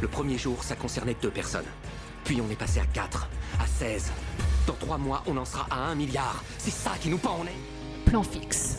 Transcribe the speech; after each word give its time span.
Le 0.00 0.08
premier 0.08 0.38
jour, 0.38 0.62
ça 0.64 0.76
concernait 0.76 1.16
deux 1.20 1.30
personnes. 1.30 1.66
Puis 2.24 2.40
on 2.40 2.50
est 2.50 2.56
passé 2.56 2.80
à 2.80 2.86
4, 2.86 3.28
à 3.60 3.66
16. 3.66 4.10
Dans 4.66 4.74
trois 4.74 4.98
mois, 4.98 5.22
on 5.26 5.36
en 5.36 5.44
sera 5.44 5.66
à 5.70 5.90
1 5.90 5.94
milliard. 5.94 6.42
C'est 6.58 6.70
ça 6.70 6.92
qui 7.00 7.08
nous 7.08 7.18
pend 7.18 7.40
en 7.40 7.44
est. 7.44 8.06
Plan 8.06 8.22
fixe. 8.22 8.78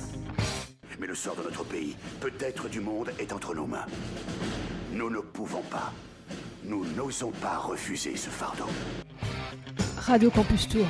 Mais 0.99 1.07
le 1.07 1.15
sort 1.15 1.35
de 1.35 1.43
notre 1.43 1.63
pays, 1.63 1.95
peut-être 2.19 2.69
du 2.69 2.79
monde, 2.79 3.11
est 3.19 3.33
entre 3.33 3.53
nos 3.53 3.65
mains. 3.65 3.85
Nous 4.91 5.09
ne 5.09 5.19
pouvons 5.19 5.61
pas. 5.63 5.93
Nous 6.63 6.85
n'osons 6.95 7.31
pas 7.31 7.57
refuser 7.57 8.15
ce 8.15 8.29
fardeau. 8.29 8.67
Radio 9.97 10.29
Campus 10.31 10.67
Tour, 10.67 10.85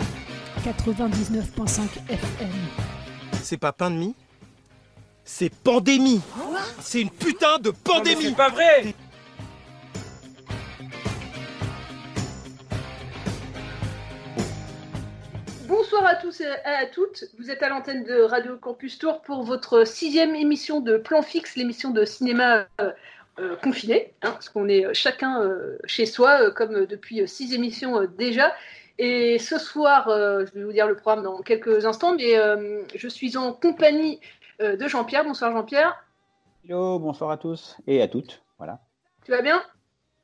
99.5 0.66 1.82
FM. 2.10 2.50
C'est 3.42 3.58
pas 3.58 3.72
pain 3.72 3.90
de 3.92 3.96
mie? 3.96 4.16
C'est 5.24 5.50
pandémie 5.50 6.22
C'est 6.82 7.02
une 7.02 7.10
putain 7.10 7.60
de 7.60 7.72
pandémie 7.72 8.24
C'est 8.24 8.36
pas 8.36 8.50
vrai 8.50 8.94
tous 16.42 16.48
et 16.48 16.76
à 16.76 16.86
toutes. 16.86 17.26
Vous 17.38 17.52
êtes 17.52 17.62
à 17.62 17.70
l'antenne 17.70 18.04
de 18.04 18.22
Radio 18.22 18.58
Campus 18.58 18.98
Tour 18.98 19.22
pour 19.22 19.44
votre 19.44 19.86
sixième 19.86 20.36
émission 20.36 20.80
de 20.80 20.98
Plan 20.98 21.22
Fixe, 21.22 21.56
l'émission 21.56 21.92
de 21.92 22.04
cinéma 22.06 22.66
euh, 22.80 22.92
euh, 23.40 23.56
confiné, 23.58 24.14
hein, 24.24 24.32
parce 24.32 24.50
qu'on 24.50 24.68
est 24.68 24.92
chacun 24.94 25.42
euh, 25.42 25.78
chez 25.86 26.06
soi, 26.06 26.42
euh, 26.42 26.52
comme 26.52 26.86
depuis 26.86 27.28
six 27.28 27.54
émissions 27.54 28.02
euh, 28.02 28.08
déjà. 28.08 28.54
Et 28.98 29.38
ce 29.40 29.58
soir, 29.58 30.08
euh, 30.08 30.46
je 30.46 30.60
vais 30.60 30.64
vous 30.64 30.72
dire 30.72 30.88
le 30.88 30.96
programme 30.96 31.24
dans 31.24 31.42
quelques 31.42 31.86
instants, 31.86 32.16
mais 32.16 32.38
euh, 32.38 32.82
je 32.96 33.08
suis 33.08 33.38
en 33.38 33.54
compagnie 33.54 34.20
euh, 34.62 34.76
de 34.76 34.88
Jean-Pierre. 34.88 35.24
Bonsoir 35.24 35.52
Jean-Pierre. 35.52 36.04
Hello, 36.66 37.00
bonsoir 37.00 37.32
à 37.32 37.38
tous 37.38 37.78
et 37.88 38.02
à 38.02 38.08
toutes. 38.08 38.42
Voilà. 38.58 38.80
Tu 39.26 39.32
vas 39.32 39.42
bien? 39.42 39.62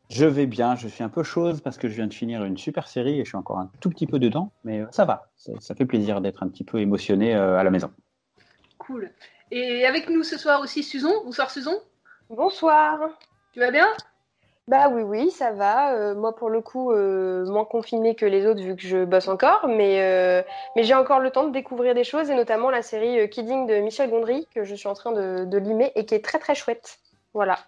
Je 0.09 0.25
vais 0.25 0.45
bien, 0.45 0.75
je 0.75 0.87
suis 0.87 1.03
un 1.03 1.09
peu 1.09 1.23
chose 1.23 1.61
parce 1.61 1.77
que 1.77 1.89
je 1.89 1.95
viens 1.95 2.07
de 2.07 2.13
finir 2.13 2.43
une 2.45 2.57
super 2.57 2.87
série 2.87 3.19
et 3.19 3.25
je 3.25 3.29
suis 3.29 3.37
encore 3.37 3.59
un 3.59 3.69
tout 3.81 3.89
petit 3.89 4.07
peu 4.07 4.19
dedans, 4.19 4.51
mais 4.63 4.83
ça 4.91 5.05
va. 5.05 5.29
Ça, 5.35 5.51
ça 5.59 5.75
fait 5.75 5.85
plaisir 5.85 6.21
d'être 6.21 6.43
un 6.43 6.47
petit 6.47 6.63
peu 6.63 6.79
émotionné 6.79 7.35
euh, 7.35 7.57
à 7.57 7.63
la 7.63 7.69
maison. 7.71 7.91
Cool. 8.77 9.11
Et 9.51 9.85
avec 9.85 10.09
nous 10.09 10.23
ce 10.23 10.37
soir 10.37 10.61
aussi 10.61 10.83
Susan. 10.83 11.11
Bonsoir 11.25 11.51
Susan. 11.51 11.73
Bonsoir. 12.29 12.99
Tu 13.53 13.59
vas 13.59 13.71
bien? 13.71 13.87
Bah 14.67 14.89
oui, 14.89 15.01
oui, 15.01 15.31
ça 15.31 15.51
va. 15.51 15.93
Euh, 15.93 16.13
moi, 16.13 16.35
pour 16.35 16.49
le 16.49 16.59
coup, 16.59 16.91
euh, 16.91 17.45
moins 17.45 17.63
confinée 17.63 18.15
que 18.15 18.25
les 18.25 18.45
autres 18.45 18.61
vu 18.61 18.75
que 18.75 18.81
je 18.81 19.05
bosse 19.05 19.29
encore, 19.29 19.65
mais, 19.67 20.01
euh, 20.01 20.41
mais 20.75 20.83
j'ai 20.83 20.93
encore 20.93 21.19
le 21.19 21.31
temps 21.31 21.47
de 21.47 21.53
découvrir 21.53 21.95
des 21.95 22.03
choses 22.03 22.29
et 22.29 22.35
notamment 22.35 22.69
la 22.69 22.81
série 22.81 23.29
Kidding 23.29 23.65
de 23.65 23.75
Michel 23.79 24.09
Gondry 24.09 24.45
que 24.53 24.65
je 24.65 24.75
suis 24.75 24.89
en 24.89 24.93
train 24.93 25.13
de, 25.13 25.45
de 25.45 25.57
limer 25.57 25.93
et 25.95 26.05
qui 26.05 26.15
est 26.15 26.23
très 26.23 26.39
très 26.39 26.53
chouette. 26.53 26.99
Voilà. 27.33 27.59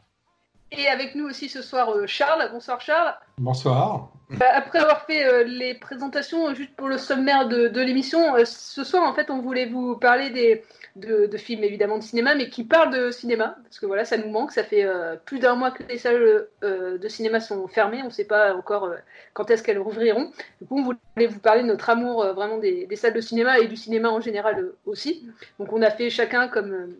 Et 0.71 0.87
avec 0.87 1.15
nous 1.15 1.25
aussi 1.25 1.49
ce 1.49 1.61
soir 1.61 1.89
euh, 1.89 2.05
Charles. 2.05 2.47
Bonsoir 2.51 2.79
Charles. 2.79 3.15
Bonsoir. 3.39 4.09
Bah, 4.29 4.45
après 4.53 4.77
avoir 4.77 5.05
fait 5.05 5.25
euh, 5.25 5.43
les 5.43 5.73
présentations, 5.73 6.49
euh, 6.49 6.53
juste 6.53 6.75
pour 6.75 6.87
le 6.87 6.99
sommaire 6.99 7.47
de, 7.47 7.67
de 7.67 7.81
l'émission, 7.81 8.35
ce 8.45 8.83
soir, 8.83 9.03
en 9.03 9.13
fait, 9.13 9.31
on 9.31 9.39
voulait 9.39 9.65
vous 9.65 9.95
parler 9.97 10.29
des, 10.29 10.63
de, 10.95 11.25
de 11.25 11.37
films, 11.37 11.63
évidemment, 11.63 11.97
de 11.97 12.03
cinéma, 12.03 12.35
mais 12.35 12.49
qui 12.49 12.63
parlent 12.63 12.93
de 12.93 13.09
cinéma, 13.09 13.55
parce 13.63 13.79
que 13.79 13.87
voilà, 13.87 14.05
ça 14.05 14.17
nous 14.17 14.29
manque. 14.29 14.51
Ça 14.51 14.63
fait 14.63 14.83
euh, 14.83 15.15
plus 15.15 15.39
d'un 15.39 15.55
mois 15.55 15.71
que 15.71 15.81
les 15.89 15.97
salles 15.97 16.47
euh, 16.63 16.99
de 16.99 17.07
cinéma 17.07 17.39
sont 17.39 17.67
fermées. 17.67 18.01
On 18.03 18.05
ne 18.05 18.11
sait 18.11 18.25
pas 18.25 18.53
encore 18.53 18.83
euh, 18.83 18.97
quand 19.33 19.49
est-ce 19.49 19.63
qu'elles 19.63 19.79
rouvriront. 19.79 20.31
Du 20.61 20.67
coup, 20.67 20.77
on 20.77 20.83
voulait 20.83 21.27
vous 21.27 21.39
parler 21.39 21.63
de 21.63 21.67
notre 21.67 21.89
amour 21.89 22.23
vraiment 22.35 22.59
des, 22.59 22.85
des 22.85 22.95
salles 22.95 23.15
de 23.15 23.21
cinéma 23.21 23.57
et 23.57 23.67
du 23.67 23.75
cinéma 23.75 24.09
en 24.09 24.21
général 24.21 24.69
aussi. 24.85 25.27
Donc, 25.57 25.73
on 25.73 25.81
a 25.81 25.89
fait 25.89 26.11
chacun, 26.11 26.47
comme 26.47 26.93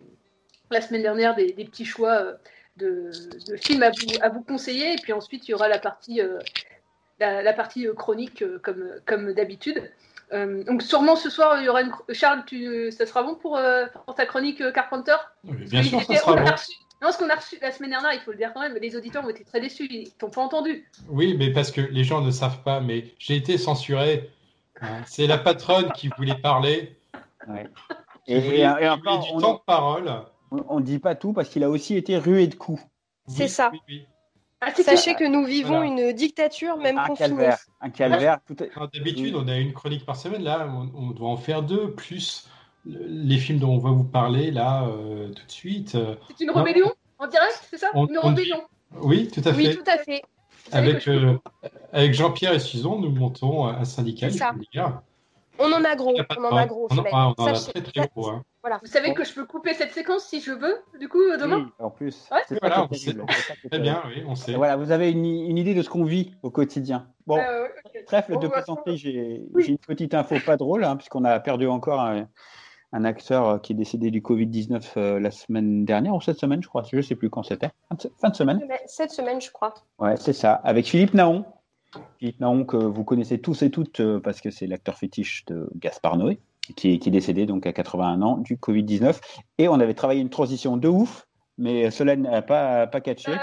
la 0.72 0.80
semaine 0.80 1.02
dernière, 1.02 1.36
des, 1.36 1.52
des 1.52 1.64
petits 1.64 1.84
choix 1.84 2.24
de, 2.80 3.10
de 3.50 3.56
films 3.56 3.82
à 3.82 3.90
vous, 3.90 4.06
à 4.22 4.28
vous 4.28 4.42
conseiller. 4.42 4.94
Et 4.94 4.96
puis 4.96 5.12
ensuite, 5.12 5.46
il 5.48 5.52
y 5.52 5.54
aura 5.54 5.68
la 5.68 5.78
partie 5.78 6.20
euh, 6.20 6.38
la, 7.20 7.42
la 7.42 7.52
partie 7.52 7.86
euh, 7.86 7.94
chronique 7.94 8.42
euh, 8.42 8.58
comme, 8.62 8.84
comme 9.06 9.32
d'habitude. 9.34 9.82
Euh, 10.32 10.62
donc 10.64 10.82
sûrement 10.82 11.16
ce 11.16 11.28
soir, 11.28 11.58
il 11.60 11.64
y 11.64 11.68
aura 11.68 11.82
une... 11.82 11.92
Charles, 12.12 12.44
tu... 12.46 12.90
ça 12.92 13.04
sera 13.04 13.22
bon 13.22 13.34
pour, 13.34 13.56
euh, 13.56 13.86
pour 14.06 14.14
ta 14.14 14.26
chronique 14.26 14.60
euh, 14.60 14.70
Carpenter? 14.72 15.16
Oui, 15.44 15.56
bien 15.68 15.82
sûr, 15.82 16.00
ça 16.02 16.14
sera 16.16 16.36
bon. 16.36 16.44
reçu- 16.44 16.70
Non, 17.02 17.10
ce 17.12 17.18
qu'on 17.18 17.28
a 17.28 17.34
reçu 17.34 17.58
la 17.60 17.72
semaine 17.72 17.90
dernière, 17.90 18.12
il 18.14 18.20
faut 18.20 18.30
le 18.30 18.36
dire 18.36 18.52
quand 18.54 18.60
même, 18.60 18.76
les 18.80 18.94
auditeurs 18.96 19.24
ont 19.24 19.28
été 19.28 19.42
très 19.44 19.60
déçus, 19.60 19.88
ils 19.90 20.12
t'ont 20.12 20.30
pas 20.30 20.40
entendu. 20.42 20.88
Oui, 21.08 21.34
mais 21.36 21.52
parce 21.52 21.70
que 21.72 21.80
les 21.80 22.04
gens 22.04 22.20
ne 22.20 22.30
savent 22.30 22.62
pas, 22.62 22.78
mais 22.80 23.06
j'ai 23.18 23.34
été 23.36 23.58
censuré. 23.58 24.30
C'est 25.04 25.26
la 25.26 25.36
patronne 25.36 25.90
qui 25.92 26.08
voulait 26.16 26.36
parler. 26.40 26.96
Ouais. 27.48 27.66
Et, 28.26 28.34
et- 28.34 28.36
et 28.36 28.40
voulait 28.68 28.88
encore, 28.88 29.18
du 29.24 29.30
on- 29.34 29.40
temps 29.40 29.54
de 29.54 29.60
parole. 29.66 30.12
On 30.50 30.80
ne 30.80 30.84
dit 30.84 30.98
pas 30.98 31.14
tout 31.14 31.32
parce 31.32 31.48
qu'il 31.48 31.62
a 31.64 31.70
aussi 31.70 31.96
été 31.96 32.18
rué 32.18 32.46
de 32.46 32.54
coups. 32.54 32.82
C'est 33.28 33.44
Oui, 33.44 33.48
ça. 33.48 33.70
oui, 33.72 33.80
oui. 33.88 34.06
Ah, 34.62 34.72
Sachez 34.74 35.14
que 35.14 35.24
nous 35.24 35.44
vivons 35.46 35.78
Voilà. 35.80 35.86
une 35.86 36.12
dictature, 36.12 36.76
même 36.76 36.98
Un 36.98 37.06
confinée. 37.06 37.28
calvaire, 37.30 37.58
un 37.80 37.88
calvaire. 37.90 38.38
Alors, 38.76 38.88
D'habitude, 38.92 39.34
on 39.34 39.48
a 39.48 39.56
une 39.56 39.72
chronique 39.72 40.04
par 40.04 40.16
semaine. 40.16 40.42
Là, 40.42 40.68
on, 40.70 40.90
on 40.94 41.10
doit 41.12 41.28
en 41.30 41.38
faire 41.38 41.62
deux, 41.62 41.92
plus 41.92 42.46
le- 42.84 43.06
les 43.06 43.38
films 43.38 43.58
dont 43.58 43.70
on 43.74 43.78
va 43.78 43.90
vous 43.90 44.04
parler 44.04 44.50
là 44.50 44.84
euh, 44.86 45.28
tout 45.32 45.46
de 45.46 45.50
suite. 45.50 45.94
Euh, 45.94 46.14
c'est 46.36 46.44
une 46.44 46.50
rébellion 46.50 46.92
en 47.18 47.26
direct, 47.26 47.58
c'est 47.70 47.78
ça? 47.78 47.88
On- 47.94 48.06
Une 48.06 48.18
on- 48.18 48.28
rébellion. 48.28 48.60
Oui, 49.00 49.28
tout 49.28 49.40
à 49.46 49.52
Oui, 49.52 49.66
fait. 49.66 49.76
tout 49.76 49.84
à 49.90 49.96
fait. 49.98 50.22
Avec, 50.72 51.08
euh, 51.08 51.38
avec 51.92 52.12
Jean-Pierre 52.12 52.52
et 52.52 52.58
Susan, 52.60 52.98
nous 52.98 53.10
montons 53.10 53.64
un 53.66 53.84
syndicat. 53.86 54.30
C'est 54.30 54.38
ça. 54.38 54.52
On 55.60 55.72
en 55.72 55.84
a 55.84 55.94
gros. 55.96 56.14
A 56.18 56.24
On 56.38 56.44
en 56.44 56.56
a 56.56 56.66
gros. 56.66 56.88
On 56.90 56.94
en- 56.98 57.00
Fred. 57.02 57.12
ah, 57.14 57.32
on 57.38 57.42
en 57.42 57.46
a 57.46 57.54
Sachez- 57.54 57.72
très 57.82 57.92
très 57.92 58.08
gros. 58.14 58.28
hein. 58.30 58.42
Vous 58.82 58.88
savez 58.88 59.14
que 59.14 59.24
je 59.24 59.32
peux 59.34 59.46
couper 59.46 59.72
cette 59.74 59.92
séquence 59.92 60.24
si 60.24 60.40
je 60.40 60.52
veux, 60.52 60.76
du 60.98 61.08
coup, 61.08 61.20
euh, 61.22 61.36
demain 61.38 61.64
Oui, 61.78 61.84
en 61.86 61.90
plus. 61.90 62.28
Ouais. 62.30 62.38
c'est 62.46 62.58
voilà, 62.60 62.86
Très 63.70 63.78
bien, 63.78 64.02
oui, 64.06 64.22
on 64.28 64.34
sait. 64.34 64.54
Voilà, 64.54 64.76
vous 64.76 64.90
avez 64.92 65.10
une, 65.10 65.24
une 65.24 65.56
idée 65.58 65.74
de 65.74 65.82
ce 65.82 65.88
qu'on 65.88 66.04
vit 66.04 66.34
au 66.42 66.50
quotidien. 66.50 67.06
Bon, 67.26 67.38
Euh, 67.38 67.66
Bon, 68.28 68.38
de 68.38 68.48
bah, 68.48 68.54
plaisanterie, 68.56 68.96
j'ai 68.98 69.42
Oui. 69.54 69.62
j'ai 69.64 69.70
une 69.72 69.78
petite 69.78 70.14
info 70.14 70.34
pas 70.44 70.56
drôle, 70.56 70.84
hein, 70.84 70.96
puisqu'on 70.96 71.24
a 71.24 71.38
perdu 71.40 71.66
encore 71.68 72.00
un, 72.00 72.28
un 72.92 73.04
acteur 73.04 73.48
euh, 73.48 73.58
qui 73.58 73.72
est 73.72 73.76
décédé 73.76 74.10
du 74.10 74.20
Covid-19 74.20 74.82
euh, 74.96 75.20
la 75.20 75.30
semaine 75.30 75.84
dernière, 75.84 76.14
ou 76.14 76.20
cette 76.20 76.38
semaine, 76.38 76.62
je 76.62 76.68
crois, 76.68 76.82
je 76.90 76.96
ne 76.96 77.02
sais 77.02 77.14
plus 77.14 77.30
quand 77.30 77.42
c'était. 77.42 77.70
Fin 77.88 77.94
de- 77.96 78.12
Fin 78.20 78.28
de 78.30 78.36
semaine. 78.36 78.60
Cette 78.86 79.10
semaine, 79.12 79.40
je 79.40 79.50
crois. 79.50 79.72
Ouais, 79.98 80.16
c'est 80.16 80.32
ça, 80.32 80.54
avec 80.64 80.86
Philippe 80.86 81.14
Naon. 81.14 81.44
Philippe 82.18 82.40
Naon 82.40 82.64
que 82.64 82.76
vous 82.76 83.04
connaissez 83.04 83.40
tous 83.40 83.62
et 83.62 83.70
toutes 83.70 84.00
euh, 84.00 84.20
parce 84.20 84.40
que 84.40 84.50
c'est 84.50 84.66
l'acteur 84.66 84.98
fétiche 84.98 85.44
de 85.46 85.68
Gaspard 85.76 86.16
Noé, 86.16 86.38
qui 86.76 86.92
est, 86.92 87.08
décédé 87.08 87.46
donc 87.46 87.66
à 87.66 87.72
81 87.72 88.22
ans 88.22 88.36
du 88.36 88.56
Covid-19. 88.56 89.18
Et 89.58 89.68
on 89.68 89.74
avait 89.74 89.94
travaillé 89.94 90.20
une 90.20 90.30
transition 90.30 90.76
de 90.76 90.88
ouf, 90.88 91.26
mais 91.58 91.90
cela 91.90 92.16
n'a 92.16 92.42
pas, 92.42 92.86
pas 92.86 93.00
catché. 93.00 93.32
Euh, 93.32 93.36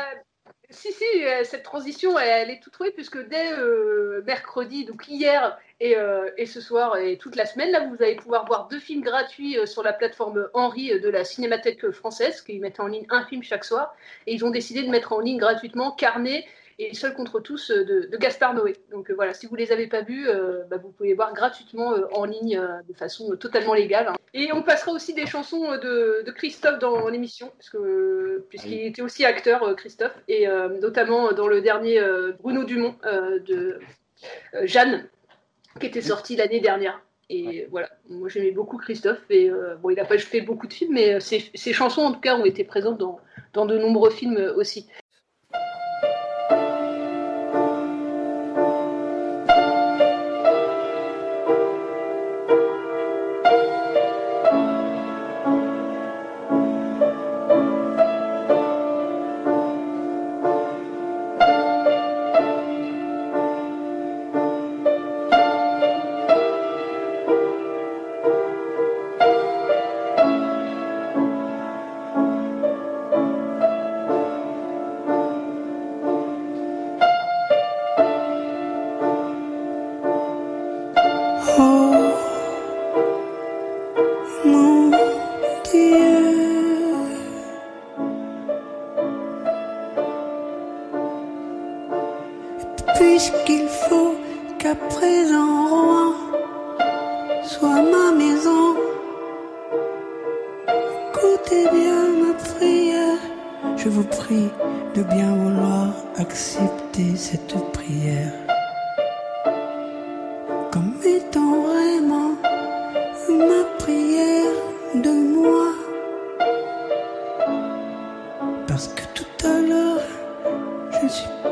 si, 0.70 0.92
si, 0.92 1.04
euh, 1.24 1.44
cette 1.44 1.64
transition, 1.64 2.18
elle, 2.20 2.50
est 2.50 2.60
toute 2.62 2.74
trouvée, 2.74 2.92
puisque 2.92 3.26
dès 3.28 3.54
euh, 3.54 4.22
mercredi, 4.26 4.86
donc 4.86 5.08
hier 5.08 5.58
et, 5.80 5.96
et 6.38 6.46
ce 6.46 6.60
soir 6.60 6.98
et 6.98 7.18
toute 7.18 7.36
la 7.36 7.46
semaine, 7.46 7.72
là, 7.72 7.88
vous 7.88 8.02
allez 8.02 8.16
pouvoir 8.16 8.48
voir 8.48 8.68
deux 8.68 8.80
films 8.80 9.02
gratuits 9.02 9.58
sur 9.66 9.84
la 9.84 9.94
plateforme 9.94 10.50
Henri 10.54 11.00
de 11.00 11.10
la 11.10 11.24
Cinémathèque 11.24 11.92
française, 11.92 12.42
qui 12.42 12.60
mettent 12.60 12.80
en 12.80 12.88
ligne 12.88 13.06
un 13.10 13.24
film 13.26 13.44
chaque 13.44 13.64
soir. 13.64 13.96
Et 14.26 14.34
ils 14.34 14.44
ont 14.44 14.50
décidé 14.50 14.84
de 14.84 14.90
mettre 14.90 15.14
en 15.14 15.20
ligne 15.20 15.38
gratuitement 15.38 15.92
Carnet 15.92 16.46
et 16.80 16.94
Seul 16.94 17.14
contre 17.14 17.40
tous 17.40 17.72
euh, 17.72 17.84
de, 17.84 18.08
de 18.12 18.18
Gaspard 18.18 18.54
Noé. 18.54 18.76
Donc 18.92 19.10
euh, 19.10 19.14
voilà, 19.14 19.34
si 19.34 19.48
vous 19.48 19.56
les 19.56 19.72
avez 19.72 19.88
pas 19.88 20.02
vus, 20.02 20.28
euh, 20.28 20.64
bah, 20.70 20.78
vous 20.78 20.90
pouvez 20.90 21.10
les 21.10 21.16
voir 21.16 21.34
gratuitement 21.34 21.96
en 22.14 22.26
ligne 22.26 22.62
de 22.88 22.94
façon 22.94 23.36
totalement 23.36 23.74
légale. 23.74 24.08
hein. 24.08 24.16
Et 24.34 24.52
on 24.54 24.62
passera 24.62 24.92
aussi 24.92 25.14
des 25.14 25.26
chansons 25.26 25.72
de, 25.78 26.24
de 26.24 26.32
Christophe 26.32 26.80
dans 26.80 27.08
l'émission, 27.10 27.52
puisqu'il 28.50 28.86
était 28.86 29.02
aussi 29.02 29.26
acteur, 29.26 29.76
Christophe, 29.76 30.16
et 30.28 30.48
notamment 30.82 31.32
dans 31.32 31.48
le 31.48 31.62
dernier 31.62 32.00
Bruno 32.42 32.64
Dumont 32.64 32.96
de 33.04 33.80
Jeanne, 34.64 35.08
qui 35.80 35.88
était 35.88 36.02
sorti 36.02 36.36
l'année 36.36 36.60
dernière. 36.60 37.02
Et 37.30 37.68
voilà, 37.72 37.90
moi 38.10 38.30
j'aimais 38.30 38.52
beaucoup 38.52 38.78
Christophe, 38.78 39.24
et 39.30 39.50
euh, 39.50 39.76
bon, 39.76 39.90
il 39.90 39.96
n'a 39.96 40.06
pas 40.06 40.18
fait 40.18 40.42
beaucoup 40.42 40.68
de 40.68 40.74
films, 40.74 40.94
mais 40.94 41.20
ses, 41.20 41.44
ses 41.56 41.74
chansons 41.74 42.02
en 42.04 42.14
tout 42.14 42.22
cas 42.22 42.38
ont 42.38 42.46
été 42.46 42.64
présentes 42.64 43.00
dans, 43.00 43.20
dans 43.54 43.66
de 43.66 43.78
nombreux 43.78 44.12
films 44.12 44.54
aussi. 44.56 44.88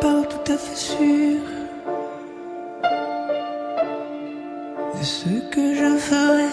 Pas 0.06 0.22
tout 0.34 0.52
à 0.54 0.58
fait 0.58 0.82
sûr. 0.92 1.40
De 4.98 5.04
ce 5.04 5.32
que 5.54 5.66
je 5.80 5.90
ferai 6.08 6.52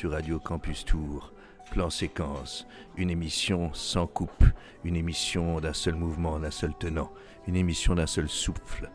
sur 0.00 0.12
Radio 0.12 0.38
Campus 0.38 0.86
Tour, 0.86 1.30
Plan 1.72 1.90
Séquence, 1.90 2.66
une 2.96 3.10
émission 3.10 3.70
sans 3.74 4.06
coupe, 4.06 4.46
une 4.82 4.96
émission 4.96 5.60
d'un 5.60 5.74
seul 5.74 5.94
mouvement, 5.94 6.38
d'un 6.38 6.50
seul 6.50 6.72
tenant, 6.72 7.12
une 7.46 7.54
émission 7.54 7.94
d'un 7.94 8.06
seul 8.06 8.26
souffle. 8.26 8.90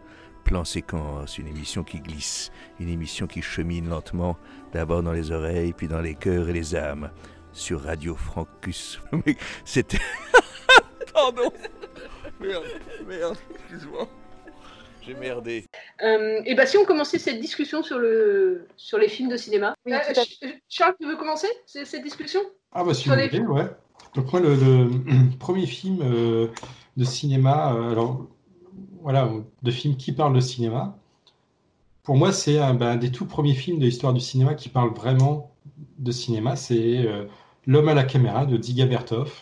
Plan 0.45 0.63
Séquence, 0.63 1.37
une 1.37 1.45
émission 1.45 1.83
qui 1.83 1.99
glisse, 1.99 2.51
une 2.79 2.89
émission 2.89 3.27
qui 3.27 3.43
chemine 3.43 3.87
lentement, 3.87 4.35
d'abord 4.73 5.03
dans 5.03 5.11
les 5.11 5.29
oreilles, 5.29 5.73
puis 5.73 5.87
dans 5.87 6.01
les 6.01 6.15
cœurs 6.15 6.49
et 6.49 6.53
les 6.53 6.75
âmes. 6.75 7.11
Sur 7.53 7.83
Radio 7.83 8.15
Francus. 8.15 8.99
Mais 9.27 9.37
C'était. 9.63 10.01
Pardon 11.13 11.53
Merde, 12.39 12.65
merde, 13.07 13.37
excuse-moi. 13.53 14.09
J'ai 15.03 15.13
merdé. 15.13 15.65
Euh, 16.03 16.41
et 16.45 16.55
bah 16.55 16.65
si 16.65 16.77
on 16.77 16.85
commençait 16.85 17.19
cette 17.19 17.39
discussion 17.39 17.81
sur, 17.81 17.99
le, 17.99 18.67
sur 18.75 18.97
les 18.97 19.07
films 19.07 19.29
de 19.29 19.37
cinéma. 19.37 19.73
Oui, 19.85 19.93
Euh, 19.93 20.49
Charles, 20.67 20.95
tu 20.99 21.07
veux 21.07 21.15
commencer 21.15 21.47
cette 21.65 22.03
discussion? 22.03 22.41
Ah 22.73 22.83
bah 22.83 22.93
si 22.93 23.07
vous 23.07 23.15
voulez, 23.15 23.39
ouais. 23.39 23.69
Donc 24.13 24.31
moi, 24.31 24.41
le, 24.41 24.55
le 24.55 24.89
premier 25.39 25.65
film 25.65 25.99
euh, 26.01 26.47
de 26.97 27.03
cinéma, 27.05 27.73
euh, 27.73 27.91
alors 27.91 28.27
voilà, 29.01 29.29
de 29.63 29.71
film 29.71 29.95
qui 29.95 30.11
parle 30.11 30.33
de 30.35 30.39
cinéma, 30.39 30.97
pour 32.03 32.15
moi, 32.17 32.31
c'est 32.31 32.59
un 32.59 32.73
bah, 32.73 32.97
des 32.97 33.11
tout 33.11 33.25
premiers 33.25 33.55
films 33.55 33.79
de 33.79 33.85
l'histoire 33.85 34.13
du 34.13 34.19
cinéma 34.21 34.53
qui 34.55 34.69
parle 34.69 34.93
vraiment 34.93 35.51
de 35.97 36.11
cinéma. 36.11 36.55
C'est 36.55 37.05
euh, 37.07 37.25
L'homme 37.67 37.89
à 37.89 37.95
la 37.95 38.03
caméra 38.03 38.45
de 38.45 38.57
Dziga 38.57 38.85
Bertov. 38.85 39.41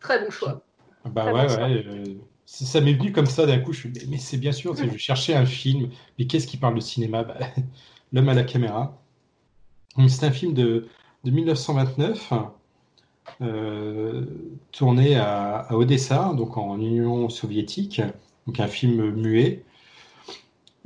Très 0.00 0.22
bon 0.24 0.30
choix. 0.30 0.62
Bah 1.04 1.26
Très 1.26 1.32
ouais, 1.32 1.46
bon 1.46 1.48
choix. 1.48 1.68
ouais. 1.68 2.16
Ça 2.50 2.80
m'est 2.80 2.94
venu 2.94 3.12
comme 3.12 3.26
ça 3.26 3.46
d'un 3.46 3.58
coup. 3.60 3.72
Je 3.72 3.88
me 3.88 3.94
suis 3.94 4.06
mais, 4.06 4.12
mais 4.16 4.18
c'est 4.18 4.36
bien 4.36 4.52
sûr, 4.52 4.74
je 4.74 4.96
cherchais 4.98 5.34
un 5.34 5.46
film. 5.46 5.90
Mais 6.18 6.26
qu'est-ce 6.26 6.46
qui 6.46 6.56
parle 6.56 6.74
de 6.74 6.80
cinéma? 6.80 7.24
Bah, 7.24 7.38
L'homme 8.12 8.28
à 8.28 8.34
la 8.34 8.44
caméra. 8.44 9.00
C'est 10.08 10.24
un 10.26 10.32
film 10.32 10.54
de, 10.54 10.88
de 11.24 11.30
1929, 11.30 12.32
euh, 13.42 14.24
tourné 14.72 15.16
à, 15.16 15.68
Odessa, 15.70 16.32
donc 16.36 16.56
en 16.56 16.78
Union 16.80 17.28
soviétique. 17.28 18.02
Donc 18.46 18.58
un 18.60 18.66
film 18.66 19.10
muet. 19.12 19.64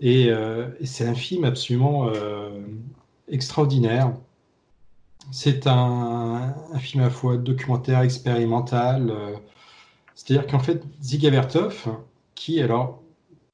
Et, 0.00 0.26
euh, 0.30 0.68
c'est 0.84 1.06
un 1.06 1.14
film 1.14 1.44
absolument 1.44 2.08
euh, 2.08 2.60
extraordinaire. 3.28 4.12
C'est 5.32 5.66
un 5.66 6.54
film 6.78 7.02
à 7.02 7.06
la 7.06 7.10
fois 7.10 7.38
documentaire, 7.38 8.00
expérimental. 8.00 9.12
Euh, 10.30 10.34
c'est-à-dire 10.34 10.46
qu'en 10.46 10.58
fait, 10.58 10.82
Dziga 11.02 11.30
Vertov, 11.30 11.88
qui, 12.34 12.60
alors, 12.60 13.02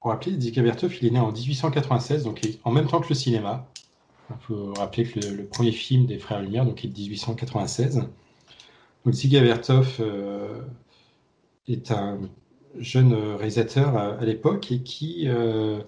pour 0.01 0.11
rappeler, 0.11 0.33
Dziga 0.39 0.63
Vertov, 0.63 0.95
il 1.01 1.09
est 1.09 1.11
né 1.11 1.21
en 1.21 1.33
1896, 1.33 2.25
donc 2.25 2.41
en 2.65 2.71
même 2.73 2.87
temps 2.87 3.01
que 3.01 3.09
le 3.09 3.15
cinéma. 3.15 3.67
Il 4.31 4.37
faut 4.47 4.75
rappeler 4.75 5.05
que 5.05 5.21
le, 5.21 5.47
premier 5.47 5.73
film 5.73 6.07
des 6.07 6.19
Frères 6.19 6.41
Lumière, 6.43 6.65
donc, 6.65 6.85
est 6.85 6.89
de 6.89 6.99
1896. 6.99 7.97
Donc, 9.05 9.15
Dziga 9.15 9.43
Vertov 9.43 9.97
euh, 10.01 10.63
est 11.69 11.91
un 11.91 12.19
jeune 12.79 13.15
réalisateur 13.15 13.97
à, 13.97 14.15
à 14.15 14.25
l'époque 14.25 14.71
et 14.73 14.83
qui 14.83 15.25
euh, 15.29 15.81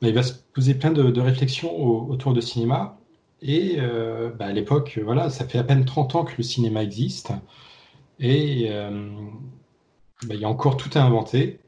va 0.00 0.22
se 0.22 0.34
poser 0.54 0.74
plein 0.74 0.92
de, 0.92 1.20
réflexions 1.20 1.74
au- 1.76 2.10
autour 2.10 2.32
de 2.34 2.40
cinéma. 2.40 2.98
Et 3.42 3.76
euh, 3.78 4.30
bah, 4.30 4.46
à 4.46 4.52
l'époque, 4.52 5.00
voilà, 5.04 5.30
ça 5.30 5.46
fait 5.46 5.58
à 5.58 5.64
peine 5.64 5.84
30 5.84 6.14
ans 6.14 6.24
que 6.24 6.34
le 6.38 6.42
cinéma 6.44 6.82
existe. 6.82 7.32
Et 8.18 8.68
euh, 8.70 9.10
bah, 10.26 10.34
il 10.34 10.40
y 10.40 10.44
a 10.44 10.48
encore 10.48 10.76
tout 10.76 10.90
à 10.94 11.02
inventer. 11.02 11.58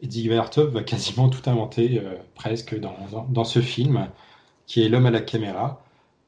Et 0.00 0.28
Vertov 0.28 0.72
va 0.72 0.82
quasiment 0.82 1.28
tout 1.28 1.48
inventer, 1.50 1.98
euh, 1.98 2.14
presque, 2.34 2.78
dans, 2.78 3.44
ce 3.44 3.60
film, 3.60 4.08
qui 4.66 4.82
est 4.82 4.88
L'homme 4.88 5.06
à 5.06 5.10
la 5.10 5.20
caméra, 5.20 5.82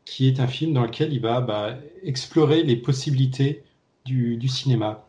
qui 0.05 0.27
est 0.27 0.41
un 0.41 0.49
film 0.49 0.73
dans 0.73 0.83
lequel 0.83 1.13
il 1.13 1.21
va 1.21 1.41
bah, 1.41 1.77
explorer 2.03 2.63
les 2.65 2.77
possibilités 2.77 3.63
du, 4.05 4.49
cinéma. 4.49 5.07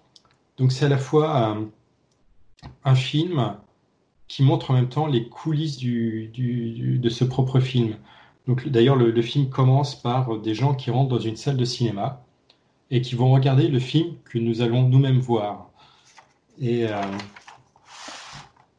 Donc 0.58 0.72
c'est 0.72 0.86
à 0.86 0.89
la 0.89 1.00
fois 1.00 1.58
un, 2.86 2.96
film 2.96 3.58
qui 4.27 4.44
montre 4.44 4.72
en 4.72 4.75
même 4.75 4.89
temps 4.89 5.08
les 5.08 5.27
coulisses 5.27 5.80
de 5.80 7.10
ce 7.10 7.24
propre 7.24 7.60
film. 7.60 7.96
D'ailleurs, 8.68 8.96
le, 8.96 9.10
le 9.12 9.22
film 9.24 9.50
commence 9.50 10.00
par 10.00 10.38
des 10.39 10.53
gens 10.53 10.75
qui 10.75 10.91
rentrent 10.91 11.10
dans 11.10 11.20
une 11.20 11.36
salle 11.36 11.58
de 11.58 11.65
cinéma 11.65 12.24
et 12.91 13.01
qui 13.01 13.15
vont 13.15 13.32
regarder 13.32 13.70
le 13.70 13.80
film 13.80 14.15
que 14.25 14.38
nous 14.38 14.62
allons 14.62 14.88
nous-mêmes 14.88 15.20
voir. 15.20 15.71
Et 16.62 16.88
euh, 16.88 17.01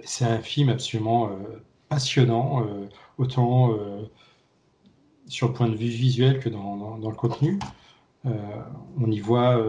c'est 0.00 0.24
un 0.24 0.40
film 0.40 0.68
absolument 0.68 1.28
euh, 1.28 1.62
passionnant, 1.88 2.64
euh, 2.64 2.86
autant 3.18 3.76
sur 5.26 5.48
le 5.48 5.52
point 5.52 5.68
de 5.68 5.74
vue 5.74 5.88
visuel 5.88 6.38
que 6.38 6.48
dans, 6.48 6.96
le 6.96 7.16
contenu. 7.16 7.58
On 8.24 9.10
y 9.10 9.20
voit 9.20 9.60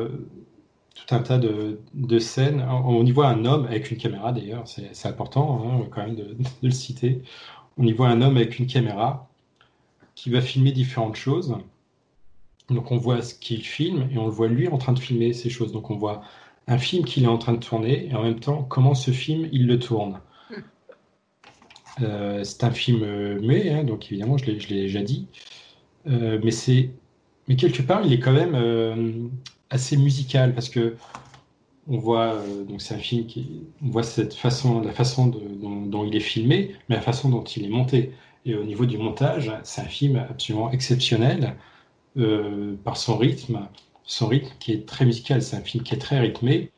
tout 0.96 1.16
un 1.16 1.20
tas 1.20 1.40
de, 1.40 2.20
scènes. 2.20 2.62
On 2.62 3.06
y 3.06 3.12
voit 3.12 3.28
un 3.28 3.46
homme 3.46 3.66
avec 3.66 3.92
une 3.92 3.98
caméra 3.98 4.32
d'ailleurs, 4.32 4.68
c'est 4.68 4.96
c'est 4.96 5.08
important 5.08 5.62
hein, 5.66 5.88
quand 5.92 6.06
même 6.06 6.16
de, 6.16 6.24
de 6.34 6.46
le 6.62 6.72
citer. 6.72 7.24
On 7.78 7.86
y 7.86 7.94
voit 7.94 8.08
un 8.10 8.22
homme 8.22 8.38
avec 8.38 8.60
une 8.60 8.68
caméra 8.68 9.28
qui 10.16 10.30
va 10.30 10.42
filmer 10.42 10.72
différentes 10.72 11.16
choses. 11.16 11.58
Donc 12.70 12.92
on 12.92 12.98
voit 12.98 13.22
ce 13.22 13.36
qu'il 13.36 13.64
filme 13.64 14.08
et 14.12 14.18
on 14.18 14.26
le 14.26 14.32
voit 14.32 14.48
lui 14.48 14.68
en 14.68 14.78
train 14.78 14.94
de 14.94 15.00
filmer 15.00 15.34
ces 15.34 15.50
choses. 15.50 15.72
Donc 15.72 15.90
on 15.90 15.98
voit 15.98 16.24
un 16.68 16.78
film 16.78 17.06
qu'il 17.06 17.24
est 17.24 17.28
en 17.28 17.38
train 17.38 17.54
de 17.54 17.60
tourner 17.60 18.08
et 18.10 18.16
en 18.16 18.24
même 18.24 18.40
temps 18.40 18.64
comment 18.64 18.94
ce 18.96 19.12
film 19.12 19.48
il 19.52 19.68
le 19.68 19.80
tourne. 19.80 20.20
Euh, 22.02 22.44
c'est 22.44 22.64
un 22.64 22.72
film 22.72 23.04
euh, 23.04 23.40
muet, 23.40 23.70
hein, 23.70 23.84
donc 23.84 24.08
évidemment 24.12 24.38
je 24.38 24.46
l'ai 24.46 24.60
je 24.60 24.70
l'ai 24.70 24.82
déjà 24.82 25.02
dit, 25.02 25.28
Euh, 26.08 26.40
mais 26.44 26.52
c'est 26.52 26.90
mais 27.48 27.56
quelque 27.56 27.82
part 27.82 28.06
il 28.06 28.12
est 28.14 28.20
quand 28.20 28.34
même 28.34 28.56
euh, 28.56 29.14
assez 29.70 29.96
musical 29.98 30.54
parce 30.54 30.70
que 30.70 30.96
on 31.88 31.98
voit 31.98 32.38
donc 32.70 32.82
c'est 32.82 32.96
un 32.96 33.00
film 33.00 33.26
qui 33.28 33.64
on 33.84 33.90
voit 33.90 34.04
cette 34.04 34.34
façon 34.34 34.82
la 34.82 34.92
façon 34.94 35.28
de- 35.28 35.40
dont, 35.62 35.82
dont 35.86 36.06
il 36.06 36.16
est 36.16 36.20
filmé, 36.22 36.76
mais 36.90 36.96
la 36.96 37.02
façon 37.02 37.30
dont 37.30 37.44
il 37.44 37.66
est 37.66 37.70
monté. 37.70 38.12
Et 38.46 38.56
au 38.56 38.64
niveau 38.66 38.86
du 38.86 38.98
montage, 38.98 39.52
c'est 39.64 39.82
un 39.82 39.86
film 39.86 40.18
absolument 40.18 40.70
exceptionnel 40.72 41.56
par 42.84 42.98
son 42.98 43.18
rythme, 43.18 43.68
son 44.06 44.28
rythme 44.28 44.52
qui 44.60 44.72
est 44.72 44.86
très 44.88 45.06
musical. 45.06 45.42
C'est 45.42 45.58
un 45.58 45.62
film 45.62 45.84
qui 45.84 45.94
est 45.94 46.00
très 46.00 46.20
rythmé. 46.20 46.72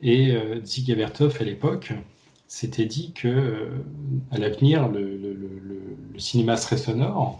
Et 0.00 0.32
euh, 0.32 0.60
à 1.40 1.44
l'époque, 1.44 1.92
s'était 2.46 2.86
dit 2.86 3.12
que 3.12 3.28
euh, 3.28 3.84
à 4.30 4.38
l'avenir, 4.38 4.88
le, 4.88 5.36
cinéma 6.16 6.56
serait 6.56 6.76
sonore. 6.78 7.38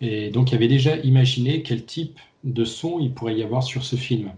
Et 0.00 0.30
donc, 0.30 0.50
il 0.50 0.56
avait 0.56 0.68
déjà 0.68 0.96
imaginé 0.96 1.62
quel 1.62 1.84
type 1.84 2.18
de 2.44 2.64
son 2.64 2.98
il 2.98 3.12
pourrait 3.12 3.36
y 3.36 3.42
avoir 3.42 3.62
sur 3.62 3.84
ce 3.84 3.96
film. 3.96 4.32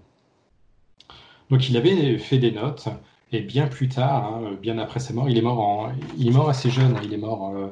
Donc, 1.51 1.69
il 1.69 1.77
avait 1.77 2.19
fait 2.19 2.39
des 2.39 2.51
notes. 2.51 2.89
Et 3.33 3.41
bien 3.41 3.69
plus 3.69 3.89
tard, 3.89 4.35
hein, 4.35 4.59
bien 4.61 4.79
après 4.79 4.99
sa 5.01 5.15
mort, 5.15 5.29
il 5.29 5.39
est 5.39 5.43
mort, 5.43 5.91
il 6.19 6.27
est 6.29 6.33
mort 6.33 6.49
assez 6.49 6.69
jeune. 6.69 6.97
hein. 6.97 7.01
il 7.05 7.15
est 7.15 7.19
mort 7.19 7.53
euh, 7.55 7.69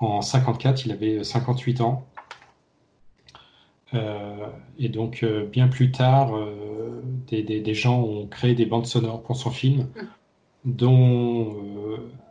en 0.00 0.22
54, 0.22 0.86
il 0.86 0.92
avait 0.92 1.22
58 1.22 1.80
ans. 1.80 2.04
Euh, 3.94 4.48
et 4.78 4.88
donc, 4.88 5.22
euh, 5.22 5.46
bien 5.46 5.68
plus 5.68 5.90
tard, 5.90 6.36
euh, 6.36 7.02
des, 7.30 7.74
gens 7.74 8.00
ont 8.00 8.26
créé 8.26 8.54
des 8.54 8.66
bandes 8.66 8.86
sonores 8.86 9.22
pour 9.22 9.36
son 9.36 9.50
film, 9.50 9.88
dont 10.64 11.56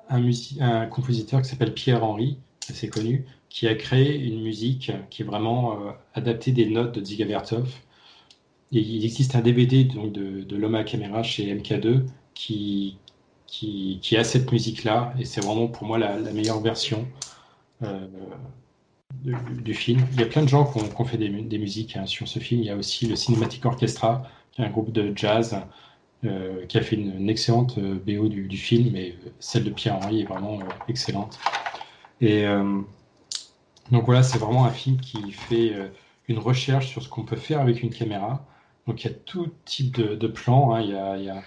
un, 0.10 0.86
compositeur 0.88 1.42
qui 1.42 1.50
s'appelle 1.50 1.74
Pierre 1.74 2.04
Henry, 2.04 2.38
assez 2.70 2.90
connu, 2.90 3.26
qui 3.50 3.68
a 3.68 3.76
créé 3.76 4.18
une 4.18 4.42
musique 4.42 4.92
qui 5.10 5.22
est 5.22 5.26
vraiment 5.26 5.78
adaptée 6.14 6.52
des 6.52 6.68
notes 6.68 6.96
de 6.96 7.04
Dziga 7.04 7.26
Vertov. 7.26 7.74
Et 8.74 8.80
il 8.80 9.06
existe 9.06 9.36
un 9.36 9.42
DVD 9.42 9.86
donc, 9.86 10.12
de, 10.12 10.42
de 10.44 10.56
L'homme 10.58 10.76
à 10.76 10.80
la 10.80 10.84
caméra 10.84 11.24
chez 11.24 11.54
MK2 11.56 12.06
qui, 12.34 12.98
a 14.18 14.24
cette 14.24 14.52
musique-là, 14.52 15.14
et 15.20 15.26
c'est 15.26 15.42
vraiment 15.42 15.68
pour 15.68 15.88
moi 15.88 15.98
la, 15.98 16.18
meilleure 16.34 16.60
version. 16.62 17.08
Du, 19.14 19.74
film. 19.74 20.06
Il 20.14 20.20
y 20.20 20.24
a 20.24 20.28
plein 20.28 20.44
de 20.44 20.48
gens 20.48 20.66
qui 20.66 20.80
ont, 20.80 21.06
fait 21.06 21.18
des, 21.18 21.30
mu- 21.30 21.44
des 21.44 21.58
musiques 21.58 21.98
hein, 21.98 22.06
sur 22.06 22.28
ce 22.28 22.40
film. 22.40 22.62
Il 22.62 22.68
y 22.68 22.70
a 22.70 22.76
aussi 22.76 23.08
le 23.08 23.16
Cinematic 23.16 23.66
Orchestra, 23.66 24.24
qui 24.52 24.62
est 24.62 24.66
un 24.66 24.70
groupe 24.70 24.92
de 24.92 25.12
jazz 25.16 25.60
euh, 26.26 26.66
qui 26.66 26.78
a 26.78 26.82
fait 26.82 26.96
une, 26.96 27.30
excellente 27.30 27.78
euh, 27.78 28.00
BO 28.06 28.28
du, 28.28 28.58
film, 28.58 28.96
et 28.96 29.12
euh, 29.26 29.30
celle 29.40 29.64
de 29.64 29.70
Pierre 29.70 29.96
Henry 29.98 30.22
est 30.22 30.26
vraiment 30.26 30.60
excellente. 30.88 31.40
Et 32.22 32.46
donc 33.92 34.06
voilà, 34.06 34.24
c'est 34.24 34.40
vraiment 34.40 34.66
un 34.66 34.72
film 34.72 35.00
qui 35.00 35.32
fait 35.32 35.76
une 36.28 36.40
recherche 36.40 36.88
sur 36.88 37.04
ce 37.04 37.10
qu'on 37.10 37.24
peut 37.24 37.36
faire 37.36 37.62
avec 37.62 37.84
une 37.84 37.92
caméra. 37.92 38.44
Donc 38.88 39.04
il 39.04 39.08
y 39.08 39.12
a 39.12 39.14
tout 39.14 39.52
type 39.66 40.02
de, 40.02 40.28
plans. 40.28 40.74
hein. 40.74 40.82
Il 40.82 40.90
y 40.90 40.96
a, 40.96 41.18
il 41.18 41.26
y 41.26 41.30
a- 41.30 41.44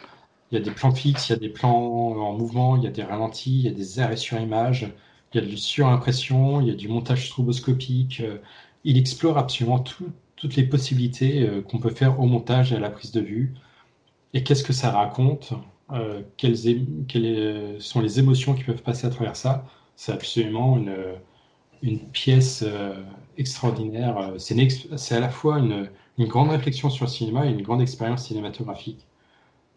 il 0.53 0.59
y 0.59 0.61
a 0.61 0.65
des 0.65 0.71
plans 0.73 0.93
fixes, 0.93 1.29
il 1.29 1.33
y 1.33 1.35
a 1.37 1.39
des 1.39 1.49
plans 1.49 1.71
en 1.77 2.33
mouvement, 2.33 2.77
il 2.77 2.83
y 2.83 2.87
a 2.87 2.91
des 2.91 3.05
ralentis, 3.05 3.61
il 3.61 3.65
y 3.67 3.69
a 3.69 3.73
des 3.73 4.01
arrêts 4.01 4.17
sur 4.17 4.39
image, 4.41 4.93
il 5.33 5.41
y 5.41 5.45
a 5.45 5.47
de 5.47 5.51
la 5.53 5.57
surimpression, 5.57 6.61
il 6.61 6.69
y 6.69 6.71
a 6.71 6.75
du 6.75 6.89
montage 6.89 7.27
stroboscopique. 7.29 8.21
euh, 8.21 8.39
Il 8.85 8.99
explore 8.99 9.39
absolument 9.39 9.79
tout- 9.81 10.13
toutes 10.37 10.57
les 10.57 10.65
possibilités 10.65 11.43
euh, 11.49 11.63
qu'on 11.63 11.79
peut 11.79 11.91
faire 11.91 12.21
au 12.21 12.27
montage 12.27 12.73
et 12.73 12.77
à 12.77 12.81
la 12.81 12.91
prise 12.91 13.13
de 13.13 13.21
vue. 13.21 13.55
Et 14.35 14.45
qu'est-ce 14.45 14.65
que 14.65 14.73
ça 14.73 14.91
raconte? 14.93 15.53
euh, 15.93 16.23
quelles, 16.37 16.57
sont 17.81 18.01
les 18.01 18.19
émotions 18.21 18.55
qui 18.55 18.65
peuvent 18.65 18.83
passer 18.83 19.07
à 19.07 19.11
travers 19.11 19.37
ça? 19.37 19.67
C'est 19.97 20.13
absolument 20.13 20.79
une, 21.83 22.01
pièce 22.13 22.65
extraordinaire. 23.39 24.35
C'est 24.39 25.17
à 25.17 25.21
la 25.21 25.31
fois 25.31 25.59
une, 25.59 25.91
grande 26.21 26.51
réflexion 26.51 26.91
sur 26.91 27.07
le 27.07 27.11
cinéma 27.11 27.47
et 27.47 27.51
une 27.51 27.63
grande 27.63 27.83
expérience 27.83 28.27
cinématographique. 28.27 29.07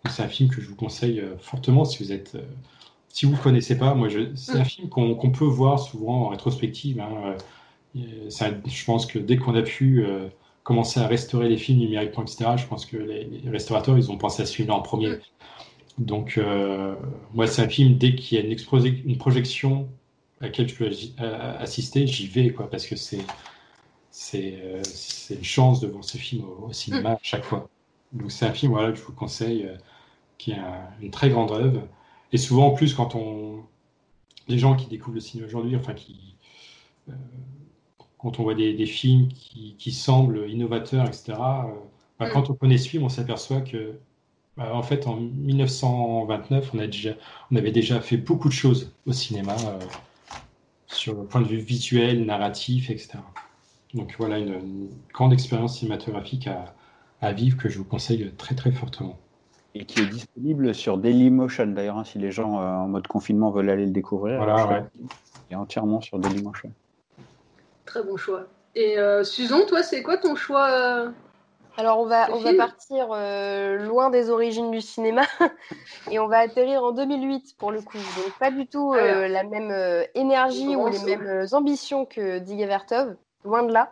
C'est 0.09 0.23
un 0.23 0.27
film 0.27 0.49
que 0.49 0.61
je 0.61 0.69
vous 0.69 0.75
conseille 0.75 1.23
fortement 1.39 1.85
si 1.85 2.03
vous 2.03 2.11
êtes, 2.11 2.37
si 3.13 3.27
vous 3.27 3.33
ne 3.33 3.37
connaissez 3.39 3.77
pas. 3.79 3.95
Moi, 3.95 4.09
je- 4.09 4.35
c'est 4.35 4.59
un 4.59 4.65
film 4.65 4.89
qu'on 4.89 5.15
qu'on 5.15 5.31
peut 5.31 5.45
voir 5.45 5.79
souvent 5.79 6.25
en 6.27 6.29
rétrospective. 6.29 6.99
hein. 7.01 7.37
Euh, 7.97 8.29
je 8.67 8.85
pense 8.85 9.05
que 9.07 9.19
dès 9.19 9.37
qu'on 9.37 9.55
a 9.55 9.61
pu 9.63 10.05
euh, 10.05 10.29
commencer 10.63 10.99
à 11.01 11.07
restaurer 11.07 11.49
les 11.49 11.57
films 11.57 11.79
numériquement, 11.79 12.23
etc., 12.25 12.57
je 12.57 12.67
pense 12.67 12.85
que 12.87 12.97
les, 12.97 13.25
les 13.25 13.49
restaurateurs, 13.51 13.97
ils 13.97 14.11
ont 14.11 14.17
pensé 14.17 14.43
à 14.43 14.45
ce 14.47 14.55
film-là 14.55 14.75
en 14.75 14.81
premier. 14.81 15.19
Donc, 15.99 16.37
euh, 16.37 16.95
moi, 17.33 17.47
c'est 17.47 17.61
un 17.63 17.69
film, 17.69 17.97
dès 17.97 18.15
qu'il 18.15 18.37
y 18.37 18.41
a 18.41 18.45
une, 18.45 18.51
exposé- 18.53 19.03
une 19.05 19.17
projection 19.17 19.89
à 20.41 20.45
laquelle 20.45 20.69
je 20.69 20.75
peux 20.75 20.89
assister, 21.59 22.07
j'y 22.07 22.27
vais, 22.27 22.51
quoi, 22.53 22.69
parce 22.69 22.85
que 22.87 22.95
c'est 22.95 23.21
c'est 24.11 24.59
euh, 24.63 24.81
c'est 24.83 25.35
une 25.35 25.43
chance 25.43 25.79
de 25.81 25.87
voir 25.87 26.03
ce 26.03 26.17
film 26.17 26.43
au, 26.45 26.67
au 26.69 26.73
cinéma 26.73 27.11
à 27.13 27.19
chaque 27.23 27.43
fois. 27.45 27.69
Donc, 28.11 28.31
c'est 28.31 28.45
un 28.45 28.53
film, 28.53 28.71
voilà, 28.73 28.91
que 28.91 28.97
je 28.99 29.03
vous 29.03 29.13
conseille, 29.13 29.67
qui 30.37 30.51
est 30.51 30.55
un- 30.55 30.89
une 31.01 31.11
très 31.11 31.29
grande 31.29 31.51
œuvre. 31.51 31.87
Et 32.33 32.37
souvent, 32.37 32.67
en 32.67 32.71
plus, 32.71 32.93
quand 32.93 33.15
on... 33.15 33.63
Les 34.49 34.59
gens 34.59 34.75
qui 34.75 34.87
découvrent 34.87 35.15
le 35.15 35.21
cinéma 35.21 35.47
aujourd'hui, 35.47 35.75
enfin, 35.77 35.93
qui... 35.93 36.35
euh, 37.09 37.13
quand 38.17 38.39
on 38.39 38.43
voit 38.43 38.55
des, 38.55 38.73
des 38.73 38.85
films 38.85 39.27
qui, 39.29 39.75
qui 39.77 39.91
semblent 39.91 40.49
innovateurs, 40.49 41.05
etc., 41.07 41.33
euh, 41.39 41.73
bah, 42.19 42.29
quand 42.29 42.49
on 42.49 42.53
connaît 42.55 42.77
ce 42.77 42.89
film, 42.89 43.03
on 43.03 43.09
s'aperçoit 43.09 43.61
que, 43.61 43.99
bah, 44.57 44.75
en 44.75 44.83
fait, 44.83 45.07
en 45.07 45.17
1929, 45.17 46.71
on, 46.73 46.79
a 46.79 46.87
déjà, 46.87 47.11
on 47.51 47.55
avait 47.55 47.71
déjà 47.71 48.01
fait 48.01 48.17
beaucoup 48.17 48.49
de 48.49 48.53
choses 48.53 48.93
au 49.05 49.13
cinéma, 49.13 49.55
euh, 49.67 49.79
sur 50.87 51.15
le 51.15 51.25
point 51.25 51.41
de 51.41 51.47
vue 51.47 51.59
visuel, 51.59 52.25
narratif, 52.25 52.89
etc. 52.89 53.19
Donc 53.93 54.15
voilà, 54.17 54.39
une, 54.39 54.53
une 54.53 54.89
grande 55.13 55.33
expérience 55.33 55.79
cinématographique 55.79 56.47
à, 56.47 56.75
à 57.21 57.31
vivre 57.33 57.57
que 57.57 57.69
je 57.69 57.77
vous 57.77 57.85
conseille 57.85 58.31
très 58.37 58.55
très 58.55 58.71
fortement. 58.71 59.19
Et 59.75 59.85
qui 59.85 60.01
est 60.01 60.05
disponible 60.05 60.75
sur 60.75 60.97
Dailymotion 60.97 61.67
d'ailleurs, 61.67 61.97
hein, 61.97 62.03
si 62.03 62.19
les 62.19 62.31
gens 62.31 62.59
euh, 62.59 62.65
en 62.65 62.87
mode 62.87 63.07
confinement 63.07 63.49
veulent 63.49 63.69
aller 63.69 63.85
le 63.85 63.91
découvrir. 63.91 64.37
Voilà, 64.37 64.67
ouais. 64.67 64.83
est 65.49 65.55
entièrement 65.55 65.99
sur 65.99 66.19
Dailymotion. 66.19 66.71
Très 67.85 68.03
bon 68.03 68.17
choix. 68.17 68.45
Et 68.75 68.97
euh, 68.97 69.23
Susan, 69.23 69.65
toi, 69.67 69.83
c'est 69.83 70.03
quoi 70.03 70.17
ton 70.17 70.35
choix 70.35 70.69
euh, 70.69 71.09
Alors 71.75 71.99
on 71.99 72.05
va, 72.05 72.31
on 72.31 72.39
va 72.39 72.53
partir 72.53 73.07
euh, 73.11 73.77
loin 73.77 74.11
des 74.11 74.29
origines 74.29 74.69
du 74.69 74.81
cinéma 74.81 75.23
et 76.11 76.19
on 76.19 76.27
va 76.27 76.39
atterrir 76.39 76.83
en 76.83 76.91
2008 76.91 77.55
pour 77.57 77.71
le 77.71 77.81
coup. 77.81 77.97
Donc 77.97 78.37
pas 78.39 78.51
du 78.51 78.67
tout 78.67 78.93
euh, 78.93 79.27
la 79.27 79.43
même 79.43 79.71
euh, 79.71 80.03
énergie 80.13 80.75
ou 80.75 80.87
les 80.87 80.99
mêmes 80.99 81.47
ambitions 81.51 82.05
que 82.05 82.39
Dziga 82.39 82.67
Vertov, 82.67 83.15
loin 83.43 83.63
de 83.63 83.73
là. 83.73 83.91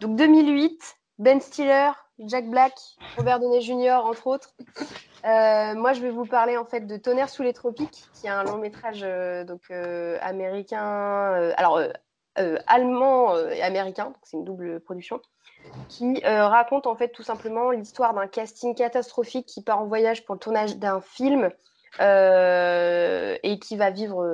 Donc 0.00 0.16
2008, 0.16 0.96
Ben 1.18 1.40
Stiller, 1.40 1.90
Jack 2.18 2.50
Black, 2.50 2.74
Robert 3.16 3.38
Downey 3.38 3.60
Jr. 3.60 4.00
entre 4.04 4.26
autres. 4.26 4.54
Euh, 5.24 5.74
moi 5.74 5.92
je 5.92 6.02
vais 6.02 6.10
vous 6.10 6.24
parler 6.24 6.56
en 6.56 6.64
fait 6.64 6.80
de 6.80 6.96
Tonnerre 6.96 7.28
sous 7.28 7.42
les 7.42 7.52
tropiques, 7.52 8.06
qui 8.14 8.26
est 8.26 8.30
un 8.30 8.42
long 8.42 8.58
métrage 8.58 9.02
euh, 9.04 9.44
donc 9.44 9.60
euh, 9.70 10.18
américain, 10.20 11.52
alors 11.56 11.80
allemand 12.66 13.36
et 13.36 13.62
américain, 13.62 14.14
c'est 14.22 14.38
une 14.38 14.44
double 14.44 14.80
production 14.80 15.20
qui 15.88 16.22
raconte 16.24 16.86
en 16.86 16.96
fait 16.96 17.08
tout 17.08 17.22
simplement 17.22 17.70
l'histoire 17.70 18.14
d'un 18.14 18.26
casting 18.26 18.74
catastrophique 18.74 19.46
qui 19.46 19.62
part 19.62 19.80
en 19.80 19.84
voyage 19.84 20.24
pour 20.24 20.34
le 20.34 20.38
tournage 20.38 20.76
d'un 20.78 21.02
film 21.02 21.50
et 22.00 23.58
qui 23.60 23.76
va 23.76 23.90
vivre 23.90 24.26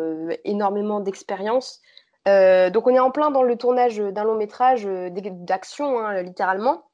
énormément 0.45 1.01
d'expériences. 1.01 1.83
Donc 2.25 2.87
on 2.87 2.95
est 2.95 3.01
en 3.01 3.11
plein 3.11 3.33
dans 3.33 3.43
le 3.43 3.57
tournage 3.57 3.99
d'un 3.99 4.23
long 4.23 4.37
métrage 4.37 4.85
d'action, 4.87 5.99
hein, 5.99 6.23
littéralement. 6.23 6.88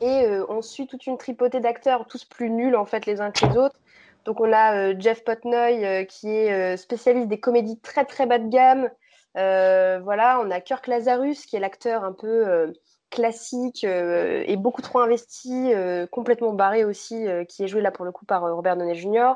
Et 0.00 0.26
euh, 0.26 0.44
on 0.48 0.62
suit 0.62 0.86
toute 0.86 1.06
une 1.06 1.18
tripotée 1.18 1.60
d'acteurs, 1.60 2.06
tous 2.06 2.24
plus 2.24 2.50
nuls 2.50 2.76
en 2.76 2.84
fait 2.84 3.06
les 3.06 3.20
uns 3.20 3.30
que 3.30 3.46
les 3.46 3.56
autres. 3.56 3.76
Donc 4.24 4.40
on 4.40 4.52
a 4.52 4.76
euh, 4.76 4.94
Jeff 4.98 5.24
Potnoy 5.24 5.84
euh, 5.84 6.04
qui 6.04 6.28
est 6.28 6.76
spécialiste 6.76 7.28
des 7.28 7.40
comédies 7.40 7.78
très 7.78 8.04
très 8.04 8.26
bas 8.26 8.38
de 8.38 8.48
gamme. 8.48 8.90
Voilà, 9.34 10.40
on 10.40 10.50
a 10.50 10.60
Kirk 10.60 10.86
Lazarus 10.86 11.46
qui 11.46 11.56
est 11.56 11.60
l'acteur 11.60 12.04
un 12.04 12.12
peu 12.12 12.72
classique 13.10 13.84
et 13.84 14.56
beaucoup 14.56 14.82
trop 14.82 15.00
investi, 15.00 15.72
complètement 16.10 16.52
barré 16.52 16.84
aussi, 16.84 17.26
qui 17.48 17.64
est 17.64 17.68
joué 17.68 17.80
là 17.80 17.90
pour 17.90 18.04
le 18.04 18.12
coup 18.12 18.26
par 18.26 18.42
Robert 18.42 18.76
Downey 18.76 18.94
Jr. 18.94 19.34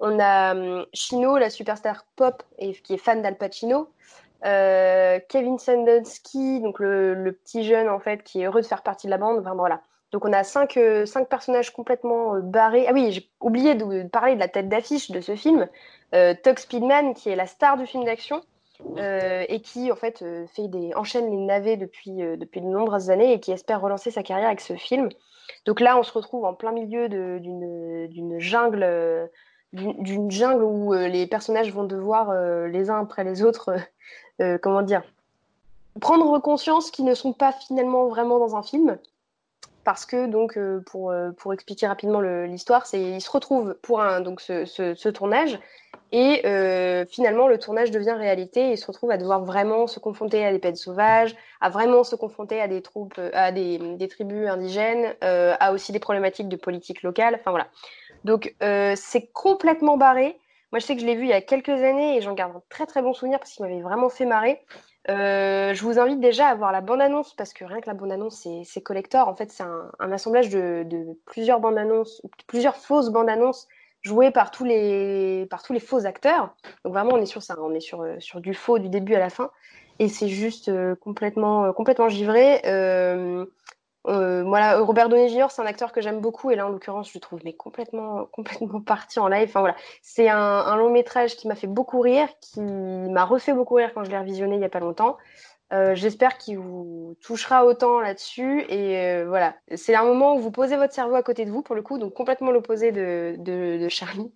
On 0.00 0.18
a 0.20 0.54
hum, 0.54 0.86
Chino, 0.92 1.38
la 1.38 1.50
superstar 1.50 2.04
pop 2.16 2.42
et 2.58 2.72
qui 2.74 2.94
est 2.94 2.98
fan 2.98 3.22
d'Al 3.22 3.38
Pacino. 3.38 3.90
Kevin 4.42 5.58
Sandensky, 5.58 6.60
donc 6.60 6.78
le, 6.78 7.14
le 7.14 7.32
petit 7.32 7.64
jeune 7.64 7.88
en 7.88 8.00
fait 8.00 8.22
qui 8.22 8.42
est 8.42 8.46
heureux 8.46 8.60
de 8.60 8.66
faire 8.66 8.82
partie 8.82 9.06
de 9.06 9.10
la 9.10 9.18
bande. 9.18 9.38
Enfin 9.38 9.54
voilà. 9.54 9.80
Donc 10.12 10.24
on 10.24 10.32
a 10.32 10.42
cinq, 10.42 10.76
euh, 10.76 11.04
cinq 11.04 11.28
personnages 11.28 11.70
complètement 11.70 12.34
euh, 12.34 12.40
barrés. 12.40 12.86
Ah 12.88 12.92
oui, 12.92 13.12
j'ai 13.12 13.28
oublié 13.40 13.74
de, 13.74 14.08
parler 14.08 14.34
de 14.34 14.40
la 14.40 14.48
tête 14.48 14.68
d'affiche 14.68 15.10
de 15.10 15.20
ce 15.20 15.36
film, 15.36 15.68
euh, 16.14 16.34
Speedman, 16.56 17.14
qui 17.14 17.28
est 17.28 17.36
la 17.36 17.46
star 17.46 17.76
du 17.76 17.86
film 17.86 18.04
d'action 18.04 18.40
euh, 18.96 19.44
et 19.48 19.60
qui 19.60 19.92
en 19.92 19.96
fait 19.96 20.24
fait 20.54 20.68
des 20.68 20.94
enchaîne 20.94 21.30
les 21.30 21.36
navets 21.36 21.76
depuis 21.76 22.16
depuis 22.16 22.60
de 22.60 22.66
nombreuses 22.66 23.10
années 23.10 23.34
et 23.34 23.40
qui 23.40 23.52
espère 23.52 23.80
relancer 23.80 24.10
sa 24.10 24.22
carrière 24.22 24.46
avec 24.46 24.60
ce 24.60 24.74
film. 24.74 25.10
Donc 25.66 25.80
là, 25.80 25.98
on 25.98 26.02
se 26.02 26.12
retrouve 26.12 26.44
en 26.44 26.54
plein 26.54 26.72
milieu 26.72 27.08
d'une 27.08 28.38
jungle, 28.38 29.30
d'une 29.72 30.30
jungle 30.30 30.62
où 30.62 30.92
les 30.94 31.26
personnages 31.26 31.72
vont 31.72 31.84
devoir 31.84 32.32
les 32.68 32.90
uns 32.90 33.00
après 33.00 33.24
les 33.24 33.42
autres, 33.42 33.76
comment 34.62 34.82
dire, 34.82 35.02
prendre 36.00 36.38
conscience 36.38 36.90
qu'ils 36.90 37.06
ne 37.06 37.14
sont 37.14 37.32
pas 37.32 37.52
finalement 37.52 38.08
vraiment 38.08 38.38
dans 38.38 38.56
un 38.56 38.62
film. 38.62 38.98
Parce 39.88 40.04
que 40.04 40.26
donc 40.26 40.58
pour, 40.84 41.14
pour 41.38 41.54
expliquer 41.54 41.86
rapidement 41.86 42.20
l'histoire, 42.20 42.84
c'est 42.84 43.00
ils 43.00 43.22
se 43.22 43.30
retrouvent 43.30 43.74
pour 43.80 44.02
un 44.02 44.20
donc 44.20 44.42
ce, 44.42 44.66
ce 44.66 45.08
tournage 45.08 45.58
et 46.10 46.46
euh, 46.46 47.04
finalement, 47.06 47.48
le 47.48 47.58
tournage 47.58 47.90
devient 47.90 48.16
réalité 48.16 48.68
et 48.68 48.72
il 48.72 48.78
se 48.78 48.86
retrouve 48.86 49.10
à 49.10 49.18
devoir 49.18 49.44
vraiment 49.44 49.86
se 49.86 49.98
confronter 49.98 50.44
à 50.44 50.52
des 50.52 50.58
pets 50.58 50.76
sauvages, 50.76 51.36
à 51.60 51.68
vraiment 51.68 52.02
se 52.02 52.16
confronter 52.16 52.60
à 52.60 52.68
des 52.68 52.80
troupes, 52.80 53.20
à 53.34 53.52
des, 53.52 54.08
tribus 54.08 54.48
indigènes, 54.48 55.14
euh, 55.22 55.54
à 55.60 55.72
aussi 55.72 55.92
des 55.92 55.98
problématiques 55.98 56.48
de 56.48 56.56
politique 56.56 57.02
locale. 57.02 57.34
Enfin 57.34 57.50
voilà. 57.50 57.66
Donc 58.24 58.54
euh, 58.62 58.94
c'est 58.96 59.26
complètement 59.32 59.98
barré. 59.98 60.38
Moi, 60.72 60.80
je 60.80 60.86
sais 60.86 60.94
que 60.94 61.00
je 61.00 61.06
l'ai 61.06 61.14
vu 61.14 61.24
il 61.24 61.30
y 61.30 61.34
a 61.34 61.42
quelques 61.42 61.68
années 61.68 62.16
et 62.16 62.20
j'en 62.22 62.34
garde 62.34 62.56
un 62.56 62.62
très 62.70 62.86
très 62.86 63.02
bon 63.02 63.12
souvenir 63.12 63.38
parce 63.38 63.52
qu'il 63.52 63.64
m'avait 63.64 63.80
vraiment 63.80 64.08
fait 64.08 64.26
marrer. 64.26 64.60
Euh, 65.10 65.72
je 65.72 65.82
vous 65.82 65.98
invite 65.98 66.20
déjà 66.20 66.48
à 66.48 66.54
voir 66.54 66.70
la 66.70 66.82
bande-annonce 66.82 67.34
parce 67.34 67.54
que 67.54 67.64
rien 67.64 67.80
que 67.80 67.86
la 67.86 67.94
bande-annonce, 67.94 68.46
c'est 68.64 68.82
collector. 68.82 69.28
En 69.28 69.34
fait, 69.34 69.50
c'est 69.50 69.62
un, 69.62 69.90
un, 70.00 70.12
assemblage 70.12 70.50
de, 70.50 70.84
de 70.84 71.18
plusieurs 71.24 71.60
bandes-annonces, 71.60 72.20
plusieurs 72.46 72.76
fausses 72.76 73.10
bandes-annonces 73.10 73.68
joué 74.02 74.30
par 74.30 74.50
tous 74.50 74.64
les 74.64 75.46
par 75.50 75.62
tous 75.62 75.72
les 75.72 75.80
faux 75.80 76.06
acteurs. 76.06 76.54
Donc 76.84 76.92
vraiment, 76.92 77.12
on 77.14 77.18
est 77.18 77.26
sur 77.26 77.42
ça, 77.42 77.56
on 77.60 77.74
est 77.74 77.80
sur 77.80 78.02
euh, 78.02 78.16
sur 78.18 78.40
du 78.40 78.54
faux 78.54 78.78
du 78.78 78.88
début 78.88 79.14
à 79.14 79.18
la 79.18 79.30
fin, 79.30 79.50
et 79.98 80.08
c'est 80.08 80.28
juste 80.28 80.68
euh, 80.68 80.94
complètement 80.94 81.64
euh, 81.64 81.72
complètement 81.72 82.08
givré. 82.08 82.60
Voilà, 84.08 84.80
Robert 84.80 85.08
Downey 85.08 85.28
Jr. 85.28 85.46
c'est 85.50 85.62
un 85.62 85.66
acteur 85.66 85.92
que 85.92 86.00
j'aime 86.00 86.20
beaucoup 86.20 86.50
et 86.50 86.56
là 86.56 86.66
en 86.66 86.70
l'occurrence 86.70 87.08
je 87.08 87.14
le 87.14 87.20
trouve 87.20 87.40
mais 87.44 87.52
complètement 87.52 88.24
complètement 88.32 88.80
parti 88.80 89.18
en 89.18 89.28
live. 89.28 89.48
Enfin 89.48 89.60
voilà, 89.60 89.76
c'est 90.02 90.28
un, 90.28 90.76
long 90.76 90.90
métrage 90.90 91.36
qui 91.36 91.48
m'a 91.48 91.54
fait 91.54 91.66
beaucoup 91.66 92.00
rire, 92.00 92.28
qui 92.40 92.60
m'a 92.60 93.24
refait 93.24 93.52
beaucoup 93.52 93.74
rire 93.74 93.92
quand 93.94 94.04
je 94.04 94.10
l'ai 94.10 94.18
revisionné 94.18 94.56
il 94.56 94.62
y 94.62 94.64
a 94.64 94.70
pas 94.70 94.80
longtemps. 94.80 95.16
Euh, 95.72 95.94
j'espère 95.94 96.38
qu'il 96.38 96.58
vous 96.58 97.16
touchera 97.20 97.66
autant 97.66 98.00
là-dessus. 98.00 98.64
Et 98.68 98.98
euh, 98.98 99.26
voilà, 99.28 99.54
c'est 99.74 99.94
un 99.94 100.04
moment 100.04 100.34
où 100.34 100.38
vous 100.38 100.50
posez 100.50 100.76
votre 100.76 100.94
cerveau 100.94 101.14
à 101.14 101.22
côté 101.22 101.44
de 101.44 101.50
vous, 101.50 101.62
pour 101.62 101.74
le 101.74 101.82
coup, 101.82 101.98
donc 101.98 102.14
complètement 102.14 102.50
l'opposé 102.50 102.92
de, 102.92 103.88
Charlie. 103.88 104.32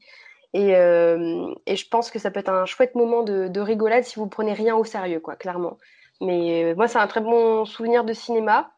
Et, 0.55 0.77
euh, 0.77 1.55
et, 1.67 1.77
je 1.77 1.89
pense 1.89 2.11
que 2.11 2.19
ça 2.19 2.31
peut 2.31 2.41
être 2.41 2.51
un 2.51 2.67
chouette 2.67 2.95
moment 2.95 3.23
de, 3.23 3.49
de, 3.49 3.61
rigolade 3.61 4.05
si 4.05 4.17
vous 4.17 4.27
prenez 4.27 4.53
rien 4.53 4.77
au 4.77 4.85
sérieux, 4.85 5.21
quoi, 5.21 5.35
clairement. 5.35 5.79
Mais 6.21 6.75
moi, 6.77 6.89
c'est 6.89 6.99
un 6.99 7.07
très 7.07 7.23
bon 7.23 7.65
souvenir 7.65 8.05
de 8.05 8.13
cinéma 8.13 8.71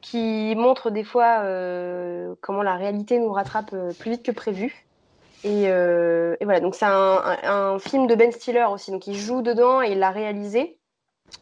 qui 0.00 0.54
montre 0.56 0.90
des 0.90 1.04
fois 1.04 1.42
comment 2.40 2.62
la 2.62 2.76
réalité 2.76 3.18
nous 3.18 3.32
rattrape 3.32 3.74
plus 3.98 4.10
vite 4.12 4.22
que 4.22 4.32
prévu. 4.32 4.86
Et, 5.44 5.64
et 5.64 6.44
voilà, 6.44 6.60
donc 6.60 6.74
c'est 6.74 6.86
un, 6.86 7.78
film 7.78 8.06
de 8.06 8.14
Ben 8.14 8.32
Stiller 8.32 8.66
aussi, 8.70 8.90
donc 8.90 9.06
il 9.06 9.16
joue 9.16 9.42
dedans 9.42 9.82
et 9.82 9.92
il 9.92 9.98
l'a 9.98 10.10
réalisé. 10.10 10.80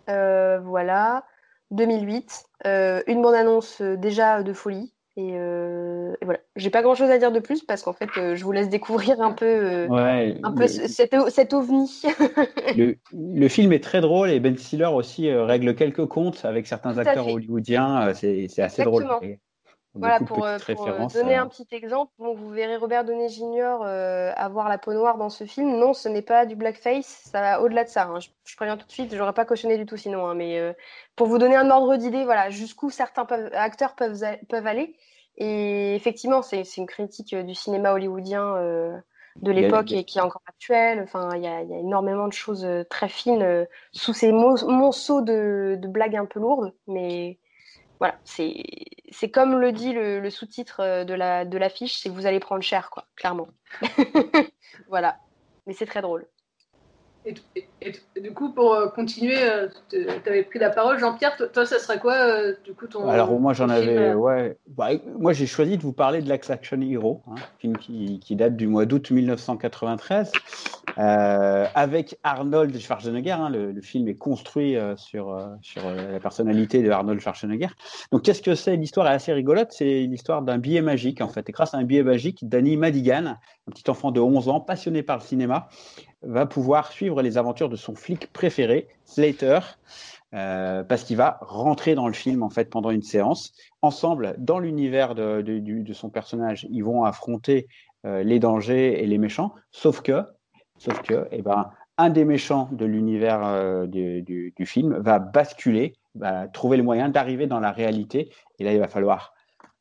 Euh, 0.08 0.58
voilà, 0.60 1.24
2008. 1.70 2.44
Euh, 2.66 3.02
une 3.06 3.22
bande-annonce 3.22 3.80
euh, 3.80 3.96
déjà 3.96 4.42
de 4.42 4.52
folie. 4.52 4.92
Et, 5.18 5.32
voilà, 6.22 6.38
j'ai 6.54 6.70
pas 6.70 6.82
grand 6.82 6.94
chose 6.94 7.10
à 7.10 7.18
dire 7.18 7.32
de 7.32 7.40
plus 7.40 7.64
parce 7.64 7.82
qu'en 7.82 7.92
fait, 7.92 8.08
je 8.14 8.44
vous 8.44 8.52
laisse 8.52 8.68
découvrir 8.68 9.20
un 9.20 9.32
peu, 9.32 9.86
un 9.90 10.52
peu 10.52 10.66
cet, 10.68 11.52
ovni. 11.54 12.02
le, 13.12 13.48
film 13.48 13.72
est 13.72 13.82
très 13.82 14.00
drôle 14.00 14.30
et 14.30 14.38
Ben 14.38 14.56
Stiller 14.56 14.86
aussi 14.86 15.30
règle 15.32 15.74
quelques 15.74 16.06
comptes 16.06 16.44
avec 16.44 16.66
certains 16.66 16.98
acteurs 16.98 17.26
hollywoodiens. 17.26 18.14
C'est 18.14 18.60
assez 18.60 18.84
drôle. 18.84 19.06
Voilà, 19.98 20.20
pour, 20.20 20.44
euh, 20.44 20.58
euh, 20.68 21.06
donner 21.12 21.34
un 21.34 21.46
petit 21.48 21.66
exemple, 21.72 22.12
vous 22.18 22.50
verrez 22.50 22.76
Robert 22.76 23.04
Downey 23.04 23.28
Jr. 23.28 23.78
Euh, 23.82 24.32
avoir 24.36 24.68
la 24.68 24.78
peau 24.78 24.92
noire 24.92 25.18
dans 25.18 25.28
ce 25.28 25.44
film. 25.44 25.76
Non, 25.76 25.92
ce 25.92 26.08
n'est 26.08 26.22
pas 26.22 26.46
du 26.46 26.56
blackface, 26.56 27.22
ça 27.30 27.40
va 27.40 27.60
au-delà 27.60 27.84
de 27.84 27.88
ça. 27.88 28.04
Hein. 28.04 28.18
Je, 28.20 28.56
préviens 28.56 28.76
tout 28.76 28.86
de 28.86 28.92
suite, 28.92 29.14
j'aurais 29.14 29.32
pas 29.32 29.44
cautionné 29.44 29.76
du 29.76 29.86
tout 29.86 29.96
sinon. 29.96 30.26
Hein, 30.26 30.34
mais 30.34 30.76
pour 31.16 31.26
vous 31.26 31.38
donner 31.38 31.56
un 31.56 31.70
ordre 31.70 31.96
d'idée, 31.96 32.24
voilà, 32.24 32.50
jusqu'où 32.50 32.90
certains 32.90 33.26
acteurs 33.52 33.94
peuvent, 33.94 34.20
peuvent 34.48 34.66
aller. 34.66 34.94
Et 35.36 35.94
effectivement, 35.94 36.42
c'est 36.42 36.62
une 36.76 36.86
critique 36.86 37.34
du 37.34 37.54
cinéma 37.54 37.92
hollywoodien 37.92 38.54
de 39.36 39.52
l'époque 39.52 39.92
et 39.92 40.04
qui 40.04 40.18
est 40.18 40.22
encore 40.22 40.42
actuelle. 40.46 41.00
Enfin, 41.02 41.30
il 41.36 41.42
y, 41.42 41.46
a, 41.46 41.60
énormément 41.60 42.28
de 42.28 42.32
choses 42.32 42.66
très 42.88 43.08
fines 43.08 43.66
sous 43.92 44.12
ces 44.12 44.32
monceaux 44.32 45.22
de, 45.22 45.76
de 45.80 45.88
blagues 45.88 46.16
un 46.16 46.26
peu 46.26 46.40
lourdes, 46.40 46.72
mais 46.86 47.38
voilà, 47.98 48.18
c'est 48.24 49.30
comme 49.32 49.58
le 49.58 49.72
dit 49.72 49.92
le, 49.92 50.30
sous-titre 50.30 50.80
euh, 50.80 51.04
de 51.04 51.14
la 51.14 51.44
de 51.44 51.58
l'affiche, 51.58 51.98
c'est 51.98 52.08
vous 52.08 52.26
allez 52.26 52.40
prendre 52.40 52.62
cher, 52.62 52.90
quoi, 52.90 53.06
clairement. 53.16 53.48
voilà, 54.88 55.18
mais 55.66 55.72
c'est 55.72 55.86
très 55.86 56.02
drôle. 56.02 56.26
Et, 57.80 58.20
du 58.20 58.32
coup, 58.32 58.52
pour 58.52 58.74
euh, 58.74 58.88
continuer, 58.88 59.38
euh, 59.40 59.68
tu 59.90 60.08
avais 60.26 60.42
pris 60.42 60.58
la 60.58 60.70
parole, 60.70 60.98
Jean-Pierre. 60.98 61.36
Toi, 61.52 61.66
ça 61.66 61.78
serait 61.78 61.98
quoi, 61.98 62.14
euh, 62.14 62.54
du 62.64 62.72
coup, 62.72 62.86
ton. 62.86 63.08
Alors, 63.08 63.38
moi, 63.38 63.52
j'en 63.52 63.68
avais. 63.68 64.14
Ouais. 64.14 64.56
Bah, 64.68 64.88
moi, 65.18 65.32
j'ai 65.32 65.46
choisi 65.46 65.76
de 65.76 65.82
vous 65.82 65.92
parler 65.92 66.22
de 66.22 66.28
l'Axe 66.28 66.50
Action 66.50 66.80
Hero, 66.80 67.22
hein, 67.28 67.36
film 67.58 67.76
qui, 67.76 68.18
qui, 68.20 68.36
date 68.36 68.56
du 68.56 68.66
mois 68.66 68.84
d'août 68.84 69.10
1993, 69.10 70.32
avec 70.96 72.18
Arnold 72.22 72.76
Schwarzenegger. 72.78 73.32
Hein, 73.32 73.50
le, 73.50 73.80
film 73.80 74.08
est 74.08 74.16
construit 74.16 74.76
sur, 74.96 75.38
sur 75.62 75.82
la 75.90 76.20
personnalité 76.20 76.82
de 76.82 76.90
Arnold 76.90 77.20
Schwarzenegger. 77.20 77.68
Donc, 78.12 78.22
qu'est-ce 78.22 78.42
que 78.42 78.54
c'est? 78.54 78.76
L'histoire 78.76 79.06
est 79.06 79.14
assez 79.14 79.32
rigolote. 79.32 79.68
C'est 79.70 80.00
l'histoire 80.00 80.42
d'un 80.42 80.58
billet 80.58 80.82
magique, 80.82 81.20
en 81.20 81.28
fait. 81.28 81.48
Et 81.48 81.52
grâce 81.52 81.74
à 81.74 81.78
un 81.78 81.84
billet 81.84 82.02
magique, 82.02 82.48
Danny 82.48 82.76
Madigan, 82.76 83.36
un 83.68 83.70
petit 83.70 83.88
enfant 83.88 84.10
de 84.10 84.20
11 84.20 84.48
ans, 84.48 84.60
passionné 84.60 85.02
par 85.02 85.18
le 85.18 85.22
cinéma, 85.22 85.68
va 86.22 86.46
pouvoir 86.46 86.92
suivre 86.92 87.22
les 87.22 87.38
aventures 87.38 87.68
de 87.68 87.76
son 87.76 87.94
flic 87.94 88.32
préféré, 88.32 88.88
Slater, 89.04 89.60
euh, 90.34 90.82
parce 90.84 91.04
qu'il 91.04 91.16
va 91.16 91.38
rentrer 91.40 91.94
dans 91.94 92.06
le 92.06 92.12
film 92.12 92.42
en 92.42 92.50
fait 92.50 92.68
pendant 92.68 92.90
une 92.90 93.02
séance. 93.02 93.52
Ensemble, 93.82 94.34
dans 94.38 94.58
l'univers 94.58 95.14
de, 95.14 95.40
de, 95.42 95.92
son 95.92 96.10
personnage, 96.10 96.66
ils 96.70 96.84
vont 96.84 97.04
affronter 97.04 97.66
euh, 98.04 98.22
les 98.22 98.38
dangers 98.38 99.02
et 99.02 99.06
les 99.06 99.18
méchants, 99.18 99.54
sauf 99.70 100.02
que, 100.02 100.22
sauf 100.76 101.00
que, 101.02 101.26
eh 101.30 101.42
ben, 101.42 101.70
un 101.96 102.10
des 102.10 102.24
méchants 102.24 102.68
de 102.72 102.84
l'univers 102.84 103.44
euh, 103.44 103.86
du, 103.86 104.22
du, 104.22 104.66
film 104.66 104.98
va 104.98 105.18
basculer, 105.18 105.94
va 106.14 106.46
trouver 106.46 106.76
le 106.76 106.82
moyen 106.82 107.08
d'arriver 107.08 107.46
dans 107.46 107.58
la 107.58 107.72
réalité, 107.72 108.30
et 108.58 108.64
là 108.64 108.72
il 108.72 108.78
va 108.78 108.88
falloir 108.88 109.32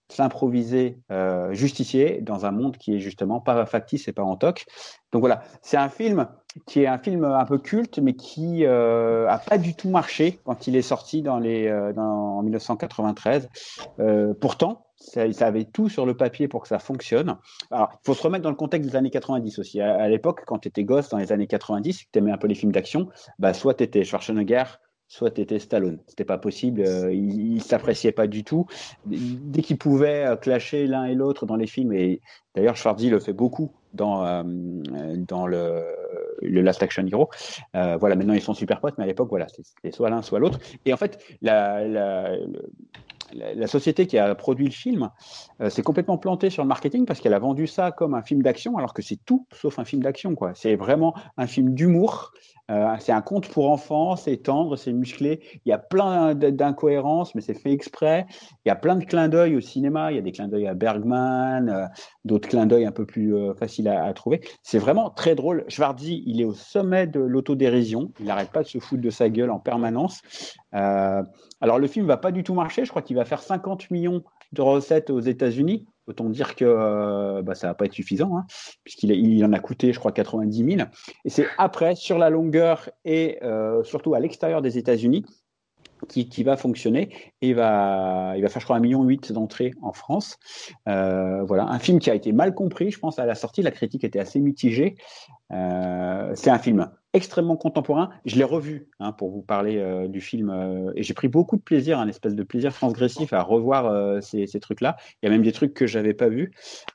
s'improviser 0.09 0.97
euh, 1.11 1.53
justicier 1.53 2.21
dans 2.21 2.45
un 2.45 2.51
monde 2.51 2.77
qui 2.77 2.95
est 2.95 2.99
justement 2.99 3.39
pas 3.39 3.65
factice 3.65 4.07
et 4.07 4.13
pas 4.13 4.23
en 4.23 4.35
toc. 4.35 4.65
Donc 5.11 5.21
voilà, 5.21 5.41
c'est 5.61 5.77
un 5.77 5.89
film 5.89 6.27
qui 6.65 6.81
est 6.81 6.87
un 6.87 6.97
film 6.97 7.23
un 7.23 7.45
peu 7.45 7.57
culte, 7.57 7.99
mais 7.99 8.13
qui 8.13 8.65
euh, 8.65 9.27
a 9.29 9.37
pas 9.37 9.57
du 9.57 9.75
tout 9.75 9.89
marché 9.89 10.39
quand 10.43 10.67
il 10.67 10.75
est 10.75 10.81
sorti 10.81 11.21
dans 11.21 11.39
les, 11.39 11.67
euh, 11.67 11.93
en 11.95 12.41
1993. 12.41 13.49
Euh, 13.99 14.33
pourtant, 14.39 14.85
ça, 14.95 15.21
avait 15.41 15.65
tout 15.65 15.89
sur 15.89 16.05
le 16.05 16.17
papier 16.17 16.47
pour 16.47 16.63
que 16.63 16.67
ça 16.67 16.79
fonctionne. 16.79 17.37
Alors, 17.69 17.89
il 17.93 18.05
faut 18.05 18.13
se 18.13 18.23
remettre 18.23 18.43
dans 18.43 18.49
le 18.49 18.55
contexte 18.55 18.89
des 18.89 18.95
années 18.95 19.11
90 19.11 19.59
aussi. 19.59 19.79
À, 19.79 20.07
l'époque, 20.09 20.43
quand 20.47 20.59
tu 20.59 20.67
étais 20.69 20.83
gosse 20.83 21.09
dans 21.09 21.17
les 21.17 21.31
années 21.31 21.47
90, 21.47 22.05
que 22.05 22.09
tu 22.11 22.19
aimais 22.19 22.31
un 22.31 22.37
peu 22.37 22.47
les 22.47 22.55
films 22.55 22.71
d'action, 22.71 23.09
bah, 23.37 23.53
soit 23.53 23.75
tu 23.75 23.83
étais 23.83 24.03
Schwarzenegger, 24.03 24.63
soit 25.07 25.31
tu 25.31 25.41
étais 25.41 25.59
Stallone. 25.59 25.99
C'était 26.07 26.25
pas 26.25 26.37
possible, 26.37 26.81
euh, 26.81 27.13
ils 27.13 27.55
il 27.57 27.63
s'appréciaient 27.63 28.11
pas 28.11 28.27
du 28.27 28.43
tout. 28.43 28.65
Dès 29.05 29.61
qu'ils 29.61 29.77
pouvaient 29.77 30.25
euh, 30.25 30.35
clasher 30.35 30.85
l'un 30.87 31.05
et 31.05 31.15
l'autre 31.15 31.45
dans 31.45 31.55
les 31.55 31.67
films, 31.67 31.93
et 31.93 32.21
d'ailleurs 32.55 32.75
Schwarzy 32.75 33.09
le 33.09 33.19
fait 33.19 33.33
beaucoup 33.33 33.71
dans, 33.93 34.25
euh, 34.25 34.43
dans 35.15 35.47
le, 35.47 35.83
le, 36.41 36.61
Last 36.61 36.83
Action 36.83 37.05
Hero. 37.07 37.29
voilà, 37.73 38.15
maintenant 38.15 38.33
ils 38.33 38.41
sont 38.41 38.53
super 38.53 38.79
potes, 38.79 38.95
mais 38.97 39.05
à 39.05 39.07
l'époque, 39.07 39.29
voilà, 39.29 39.47
c'était 39.47 39.95
soit 39.95 40.09
l'un, 40.09 40.21
soit 40.21 40.39
l'autre. 40.39 40.59
Et 40.85 40.93
en 40.93 40.97
fait, 40.97 41.19
la, 41.41 41.87
la, 41.87 42.35
la, 43.33 43.67
société 43.67 44.05
qui 44.05 44.19
a 44.19 44.35
produit 44.35 44.65
le 44.65 44.71
film 44.71 45.09
s'est 45.69 45.81
complètement 45.81 46.17
plantée 46.17 46.49
sur 46.49 46.63
le 46.63 46.67
marketing 46.67 47.05
parce 47.05 47.21
qu'elle 47.21 47.33
a 47.33 47.39
vendu 47.39 47.65
ça 47.65 47.91
comme 47.91 48.13
un 48.13 48.21
film 48.21 48.43
d'action, 48.43 48.77
alors 48.77 48.93
que 48.93 49.01
c'est 49.01 49.19
tout 49.25 49.47
sauf 49.51 49.79
un 49.79 49.85
film 49.85 50.03
d'action. 50.03 50.35
quoi. 50.35 50.51
C'est 50.53 50.75
vraiment 50.75 51.15
un 51.37 51.47
film 51.47 51.73
d'humour 51.73 52.33
euh, 52.69 52.95
c'est 52.99 53.11
un 53.11 53.21
conte 53.21 53.47
pour 53.49 53.69
enfants, 53.71 54.15
c'est 54.15 54.37
tendre, 54.37 54.75
c'est 54.75 54.91
musclé. 54.91 55.41
Il 55.65 55.69
y 55.69 55.71
a 55.71 55.77
plein 55.77 56.35
d'incohérences, 56.35 57.33
mais 57.33 57.41
c'est 57.41 57.53
fait 57.53 57.71
exprès. 57.71 58.25
Il 58.65 58.69
y 58.69 58.71
a 58.71 58.75
plein 58.75 58.95
de 58.95 59.05
clins 59.05 59.29
d'œil 59.29 59.55
au 59.55 59.61
cinéma. 59.61 60.11
Il 60.11 60.15
y 60.15 60.17
a 60.17 60.21
des 60.21 60.31
clins 60.31 60.47
d'œil 60.47 60.67
à 60.67 60.73
Bergman, 60.73 61.69
euh, 61.69 61.85
d'autres 62.25 62.49
clins 62.49 62.65
d'œil 62.65 62.85
un 62.85 62.91
peu 62.91 63.05
plus 63.05 63.35
euh, 63.35 63.53
faciles 63.53 63.87
à, 63.87 64.13
trouver. 64.13 64.41
C'est 64.63 64.79
vraiment 64.79 65.09
très 65.09 65.35
drôle. 65.35 65.63
Schwarzy, 65.69 66.23
il 66.25 66.41
est 66.41 66.45
au 66.45 66.53
sommet 66.53 67.07
de 67.07 67.19
l'autodérision. 67.19 68.11
Il 68.19 68.25
n'arrête 68.25 68.51
pas 68.51 68.63
de 68.63 68.67
se 68.67 68.79
foutre 68.79 69.01
de 69.01 69.09
sa 69.09 69.29
gueule 69.29 69.51
en 69.51 69.59
permanence. 69.59 70.21
alors 70.71 71.79
le 71.79 71.87
film 71.87 72.05
va 72.05 72.17
pas 72.17 72.31
du 72.31 72.43
tout 72.43 72.53
marcher. 72.53 72.85
Je 72.85 72.89
crois 72.89 73.01
qu'il 73.01 73.15
va 73.15 73.25
faire 73.25 73.41
50 73.41 73.91
millions 73.91 74.23
de 74.53 74.61
recettes 74.61 75.09
aux 75.09 75.19
États-Unis. 75.19 75.85
Autant 76.07 76.29
dire 76.29 76.55
que 76.55 76.65
euh, 76.65 77.41
bah, 77.41 77.53
ça 77.53 77.67
va 77.67 77.73
pas 77.73 77.85
être 77.85 77.93
suffisant, 77.93 78.37
hein, 78.37 78.45
puisqu'il 78.83 79.11
il 79.11 79.43
en 79.43 79.51
a 79.53 79.59
coûté, 79.59 79.91
je 79.91 79.99
crois, 79.99 80.11
90 80.11 80.75
000. 80.77 80.89
Et 81.25 81.29
c'est 81.29 81.47
après, 81.57 81.95
sur 81.95 82.17
la 82.17 82.29
longueur 82.29 82.89
et 83.03 83.39
euh, 83.43 83.83
surtout 83.83 84.13
à 84.13 84.19
l'extérieur 84.19 84.61
des 84.61 84.77
États-Unis, 84.77 85.25
qui, 86.07 86.43
va 86.43 86.57
fonctionner 86.57 87.09
et 87.41 87.53
va, 87.53 88.33
il 88.35 88.41
va 88.41 88.49
faire, 88.49 88.59
je 88.59 88.65
crois, 88.65 88.77
un 88.77 88.79
million 88.79 89.03
huit 89.03 89.31
d'entrées 89.31 89.73
en 89.81 89.93
France. 89.93 90.37
Euh, 90.87 91.43
voilà, 91.43 91.65
un 91.65 91.79
film 91.79 91.99
qui 91.99 92.09
a 92.09 92.15
été 92.15 92.31
mal 92.31 92.53
compris, 92.53 92.91
je 92.91 92.99
pense, 92.99 93.19
à 93.19 93.25
la 93.25 93.35
sortie. 93.35 93.61
La 93.61 93.71
critique 93.71 94.03
était 94.03 94.19
assez 94.19 94.39
mitigée. 94.39 94.95
Euh, 95.51 96.31
c'est 96.35 96.49
un 96.49 96.59
film 96.59 96.89
extrêmement 97.17 97.57
contemporain. 97.57 98.09
Je 98.25 98.37
l'ai 98.37 98.43
revu 98.43 98.87
hein, 98.99 99.11
pour 99.11 99.29
vous 99.29 99.41
parler 99.41 99.77
euh, 99.77 100.07
du 100.07 100.21
film 100.21 100.49
euh, 100.49 100.91
et 100.95 101.03
j'ai 101.03 101.13
pris 101.13 101.27
beaucoup 101.27 101.57
de 101.57 101.61
plaisir, 101.61 101.99
un 101.99 102.07
espèce 102.07 102.35
de 102.35 102.43
plaisir 102.43 102.73
transgressif 102.73 103.33
à 103.33 103.41
revoir 103.41 103.87
euh, 103.87 104.21
ces, 104.21 104.47
trucs-là. 104.59 104.95
Il 105.21 105.25
y 105.25 105.29
a 105.29 105.31
même 105.31 105.43
des 105.43 105.51
trucs 105.51 105.73
que 105.73 105.85
j'avais 105.85 106.13
pas 106.13 106.29
vus. 106.29 106.51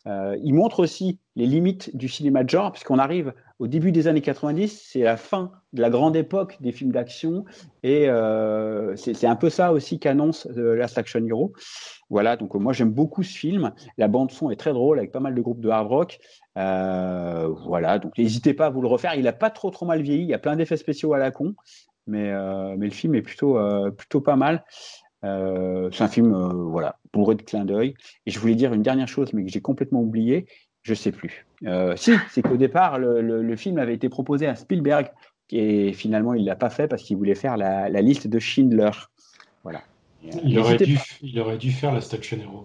Il 0.06 0.54
montre 0.54 0.80
aussi 0.80 1.18
les 1.36 1.46
limites 1.46 1.96
du 1.96 2.08
cinéma 2.08 2.44
de 2.44 2.50
genre, 2.50 2.72
puisqu'on 2.72 2.98
arrive 2.98 3.32
au 3.58 3.66
début 3.66 3.92
des 3.92 4.08
années 4.08 4.20
90, 4.20 4.88
c'est 4.90 5.00
la 5.00 5.16
fin 5.16 5.52
de 5.72 5.80
la 5.80 5.90
grande 5.90 6.16
époque 6.16 6.58
des 6.60 6.72
films 6.72 6.92
d'action 6.92 7.44
et 7.82 8.08
c'est 8.96 9.26
un 9.26 9.36
peu 9.36 9.48
ça 9.48 9.72
aussi 9.72 9.98
qu'annonce 9.98 10.46
Last 10.46 10.98
Action 10.98 11.24
Hero. 11.24 11.52
Voilà, 12.10 12.36
donc 12.36 12.54
moi 12.54 12.72
j'aime 12.72 12.90
beaucoup 12.90 13.22
ce 13.22 13.34
film. 13.34 13.72
La 13.96 14.08
bande 14.08 14.30
son 14.30 14.50
est 14.50 14.56
très 14.56 14.72
drôle 14.72 14.98
avec 14.98 15.12
pas 15.12 15.20
mal 15.20 15.34
de 15.34 15.40
groupes 15.40 15.60
de 15.60 15.70
hard 15.70 15.88
rock. 15.88 16.18
Euh, 16.58 17.48
voilà, 17.64 17.98
donc 17.98 18.16
n'hésitez 18.18 18.54
pas 18.54 18.66
à 18.66 18.70
vous 18.70 18.82
le 18.82 18.88
refaire. 18.88 19.14
Il 19.14 19.26
a 19.26 19.32
pas 19.32 19.50
trop 19.50 19.70
trop 19.70 19.86
mal 19.86 20.02
vieilli. 20.02 20.22
Il 20.22 20.28
y 20.28 20.34
a 20.34 20.38
plein 20.38 20.56
d'effets 20.56 20.76
spéciaux 20.76 21.14
à 21.14 21.18
la 21.18 21.30
con, 21.30 21.54
mais 22.06 22.30
euh, 22.30 22.74
mais 22.76 22.86
le 22.86 22.92
film 22.92 23.14
est 23.14 23.22
plutôt 23.22 23.58
euh, 23.58 23.90
plutôt 23.90 24.20
pas 24.20 24.36
mal. 24.36 24.64
C'est 25.22 26.02
un 26.02 26.08
film 26.08 26.32
voilà 26.70 26.98
bourré 27.12 27.36
de 27.36 27.42
clins 27.42 27.64
d'œil. 27.64 27.94
Et 28.26 28.30
je 28.32 28.40
voulais 28.40 28.56
dire 28.56 28.74
une 28.74 28.82
dernière 28.82 29.06
chose, 29.08 29.32
mais 29.32 29.44
que 29.44 29.50
j'ai 29.50 29.60
complètement 29.60 30.00
oublié. 30.00 30.46
Je 30.82 30.94
sais 30.94 31.12
plus. 31.12 31.46
si, 31.94 32.12
c'est 32.30 32.42
qu'au 32.42 32.56
départ 32.56 32.98
le, 32.98 33.22
le, 33.22 33.40
le, 33.40 33.56
film 33.56 33.78
avait 33.78 33.94
été 33.94 34.08
proposé 34.08 34.48
à 34.48 34.56
Spielberg 34.56 35.12
et 35.50 35.92
finalement 35.92 36.34
il 36.34 36.44
l'a 36.44 36.56
pas 36.56 36.70
fait 36.70 36.88
parce 36.88 37.04
qu'il 37.04 37.16
voulait 37.16 37.36
faire 37.36 37.56
la, 37.56 37.88
la 37.88 38.02
liste 38.02 38.26
de 38.26 38.40
Schindler. 38.40 38.90
Voilà. 39.62 39.82
Il 40.44 40.58
aurait, 40.58 40.76
dû, 40.76 40.98
il 41.20 41.40
aurait, 41.40 41.58
dû, 41.58 41.70
faire 41.70 41.92
la 41.92 42.00
Station 42.00 42.38
Hero. 42.40 42.64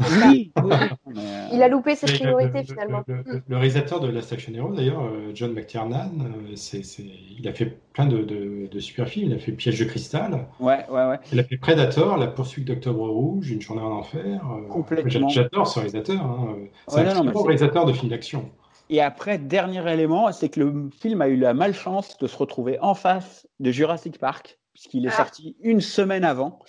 Oui, 0.00 0.52
oui. 0.62 0.74
il 1.52 1.62
a 1.62 1.68
loupé 1.68 1.94
ses 1.94 2.06
priorités 2.06 2.60
le, 2.60 2.64
finalement. 2.64 3.02
Le, 3.06 3.42
le, 3.46 3.56
réalisateur 3.56 4.00
de 4.00 4.08
la 4.08 4.22
Station 4.22 4.52
Hero, 4.54 4.74
d'ailleurs, 4.74 5.02
John 5.32 5.52
McTiernan, 5.52 6.10
c'est, 6.56 6.84
c'est, 6.84 7.04
il 7.38 7.46
a 7.46 7.52
fait 7.52 7.78
plein 7.92 8.06
de, 8.06 8.18
de, 8.18 8.68
de, 8.70 8.80
super 8.80 9.08
films. 9.08 9.30
Il 9.30 9.34
a 9.34 9.38
fait 9.38 9.52
Piège 9.52 9.78
de 9.78 9.84
cristal. 9.84 10.46
Ouais, 10.60 10.84
ouais, 10.90 11.06
ouais. 11.06 11.18
Il 11.32 11.38
a 11.38 11.44
fait 11.44 11.56
Predator, 11.56 12.16
La 12.16 12.26
poursuite 12.26 12.66
d'Octobre 12.66 13.08
Rouge, 13.08 13.50
Une 13.50 13.62
journée 13.62 13.82
en 13.82 13.92
enfer. 13.92 14.40
Complètement. 14.68 15.28
J'adore 15.28 15.68
ce 15.68 15.78
réalisateur. 15.78 16.22
Hein. 16.22 16.56
C'est 16.88 16.96
ouais, 16.96 17.08
un 17.08 17.22
non, 17.22 17.42
réalisateur 17.42 17.86
de 17.86 17.92
films 17.92 18.10
d'action. 18.10 18.50
Et 18.88 19.00
après, 19.00 19.38
dernier 19.38 19.90
élément, 19.92 20.30
c'est 20.32 20.48
que 20.48 20.60
le 20.60 20.90
film 21.00 21.20
a 21.20 21.28
eu 21.28 21.36
la 21.36 21.54
malchance 21.54 22.16
de 22.18 22.26
se 22.26 22.36
retrouver 22.36 22.78
en 22.80 22.94
face 22.94 23.46
de 23.58 23.70
Jurassic 23.70 24.18
Park, 24.18 24.58
puisqu'il 24.72 25.06
est 25.06 25.10
ah. 25.12 25.16
sorti 25.16 25.56
une 25.60 25.80
semaine 25.80 26.24
avant. 26.24 26.60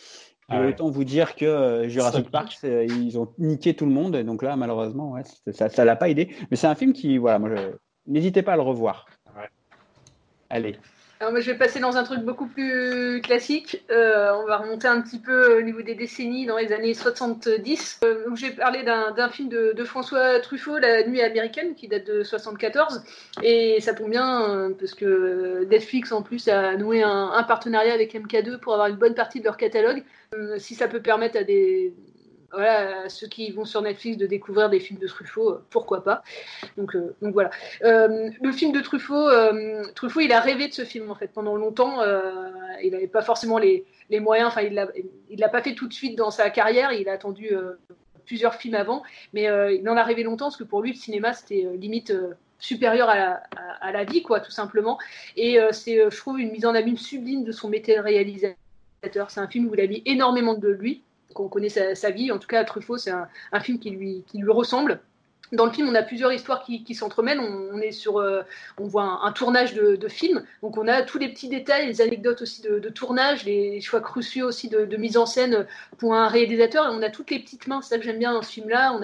Ah 0.49 0.61
ouais. 0.61 0.67
Autant 0.69 0.89
vous 0.89 1.03
dire 1.03 1.35
que 1.35 1.45
euh, 1.45 1.89
Jurassic 1.89 2.31
Park, 2.31 2.57
ils 2.63 3.19
ont 3.19 3.33
niqué 3.37 3.73
tout 3.73 3.85
le 3.85 3.91
monde. 3.91 4.15
Et 4.15 4.23
donc 4.23 4.41
là, 4.43 4.55
malheureusement, 4.55 5.11
ouais, 5.11 5.23
ça 5.51 5.67
ne 5.67 5.83
l'a 5.83 5.95
pas 5.95 6.09
aidé. 6.09 6.33
Mais 6.49 6.57
c'est 6.57 6.67
un 6.67 6.75
film 6.75 6.93
qui, 6.93 7.17
voilà, 7.17 7.37
moi, 7.37 7.49
je... 7.53 7.75
n'hésitez 8.05 8.43
pas 8.43 8.53
à 8.53 8.55
le 8.55 8.61
revoir. 8.61 9.07
Ouais. 9.35 9.49
Allez. 10.49 10.77
Je 11.19 11.51
vais 11.51 11.57
passer 11.57 11.79
dans 11.79 11.97
un 11.97 12.03
truc 12.03 12.19
beaucoup 12.21 12.45
plus 12.45 13.21
classique. 13.21 13.83
Euh, 13.89 14.31
on 14.35 14.45
va 14.45 14.57
remonter 14.57 14.87
un 14.87 15.01
petit 15.01 15.17
peu 15.17 15.57
au 15.57 15.61
niveau 15.61 15.81
des 15.81 15.95
décennies, 15.95 16.45
dans 16.45 16.57
les 16.57 16.71
années 16.71 16.93
70. 16.93 18.01
Euh, 18.03 18.35
j'ai 18.35 18.51
parlé 18.51 18.83
d'un 18.83 19.29
film 19.29 19.49
de, 19.49 19.83
François 19.83 20.39
Truffaut, 20.39 20.77
La 20.77 21.07
Nuit 21.07 21.21
américaine, 21.21 21.73
qui 21.73 21.87
date 21.87 22.05
de 22.05 22.23
74. 22.23 23.03
Et 23.41 23.81
ça 23.81 23.93
tombe 23.93 24.11
bien, 24.11 24.49
euh, 24.49 24.69
parce 24.79 24.93
que 24.93 25.65
Netflix, 25.69 26.11
en 26.11 26.21
plus, 26.21 26.47
a 26.49 26.75
noué 26.75 27.01
un, 27.01 27.43
partenariat 27.47 27.93
avec 27.93 28.13
MK2 28.13 28.59
pour 28.59 28.73
avoir 28.73 28.87
une 28.87 28.97
bonne 28.97 29.15
partie 29.15 29.39
de 29.39 29.45
leur 29.45 29.57
catalogue. 29.57 30.03
Si 30.57 30.75
ça 30.75 30.87
peut 30.87 31.01
permettre 31.01 31.37
à 31.37 31.43
des, 31.43 31.93
voilà, 32.51 33.09
ceux 33.09 33.27
qui 33.27 33.51
vont 33.51 33.65
sur 33.65 33.81
Netflix 33.81 34.17
de 34.17 34.25
découvrir 34.25 34.69
des 34.69 34.79
films 34.79 34.99
de 34.99 35.07
Truffaut, 35.07 35.59
pourquoi 35.69 36.03
pas. 36.03 36.23
Donc, 36.77 36.95
euh, 36.95 37.13
voilà. 37.21 37.49
Euh, 37.83 38.29
le 38.41 38.51
film 38.51 38.71
de 38.71 38.79
Truffaut, 38.79 39.27
euh, 39.27 39.83
Truffaut, 39.95 40.21
il 40.21 40.31
a 40.31 40.39
rêvé 40.39 40.67
de 40.67 40.73
ce 40.73 40.85
film 40.85 41.11
en 41.11 41.15
fait 41.15 41.27
pendant 41.27 41.55
longtemps. 41.55 42.01
Euh, 42.01 42.49
il 42.81 42.91
n'avait 42.91 43.07
pas 43.07 43.21
forcément 43.21 43.57
les, 43.57 43.85
moyens. 44.09 44.47
Enfin, 44.47 44.61
il 44.61 44.73
l'a, 44.73 44.87
l'a 45.29 45.49
pas 45.49 45.61
fait 45.61 45.75
tout 45.75 45.87
de 45.87 45.93
suite 45.93 46.17
dans 46.17 46.31
sa 46.31 46.49
carrière. 46.49 46.93
Il 46.93 47.09
a 47.09 47.13
attendu 47.13 47.49
euh, 47.51 47.73
plusieurs 48.25 48.55
films 48.55 48.75
avant, 48.75 49.03
mais 49.33 49.43
il 49.75 49.87
en 49.89 49.97
a 49.97 50.03
rêvé 50.03 50.23
longtemps 50.23 50.45
parce 50.45 50.57
que 50.57 50.63
pour 50.63 50.81
lui, 50.81 50.91
le 50.91 50.97
cinéma, 50.97 51.33
c'était 51.33 51.65
limite 51.75 52.13
supérieur 52.59 53.09
à 53.09 53.15
la, 53.15 53.43
à, 53.55 53.87
à 53.87 53.91
la, 53.91 54.03
vie, 54.03 54.21
quoi, 54.21 54.39
tout 54.39 54.51
simplement. 54.51 54.97
Et 55.35 55.59
c'est, 55.71 56.09
je 56.09 56.17
trouve, 56.17 56.39
une 56.39 56.51
mise 56.51 56.65
en 56.65 56.75
abîme 56.75 56.97
sublime 56.97 57.45
de 57.45 57.51
son 57.53 57.69
métier 57.69 57.95
de 57.95 58.01
réalisateur. 58.01 59.29
C'est 59.29 59.39
un 59.39 59.47
film 59.47 59.69
où 59.69 59.75
il 59.75 59.79
a 59.81 59.87
mis 59.87 60.01
énormément 60.05 60.55
de 60.55 60.67
lui 60.67 61.03
qu'on 61.37 61.47
connaît 61.47 61.69
sa, 61.69 62.09
vie. 62.09 62.31
En 62.31 62.39
tout 62.39 62.47
cas, 62.47 62.63
Truffaut, 62.63 62.97
c'est 62.97 63.11
un, 63.11 63.59
film 63.61 63.79
qui 63.79 63.91
lui, 63.91 64.23
qui 64.27 64.39
lui 64.39 64.51
ressemble. 64.51 64.99
Dans 65.53 65.65
le 65.65 65.71
film, 65.71 65.87
on 65.87 65.95
a 65.95 66.03
plusieurs 66.03 66.33
histoires 66.33 66.63
qui, 66.63 66.95
s'entremêlent. 66.95 67.39
On, 67.39 67.79
est 67.79 67.91
sur, 67.91 68.17
euh, 68.17 68.41
on 68.77 68.85
voit 68.85 69.21
un, 69.23 69.31
tournage 69.31 69.73
de, 69.73 69.95
de, 69.95 70.07
film, 70.09 70.43
donc 70.61 70.77
on 70.77 70.87
a 70.89 71.03
tous 71.03 71.19
les 71.19 71.29
petits 71.29 71.47
détails, 71.47 71.87
les 71.87 72.01
anecdotes 72.01 72.41
aussi 72.41 72.61
de, 72.61 72.89
tournage, 72.89 73.45
les 73.45 73.79
choix 73.79 74.01
cruciaux 74.01 74.47
aussi 74.47 74.67
de, 74.67 74.97
mise 74.97 75.15
en 75.15 75.25
scène 75.25 75.65
pour 75.99 76.15
un 76.15 76.27
réalisateur. 76.27 76.85
Et 76.87 76.89
on 76.91 77.01
a 77.01 77.09
toutes 77.09 77.31
les 77.31 77.39
petites 77.39 77.67
mains. 77.67 77.81
C'est 77.81 77.89
ça 77.89 77.97
que 77.97 78.03
j'aime 78.03 78.19
bien 78.19 78.33
dans 78.33 78.41
ce 78.41 78.51
film-là. 78.51 78.99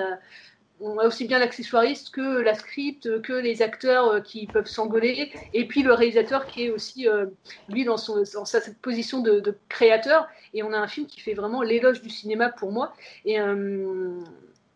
On 0.83 0.99
a 0.99 1.07
aussi 1.07 1.25
bien 1.25 1.39
l'accessoiriste 1.39 2.11
que 2.11 2.41
la 2.41 2.53
script, 2.53 3.21
que 3.21 3.33
les 3.33 3.61
acteurs 3.61 4.21
qui 4.21 4.47
peuvent 4.47 4.67
s'engueuler, 4.67 5.31
et 5.53 5.65
puis 5.65 5.81
le 5.81 5.93
réalisateur 5.93 6.45
qui 6.45 6.65
est 6.65 6.69
aussi, 6.69 7.07
euh, 7.07 7.27
lui, 7.69 7.85
dans, 7.85 7.97
sa 7.97 8.59
position 8.81 9.21
de, 9.21 9.55
créateur. 9.69 10.27
Et 10.53 10.61
on 10.61 10.73
a 10.73 10.77
un 10.77 10.87
film 10.87 11.07
qui 11.07 11.21
fait 11.21 11.33
vraiment 11.33 11.61
l'éloge 11.61 12.01
du 12.01 12.09
cinéma 12.09 12.49
pour 12.49 12.71
moi. 12.71 12.93
Et, 13.25 13.39
euh, 13.39 14.19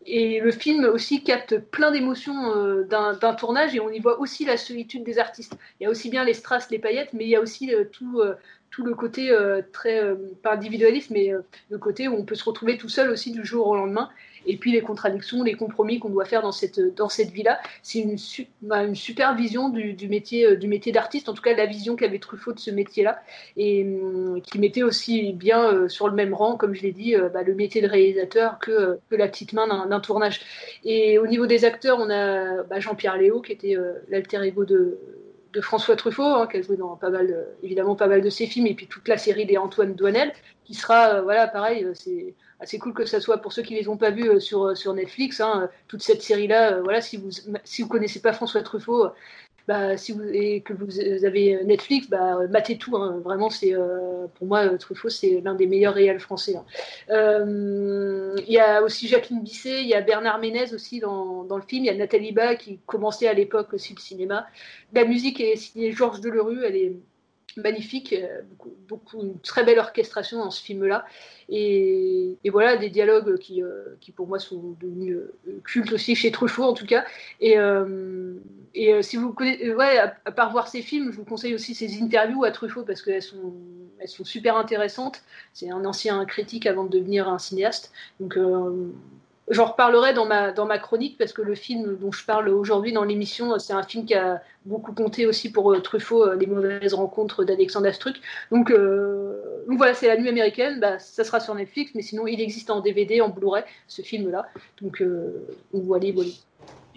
le 0.06 0.50
film 0.52 0.86
aussi 0.86 1.22
capte 1.22 1.58
plein 1.58 1.90
d'émotions 1.90 2.56
euh, 2.56 2.84
d'un 2.84 3.34
tournage, 3.34 3.74
et 3.74 3.80
on 3.80 3.90
y 3.90 3.98
voit 3.98 4.18
aussi 4.18 4.46
la 4.46 4.56
solitude 4.56 5.04
des 5.04 5.18
artistes. 5.18 5.52
Il 5.78 5.84
y 5.84 5.86
a 5.86 5.90
aussi 5.90 6.08
bien 6.08 6.24
les 6.24 6.32
strass, 6.32 6.70
les 6.70 6.78
paillettes, 6.78 7.12
mais 7.12 7.24
il 7.24 7.30
y 7.30 7.36
a 7.36 7.40
aussi 7.40 7.70
tout 8.70 8.84
le 8.84 8.94
côté 8.94 9.30
euh, 9.30 9.62
très, 9.72 10.02
euh, 10.02 10.14
pas 10.42 10.54
individualiste, 10.54 11.10
mais 11.10 11.32
euh, 11.32 11.40
le 11.70 11.78
côté 11.78 12.08
où 12.08 12.14
on 12.14 12.24
peut 12.24 12.34
se 12.34 12.44
retrouver 12.44 12.76
tout 12.76 12.88
seul 12.88 13.10
aussi 13.10 13.32
du 13.32 13.44
jour 13.44 13.66
au 13.66 13.76
lendemain. 13.76 14.08
Et 14.46 14.56
puis 14.56 14.72
les 14.72 14.80
contradictions, 14.80 15.42
les 15.42 15.54
compromis 15.54 15.98
qu'on 15.98 16.10
doit 16.10 16.24
faire 16.24 16.42
dans 16.42 16.52
cette, 16.52 16.80
dans 16.94 17.08
cette 17.08 17.30
vie-là. 17.30 17.60
C'est 17.82 18.00
une, 18.00 18.16
bah, 18.62 18.84
une 18.84 18.94
super 18.94 19.34
vision 19.34 19.68
du, 19.68 20.08
métier 20.08 20.56
du 20.56 20.68
métier 20.68 20.92
d'artiste, 20.92 21.28
en 21.28 21.34
tout 21.34 21.42
cas 21.42 21.54
la 21.54 21.66
vision 21.66 21.96
qu'avait 21.96 22.18
Truffaut 22.18 22.52
de 22.52 22.58
ce 22.58 22.70
métier-là, 22.70 23.20
et 23.56 23.84
hum, 23.84 24.40
qui 24.42 24.58
mettait 24.58 24.82
aussi 24.82 25.32
bien 25.32 25.72
euh, 25.72 25.88
sur 25.88 26.08
le 26.08 26.14
même 26.14 26.34
rang, 26.34 26.56
comme 26.56 26.74
je 26.74 26.82
l'ai 26.82 26.92
dit, 26.92 27.14
euh, 27.14 27.28
bah, 27.28 27.42
le 27.42 27.54
métier 27.54 27.80
de 27.80 27.88
réalisateur 27.88 28.58
que, 28.58 28.98
que 29.10 29.16
la 29.16 29.28
petite 29.28 29.52
main 29.52 29.86
d'un 29.86 30.00
tournage. 30.00 30.40
Et 30.84 31.18
au 31.18 31.26
niveau 31.26 31.46
des 31.46 31.64
acteurs, 31.64 31.98
on 32.00 32.10
a 32.10 32.62
bah, 32.64 32.80
Jean-Pierre 32.80 33.16
Léo, 33.16 33.40
qui 33.40 33.52
était 33.52 33.76
euh, 33.76 33.94
l'alter 34.08 34.42
ego 34.42 34.64
de 34.64 34.98
de 35.52 35.60
François 35.60 35.96
Truffaut, 35.96 36.22
hein, 36.22 36.46
qui 36.46 36.58
a 36.58 36.62
joué 36.62 36.76
dans 36.76 36.96
pas 36.96 37.10
mal, 37.10 37.46
évidemment 37.62 37.96
pas 37.96 38.06
mal 38.06 38.20
de 38.20 38.30
ses 38.30 38.46
films, 38.46 38.66
et 38.66 38.74
puis 38.74 38.86
toute 38.86 39.08
la 39.08 39.16
série 39.16 39.46
des 39.46 39.56
Antoine 39.56 39.94
Douanel, 39.94 40.32
qui 40.64 40.74
sera, 40.74 41.14
euh, 41.14 41.22
voilà, 41.22 41.48
pareil, 41.48 41.84
euh, 41.84 41.92
c'est 41.94 42.34
assez 42.60 42.78
cool 42.78 42.92
que 42.92 43.04
ça 43.04 43.20
soit 43.20 43.38
pour 43.38 43.52
ceux 43.52 43.62
qui 43.62 43.74
les 43.74 43.88
ont 43.88 43.96
pas 43.96 44.10
vus 44.10 44.28
euh, 44.28 44.40
sur 44.40 44.76
sur 44.76 44.94
Netflix, 44.94 45.40
hein, 45.40 45.70
toute 45.86 46.02
cette 46.02 46.22
série-là, 46.22 46.80
voilà, 46.80 47.00
si 47.00 47.16
vous 47.16 47.30
si 47.64 47.82
vous 47.82 47.88
connaissez 47.88 48.20
pas 48.20 48.32
François 48.32 48.62
Truffaut, 48.62 49.10
bah, 49.68 49.98
si 49.98 50.12
vous 50.12 50.22
et 50.22 50.62
que 50.62 50.72
vous 50.72 50.98
avez 51.26 51.62
Netflix, 51.62 52.08
bah, 52.08 52.38
matez 52.48 52.78
tout. 52.78 52.96
Hein. 52.96 53.20
Vraiment, 53.22 53.50
euh, 53.64 54.26
pour 54.36 54.46
moi 54.46 54.66
Truffaut, 54.78 55.10
c'est 55.10 55.42
l'un 55.42 55.54
des 55.54 55.66
meilleurs 55.66 55.92
réels 55.92 56.20
français. 56.20 56.56
Hein. 56.56 56.64
Euh, 57.10 58.34
il 58.46 58.52
y 58.52 58.58
a 58.58 58.82
aussi 58.82 59.08
Jacqueline 59.08 59.42
Bisset, 59.42 59.82
il 59.82 59.88
y 59.88 59.94
a 59.94 60.00
Bernard 60.00 60.38
Ménez 60.38 60.72
aussi 60.72 61.00
dans, 61.00 61.44
dans 61.44 61.56
le 61.56 61.62
film. 61.62 61.84
Il 61.84 61.88
y 61.88 61.90
a 61.90 61.94
Nathalie 61.94 62.32
Bas 62.32 62.56
qui 62.56 62.78
commençait 62.86 63.28
à 63.28 63.34
l'époque 63.34 63.74
aussi 63.74 63.92
le 63.94 64.00
cinéma. 64.00 64.46
La 64.94 65.04
musique 65.04 65.38
est 65.38 65.56
signée 65.56 65.92
Georges 65.92 66.22
Delerue. 66.22 66.64
Elle 66.64 66.76
est 66.76 66.92
magnifique, 67.58 68.14
beaucoup, 68.50 68.74
beaucoup, 68.88 69.22
une 69.22 69.38
très 69.40 69.64
belle 69.64 69.78
orchestration 69.78 70.38
dans 70.38 70.50
ce 70.50 70.62
film-là. 70.62 71.04
Et, 71.48 72.36
et, 72.44 72.50
voilà, 72.50 72.76
des 72.76 72.90
dialogues 72.90 73.38
qui, 73.38 73.62
euh, 73.62 73.96
qui 74.00 74.12
pour 74.12 74.26
moi 74.26 74.38
sont 74.38 74.76
devenus 74.80 75.16
euh, 75.16 75.60
cultes 75.64 75.92
aussi 75.92 76.14
chez 76.14 76.30
Truffaut 76.30 76.64
en 76.64 76.74
tout 76.74 76.86
cas. 76.86 77.04
Et, 77.40 77.58
euh, 77.58 78.34
et 78.74 79.02
si 79.02 79.16
vous 79.16 79.32
connaissez, 79.32 79.72
ouais, 79.74 79.98
à, 79.98 80.14
à, 80.24 80.32
part 80.32 80.52
voir 80.52 80.68
ces 80.68 80.82
films, 80.82 81.10
je 81.10 81.16
vous 81.16 81.24
conseille 81.24 81.54
aussi 81.54 81.74
ces 81.74 82.02
interviews 82.02 82.44
à 82.44 82.50
Truffaut 82.50 82.82
parce 82.82 83.02
qu'elles 83.02 83.22
sont, 83.22 83.54
elles 83.98 84.08
sont 84.08 84.24
super 84.24 84.56
intéressantes. 84.56 85.22
C'est 85.54 85.70
un 85.70 85.84
ancien 85.84 86.24
critique 86.26 86.66
avant 86.66 86.84
de 86.84 86.90
devenir 86.98 87.28
un 87.28 87.38
cinéaste. 87.38 87.92
Donc 88.20 88.38
J'en 89.50 89.64
reparlerai 89.64 90.12
dans 90.12 90.26
ma, 90.26 90.52
dans 90.52 90.66
ma 90.66 90.78
chronique 90.78 91.16
parce 91.16 91.32
que 91.32 91.40
le 91.40 91.54
film 91.54 91.96
dont 91.96 92.12
je 92.12 92.24
parle 92.24 92.48
aujourd'hui 92.50 92.92
dans 92.92 93.04
l'émission, 93.04 93.58
c'est 93.58 93.72
un 93.72 93.82
film 93.82 94.04
qui 94.04 94.14
a 94.14 94.42
beaucoup 94.66 94.92
compté 94.92 95.26
aussi 95.26 95.50
pour 95.50 95.72
euh, 95.72 95.80
Truffaut, 95.80 96.22
euh, 96.22 96.36
Les 96.36 96.46
mauvaises 96.46 96.92
rencontres 96.92 97.44
d'Alexandre 97.44 97.86
Astruc. 97.86 98.20
Donc, 98.50 98.70
euh, 98.70 99.64
donc 99.66 99.78
voilà, 99.78 99.94
c'est 99.94 100.06
La 100.06 100.18
Nuit 100.18 100.28
américaine, 100.28 100.80
bah, 100.80 100.98
ça 100.98 101.24
sera 101.24 101.40
sur 101.40 101.54
Netflix, 101.54 101.92
mais 101.94 102.02
sinon 102.02 102.26
il 102.26 102.40
existe 102.40 102.70
en 102.70 102.80
DVD, 102.80 103.22
en 103.22 103.30
Blu-ray, 103.30 103.64
ce 103.86 104.02
film-là. 104.02 104.46
Donc, 104.82 105.02
voilà, 105.72 106.12
voilà. 106.12 106.30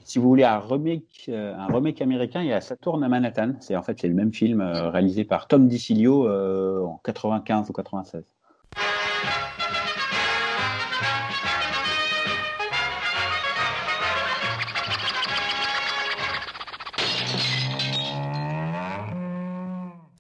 si 0.04 0.20
vous 0.20 0.28
voulez 0.28 0.44
un 0.44 0.60
remake, 0.60 2.02
américain, 2.02 2.42
il 2.42 2.48
y 2.48 2.54
a 2.54 2.60
Saturn 2.60 3.02
à 3.04 3.08
Manhattan. 3.08 3.54
C'est 3.62 3.78
en 3.78 3.84
fait 3.84 3.98
c'est 4.00 4.10
le 4.10 4.14
même 4.14 4.34
film 4.34 4.62
réalisé 4.62 5.24
par 5.24 5.48
Tom 5.48 5.68
DiCilio 5.68 6.28
en 6.28 7.00
95 7.04 7.70
ou 7.70 7.74
96. 7.74 8.24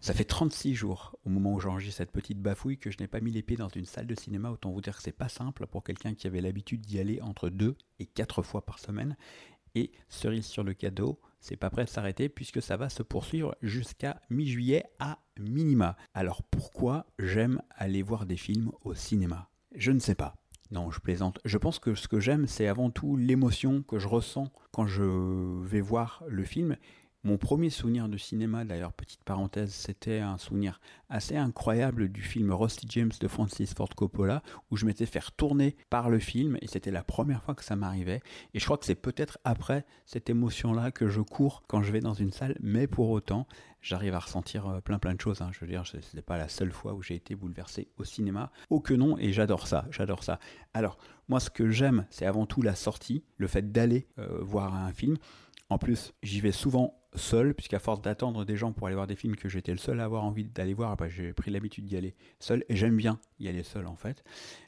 Ça 0.01 0.15
fait 0.15 0.23
36 0.23 0.73
jours 0.73 1.15
au 1.25 1.29
moment 1.29 1.53
où 1.53 1.59
j'enregistre 1.59 1.99
cette 1.99 2.11
petite 2.11 2.41
bafouille 2.41 2.79
que 2.79 2.89
je 2.89 2.97
n'ai 2.99 3.07
pas 3.07 3.19
mis 3.19 3.29
les 3.29 3.43
pieds 3.43 3.55
dans 3.55 3.69
une 3.69 3.85
salle 3.85 4.07
de 4.07 4.15
cinéma. 4.15 4.49
Autant 4.49 4.71
vous 4.71 4.81
dire 4.81 4.97
que 4.97 5.03
c'est 5.03 5.11
pas 5.11 5.29
simple 5.29 5.67
pour 5.67 5.83
quelqu'un 5.83 6.15
qui 6.15 6.25
avait 6.25 6.41
l'habitude 6.41 6.81
d'y 6.81 6.99
aller 6.99 7.21
entre 7.21 7.49
2 7.49 7.75
et 7.99 8.07
4 8.07 8.41
fois 8.41 8.65
par 8.65 8.79
semaine. 8.79 9.15
Et 9.75 9.91
cerise 10.09 10.47
sur 10.47 10.63
le 10.63 10.73
cadeau, 10.73 11.19
c'est 11.39 11.55
pas 11.55 11.69
prêt 11.69 11.85
de 11.85 11.89
s'arrêter 11.89 12.29
puisque 12.29 12.63
ça 12.63 12.77
va 12.77 12.89
se 12.89 13.03
poursuivre 13.03 13.55
jusqu'à 13.61 14.19
mi-juillet 14.31 14.85
à 14.97 15.19
minima. 15.39 15.95
Alors 16.15 16.41
pourquoi 16.41 17.05
j'aime 17.19 17.61
aller 17.69 18.01
voir 18.01 18.25
des 18.25 18.37
films 18.37 18.71
au 18.81 18.95
cinéma? 18.95 19.51
Je 19.75 19.91
ne 19.91 19.99
sais 19.99 20.15
pas. 20.15 20.35
Non, 20.71 20.89
je 20.89 20.99
plaisante. 20.99 21.39
Je 21.45 21.59
pense 21.59 21.77
que 21.77 21.93
ce 21.93 22.07
que 22.07 22.19
j'aime, 22.19 22.47
c'est 22.47 22.65
avant 22.65 22.89
tout 22.89 23.17
l'émotion 23.17 23.83
que 23.83 23.99
je 23.99 24.07
ressens 24.07 24.51
quand 24.71 24.87
je 24.87 25.03
vais 25.63 25.81
voir 25.81 26.23
le 26.27 26.43
film 26.43 26.75
mon 27.23 27.37
premier 27.37 27.69
souvenir 27.69 28.09
de 28.09 28.17
cinéma, 28.17 28.65
d'ailleurs, 28.65 28.93
petite 28.93 29.23
parenthèse, 29.23 29.71
c'était 29.71 30.19
un 30.19 30.39
souvenir 30.39 30.81
assez 31.07 31.37
incroyable 31.37 32.09
du 32.09 32.23
film 32.23 32.51
Rusty 32.51 32.87
James 32.89 33.11
de 33.19 33.27
Francis 33.27 33.75
Ford 33.75 33.89
Coppola, 33.95 34.41
où 34.71 34.77
je 34.77 34.85
m'étais 34.87 35.05
fait 35.05 35.21
tourner 35.37 35.75
par 35.91 36.09
le 36.09 36.17
film, 36.17 36.57
et 36.61 36.67
c'était 36.67 36.89
la 36.89 37.03
première 37.03 37.43
fois 37.43 37.53
que 37.53 37.63
ça 37.63 37.75
m'arrivait. 37.75 38.21
Et 38.55 38.59
je 38.59 38.65
crois 38.65 38.77
que 38.77 38.85
c'est 38.85 38.95
peut-être 38.95 39.37
après 39.43 39.85
cette 40.07 40.31
émotion-là 40.31 40.89
que 40.89 41.09
je 41.09 41.21
cours 41.21 41.61
quand 41.67 41.83
je 41.83 41.91
vais 41.91 41.99
dans 41.99 42.15
une 42.15 42.31
salle, 42.31 42.57
mais 42.59 42.87
pour 42.87 43.11
autant, 43.11 43.45
j'arrive 43.81 44.15
à 44.15 44.19
ressentir 44.19 44.67
euh, 44.67 44.81
plein 44.81 44.97
plein 44.97 45.13
de 45.13 45.21
choses. 45.21 45.41
Hein. 45.41 45.51
Je 45.51 45.59
veux 45.59 45.67
dire, 45.67 45.85
ce 45.85 45.97
n'est 46.15 46.23
pas 46.23 46.37
la 46.37 46.49
seule 46.49 46.71
fois 46.71 46.95
où 46.95 47.03
j'ai 47.03 47.15
été 47.15 47.35
bouleversé 47.35 47.89
au 47.97 48.03
cinéma. 48.03 48.51
Oh 48.71 48.79
que 48.79 48.95
non, 48.95 49.19
et 49.19 49.31
j'adore 49.31 49.67
ça, 49.67 49.85
j'adore 49.91 50.23
ça. 50.23 50.39
Alors, 50.73 50.97
moi, 51.29 51.39
ce 51.39 51.51
que 51.51 51.69
j'aime, 51.69 52.07
c'est 52.09 52.25
avant 52.25 52.47
tout 52.47 52.63
la 52.63 52.73
sortie, 52.73 53.23
le 53.37 53.45
fait 53.45 53.71
d'aller 53.71 54.07
euh, 54.17 54.39
voir 54.41 54.73
un 54.73 54.91
film. 54.91 55.17
En 55.69 55.77
plus, 55.77 56.13
j'y 56.23 56.41
vais 56.41 56.51
souvent 56.51 57.00
seul, 57.15 57.53
puisqu'à 57.53 57.79
force 57.79 58.01
d'attendre 58.01 58.45
des 58.45 58.55
gens 58.55 58.71
pour 58.71 58.87
aller 58.87 58.95
voir 58.95 59.07
des 59.07 59.15
films 59.15 59.35
que 59.35 59.49
j'étais 59.49 59.71
le 59.71 59.77
seul 59.77 59.99
à 59.99 60.05
avoir 60.05 60.23
envie 60.23 60.45
d'aller 60.45 60.73
voir, 60.73 60.95
bah, 60.97 61.09
j'ai 61.09 61.33
pris 61.33 61.51
l'habitude 61.51 61.85
d'y 61.85 61.97
aller 61.97 62.15
seul, 62.39 62.63
et 62.69 62.75
j'aime 62.75 62.97
bien 62.97 63.19
y 63.39 63.47
aller 63.47 63.63
seul 63.63 63.87
en 63.87 63.95
fait. 63.95 64.23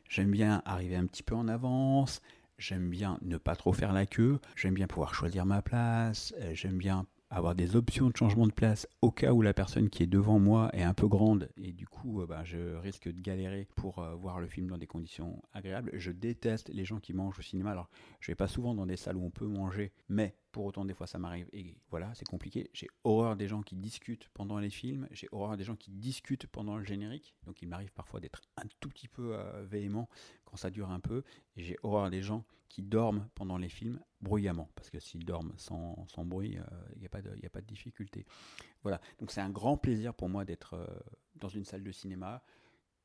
J'aime 0.10 0.32
bien 0.32 0.62
arriver 0.65 0.95
un 0.95 1.06
petit 1.06 1.23
peu 1.23 1.36
en 1.36 1.47
avance, 1.47 2.21
j'aime 2.58 2.89
bien 2.89 3.17
ne 3.21 3.38
pas 3.38 3.56
trop 3.56 3.73
faire 3.73 3.93
la 3.93 4.06
queue, 4.06 4.39
j'aime 4.56 4.73
bien 4.73 4.88
pouvoir 4.88 5.15
choisir 5.15 5.45
ma 5.45 5.62
place, 5.62 6.34
euh, 6.39 6.53
j'aime 6.53 6.77
bien 6.77 7.06
avoir 7.33 7.55
des 7.55 7.75
options 7.75 8.09
de 8.09 8.15
changement 8.15 8.45
de 8.45 8.51
place 8.51 8.87
au 9.01 9.09
cas 9.09 9.33
où 9.33 9.41
la 9.41 9.55
personne 9.55 9.89
qui 9.89 10.03
est 10.03 10.07
devant 10.07 10.37
moi 10.37 10.69
est 10.73 10.83
un 10.83 10.93
peu 10.93 11.07
grande 11.07 11.49
et 11.57 11.71
du 11.71 11.87
coup 11.87 12.21
euh, 12.21 12.27
bah, 12.27 12.43
je 12.43 12.75
risque 12.75 13.11
de 13.11 13.19
galérer 13.19 13.67
pour 13.75 13.99
euh, 13.99 14.13
voir 14.13 14.39
le 14.39 14.47
film 14.47 14.67
dans 14.67 14.77
des 14.77 14.85
conditions 14.85 15.41
agréables. 15.51 15.89
Je 15.93 16.11
déteste 16.11 16.69
les 16.69 16.85
gens 16.85 16.99
qui 16.99 17.11
mangent 17.11 17.39
au 17.39 17.41
cinéma. 17.41 17.71
Alors 17.71 17.89
je 18.19 18.31
vais 18.31 18.35
pas 18.35 18.47
souvent 18.47 18.75
dans 18.75 18.85
des 18.85 18.97
salles 18.97 19.17
où 19.17 19.25
on 19.25 19.31
peut 19.31 19.47
manger, 19.47 19.91
mais 20.09 20.35
pour 20.51 20.65
autant 20.65 20.85
des 20.85 20.93
fois 20.93 21.07
ça 21.07 21.17
m'arrive 21.17 21.47
et 21.53 21.75
voilà 21.89 22.13
c'est 22.13 22.27
compliqué. 22.27 22.69
J'ai 22.71 22.87
horreur 23.03 23.35
des 23.35 23.47
gens 23.47 23.63
qui 23.63 23.75
discutent 23.75 24.29
pendant 24.35 24.59
les 24.59 24.69
films, 24.69 25.07
j'ai 25.11 25.27
horreur 25.31 25.57
des 25.57 25.63
gens 25.63 25.75
qui 25.75 25.89
discutent 25.89 26.45
pendant 26.45 26.77
le 26.77 26.83
générique, 26.83 27.35
donc 27.47 27.63
il 27.63 27.67
m'arrive 27.67 27.91
parfois 27.93 28.19
d'être 28.19 28.41
un 28.57 28.67
tout 28.79 28.89
petit 28.89 29.07
peu 29.07 29.33
euh, 29.33 29.65
véhément 29.65 30.07
quand 30.45 30.57
ça 30.57 30.69
dure 30.69 30.91
un 30.91 30.99
peu 30.99 31.23
j'ai 31.57 31.77
horreur 31.81 32.11
des 32.11 32.21
gens 32.21 32.45
qui 32.69 32.81
dorment 32.81 33.27
pendant 33.35 33.57
les 33.57 33.69
films 33.69 33.99
bruyamment, 34.23 34.69
parce 34.75 34.89
que 34.89 34.99
s'ils 34.99 35.25
dorment 35.25 35.53
sans, 35.57 36.07
bruit, 36.25 36.53
il 36.53 36.59
euh, 36.59 36.99
n'y 36.99 37.05
a, 37.05 37.09
pas 37.09 37.21
de, 37.21 37.29
a 37.29 37.49
pas 37.49 37.62
de 37.62 37.67
difficulté. 37.67 38.25
Voilà, 38.81 38.99
donc 39.19 39.31
c'est 39.31 39.41
un 39.41 39.49
grand 39.49 39.77
plaisir 39.77 40.13
pour 40.13 40.29
moi 40.29 40.45
d'être 40.45 40.73
euh, 40.73 40.88
dans 41.36 41.49
une 41.49 41.65
salle 41.65 41.83
de 41.83 41.91
cinéma, 41.91 42.41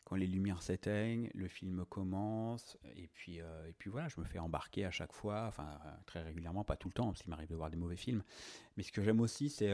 quand 0.04 0.16
les 0.16 0.26
lumières 0.26 0.62
s'éteignent, 0.62 1.28
le 1.34 1.48
film 1.48 1.84
commence, 1.84 2.78
et 2.96 3.08
puis, 3.08 3.40
euh, 3.40 3.68
et 3.68 3.72
puis 3.74 3.90
voilà, 3.90 4.08
je 4.08 4.18
me 4.18 4.24
fais 4.24 4.38
embarquer 4.38 4.86
à 4.86 4.90
chaque 4.90 5.12
fois, 5.12 5.46
enfin 5.48 5.78
très 6.06 6.22
régulièrement, 6.22 6.64
pas 6.64 6.76
tout 6.76 6.88
le 6.88 6.94
temps, 6.94 7.08
parce 7.08 7.20
qu'il 7.20 7.30
m'arrive 7.30 7.48
de 7.50 7.56
voir 7.56 7.68
des 7.68 7.76
mauvais 7.76 7.96
films, 7.96 8.22
mais 8.76 8.82
ce 8.82 8.92
que 8.92 9.02
j'aime 9.02 9.20
aussi, 9.20 9.50
c'est 9.50 9.72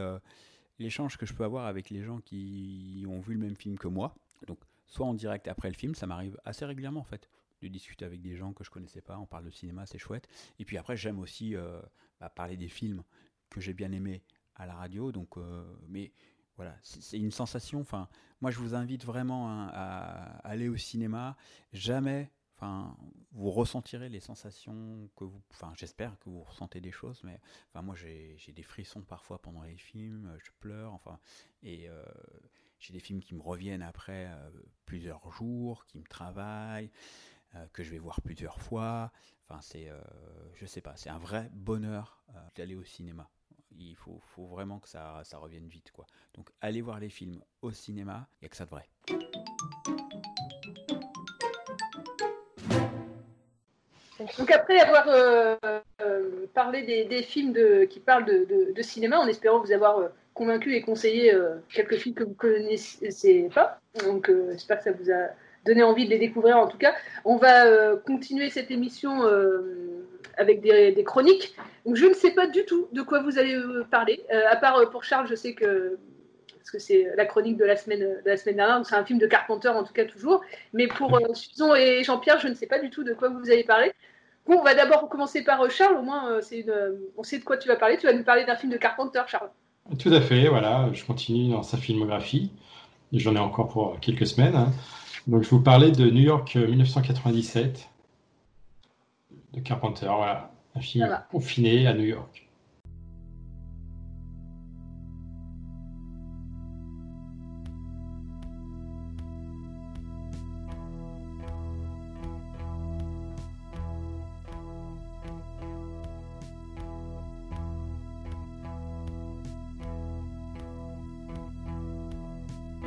l'échange 0.80 1.16
que 1.18 1.26
je 1.26 1.34
peux 1.34 1.44
avoir 1.44 1.66
avec 1.66 1.90
les 1.90 2.02
gens 2.02 2.20
qui 2.20 3.04
ont 3.08 3.20
vu 3.20 3.34
le 3.34 3.40
même 3.40 3.54
film 3.54 3.78
que 3.78 3.86
moi, 3.86 4.16
donc 4.48 4.58
soit 4.86 5.06
en 5.06 5.14
direct 5.14 5.46
après 5.46 5.68
le 5.68 5.76
film, 5.76 5.94
ça 5.94 6.06
m'arrive 6.06 6.36
assez 6.44 6.64
régulièrement 6.64 7.00
en 7.00 7.04
fait 7.04 7.28
de 7.68 7.72
discuter 7.74 8.04
avec 8.04 8.20
des 8.20 8.36
gens 8.36 8.52
que 8.52 8.64
je 8.64 8.70
connaissais 8.70 9.00
pas. 9.00 9.18
On 9.18 9.26
parle 9.26 9.44
de 9.44 9.50
cinéma, 9.50 9.86
c'est 9.86 9.98
chouette. 9.98 10.28
Et 10.58 10.64
puis 10.64 10.78
après, 10.78 10.96
j'aime 10.96 11.18
aussi 11.18 11.54
euh, 11.54 11.80
bah, 12.20 12.28
parler 12.28 12.56
des 12.56 12.68
films 12.68 13.02
que 13.50 13.60
j'ai 13.60 13.72
bien 13.72 13.92
aimés 13.92 14.22
à 14.56 14.66
la 14.66 14.74
radio. 14.74 15.12
Donc, 15.12 15.36
euh, 15.36 15.64
mais 15.88 16.12
voilà, 16.56 16.76
c'est 16.82 17.18
une 17.18 17.32
sensation. 17.32 17.80
Enfin, 17.80 18.08
moi, 18.40 18.50
je 18.50 18.58
vous 18.58 18.74
invite 18.74 19.04
vraiment 19.04 19.50
hein, 19.50 19.70
à, 19.72 20.38
aller 20.46 20.68
au 20.68 20.76
cinéma. 20.76 21.36
Jamais, 21.72 22.30
enfin, 22.56 22.96
vous 23.32 23.50
ressentirez 23.50 24.08
les 24.08 24.20
sensations 24.20 25.10
que 25.16 25.24
vous. 25.24 25.42
Enfin, 25.50 25.72
j'espère 25.76 26.18
que 26.20 26.30
vous 26.30 26.42
ressentez 26.42 26.80
des 26.80 26.92
choses, 26.92 27.20
mais 27.24 27.40
enfin, 27.68 27.82
moi, 27.82 27.94
j'ai 27.96 28.52
des 28.54 28.62
frissons 28.62 29.02
parfois 29.02 29.40
pendant 29.40 29.62
les 29.62 29.76
films. 29.76 30.36
Je 30.38 30.50
pleure. 30.60 30.92
Enfin, 30.92 31.18
et 31.62 31.88
euh, 31.88 32.04
j'ai 32.78 32.92
des 32.92 33.00
films 33.00 33.20
qui 33.20 33.34
me 33.34 33.42
reviennent 33.42 33.82
après 33.82 34.30
plusieurs 34.84 35.32
jours, 35.32 35.86
qui 35.86 35.98
me 35.98 36.04
travaillent. 36.04 36.90
Euh, 37.56 37.66
que 37.72 37.84
je 37.84 37.90
vais 37.90 37.98
voir 37.98 38.20
plusieurs 38.20 38.60
fois. 38.60 39.12
Enfin, 39.48 39.60
c'est, 39.62 39.88
euh, 39.88 40.00
je 40.54 40.66
sais 40.66 40.80
pas, 40.80 40.94
c'est 40.96 41.10
un 41.10 41.18
vrai 41.18 41.48
bonheur 41.52 42.20
euh, 42.30 42.38
d'aller 42.56 42.74
au 42.74 42.82
cinéma. 42.82 43.28
Il 43.76 43.94
faut, 43.94 44.20
faut 44.34 44.46
vraiment 44.46 44.80
que 44.80 44.88
ça, 44.88 45.20
ça, 45.24 45.38
revienne 45.38 45.68
vite, 45.68 45.92
quoi. 45.92 46.06
Donc, 46.34 46.48
allez 46.60 46.80
voir 46.80 46.98
les 46.98 47.08
films 47.08 47.42
au 47.62 47.70
cinéma, 47.70 48.28
il 48.40 48.44
n'y 48.44 48.46
a 48.46 48.48
que 48.48 48.56
ça 48.56 48.64
de 48.64 48.70
vrai. 48.70 48.88
Donc 54.38 54.50
après 54.52 54.78
avoir 54.78 55.04
parlé 56.54 57.04
des, 57.04 57.22
films 57.22 57.86
qui 57.88 58.00
parlent 58.00 58.24
de, 58.24 58.82
cinéma, 58.82 59.18
en 59.18 59.26
espérant 59.26 59.58
vous 59.58 59.72
avoir 59.72 60.08
convaincu 60.34 60.74
et 60.74 60.82
conseillé 60.82 61.36
quelques 61.68 61.96
films 61.96 62.14
que 62.14 62.24
vous 62.24 62.34
connaissez 62.34 63.50
pas, 63.52 63.80
donc 64.04 64.30
j'espère 64.52 64.78
que 64.78 64.84
ça 64.84 64.92
vous 64.92 65.10
a 65.10 65.30
donner 65.64 65.82
envie 65.82 66.04
de 66.04 66.10
les 66.10 66.18
découvrir 66.18 66.58
en 66.58 66.66
tout 66.66 66.78
cas. 66.78 66.94
On 67.24 67.36
va 67.36 67.66
euh, 67.66 67.96
continuer 67.96 68.50
cette 68.50 68.70
émission 68.70 69.24
euh, 69.24 70.06
avec 70.36 70.60
des, 70.60 71.04
chroniques. 71.04 71.54
Donc, 71.86 71.96
je 71.96 72.06
ne 72.06 72.14
sais 72.14 72.32
pas 72.32 72.46
du 72.46 72.64
tout 72.64 72.88
de 72.92 73.02
quoi 73.02 73.22
vous 73.22 73.38
allez 73.38 73.54
euh, 73.54 73.84
parler, 73.90 74.24
à 74.50 74.56
part 74.56 74.88
pour 74.90 75.04
Charles, 75.04 75.26
je 75.28 75.34
sais 75.34 75.54
que 75.54 75.98
parce 76.58 76.70
que 76.70 76.78
c'est 76.78 77.06
la 77.14 77.26
chronique 77.26 77.58
de 77.58 77.64
la 77.66 77.76
semaine, 77.76 78.00
de 78.00 78.22
la 78.24 78.38
semaine 78.38 78.56
dernière, 78.56 78.86
c'est 78.86 78.94
un 78.94 79.04
film 79.04 79.18
de 79.18 79.26
Carpenter 79.26 79.68
en 79.68 79.84
tout 79.84 79.92
cas 79.92 80.06
toujours. 80.06 80.40
Mais 80.72 80.86
pour 80.86 81.20
Susan 81.34 81.74
et 81.74 82.02
Jean-Pierre, 82.02 82.40
je 82.40 82.48
ne 82.48 82.54
sais 82.54 82.66
pas 82.66 82.78
du 82.78 82.88
tout 82.88 83.04
de 83.04 83.12
quoi 83.12 83.28
vous 83.28 83.50
allez 83.50 83.64
parler. 83.64 83.92
Bon, 84.46 84.58
on 84.60 84.62
va 84.62 84.74
d'abord 84.74 85.06
commencer 85.10 85.44
par 85.44 85.70
Charles, 85.70 85.96
au 85.96 86.02
moins 86.02 86.40
c'est 86.40 86.64
on 87.18 87.22
sait 87.22 87.38
de 87.38 87.44
quoi 87.44 87.58
tu 87.58 87.68
vas 87.68 87.76
parler. 87.76 87.98
Tu 87.98 88.06
vas 88.06 88.14
nous 88.14 88.24
parler 88.24 88.46
d'un 88.46 88.56
film 88.56 88.72
de 88.72 88.78
Carpenter, 88.78 89.20
Charles. 89.26 89.50
Tout 89.98 90.08
à 90.08 90.22
fait, 90.22 90.48
voilà, 90.48 90.88
je 90.94 91.04
continue 91.04 91.50
dans 91.50 91.62
sa 91.62 91.76
filmographie. 91.76 92.50
J'en 93.12 93.36
ai 93.36 93.40
encore 93.40 93.68
pour 93.68 94.00
quelques 94.00 94.26
semaines. 94.26 94.72
Donc, 95.26 95.42
je 95.42 95.48
vous 95.48 95.60
parlais 95.62 95.90
de 95.90 96.10
New 96.10 96.20
York 96.20 96.54
1997 96.54 97.88
euh, 99.32 99.36
de 99.54 99.60
Carpenter. 99.60 100.06
Voilà, 100.06 100.50
un 100.74 100.80
film 100.80 101.18
confiné 101.30 101.86
à 101.86 101.94
New 101.94 102.04
York. 102.04 102.46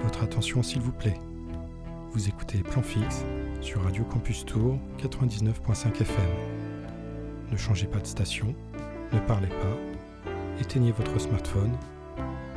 Votre 0.04 0.24
attention, 0.24 0.62
s'il 0.62 0.82
vous 0.82 0.92
plaît. 0.92 1.20
Vous 2.18 2.30
écoutez 2.30 2.64
Plan 2.64 2.82
Fixe 2.82 3.24
sur 3.62 3.84
Radio 3.84 4.04
Campus 4.04 4.44
Tour 4.44 4.80
99.5 4.98 6.02
FM. 6.02 6.26
Ne 7.52 7.58
changez 7.58 7.86
pas 7.86 8.00
de 8.00 8.08
station, 8.08 8.56
ne 9.14 9.20
parlez 9.20 9.50
pas, 9.50 10.32
éteignez 10.60 10.92
votre 10.92 11.20
smartphone. 11.20 11.78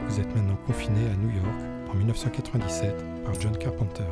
Vous 0.08 0.18
êtes 0.18 0.34
maintenant 0.34 0.56
confiné 0.66 1.06
à 1.10 1.16
New 1.16 1.28
York 1.28 1.60
en 1.90 1.94
1997 1.94 3.04
par 3.22 3.38
John 3.38 3.54
Carpenter. 3.58 4.02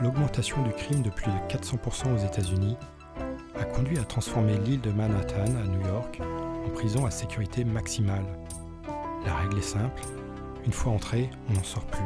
L'augmentation 0.00 0.62
du 0.62 0.70
crime 0.70 1.02
de 1.02 1.10
plus 1.10 1.32
de 1.32 1.52
400% 1.52 2.14
aux 2.14 2.24
États-Unis 2.24 2.76
a 3.58 3.64
conduit 3.64 3.98
à 3.98 4.04
transformer 4.04 4.56
l'île 4.58 4.82
de 4.82 4.92
Manhattan 4.92 5.46
à 5.60 5.66
New 5.66 5.84
York 5.84 6.20
en 6.66 6.70
prison 6.70 7.06
à 7.06 7.10
sécurité 7.10 7.64
maximale. 7.64 8.24
La 9.24 9.34
règle 9.34 9.58
est 9.58 9.62
simple, 9.62 10.02
une 10.64 10.72
fois 10.72 10.92
entré, 10.92 11.30
on 11.50 11.54
n'en 11.54 11.62
sort 11.62 11.84
plus. 11.86 12.04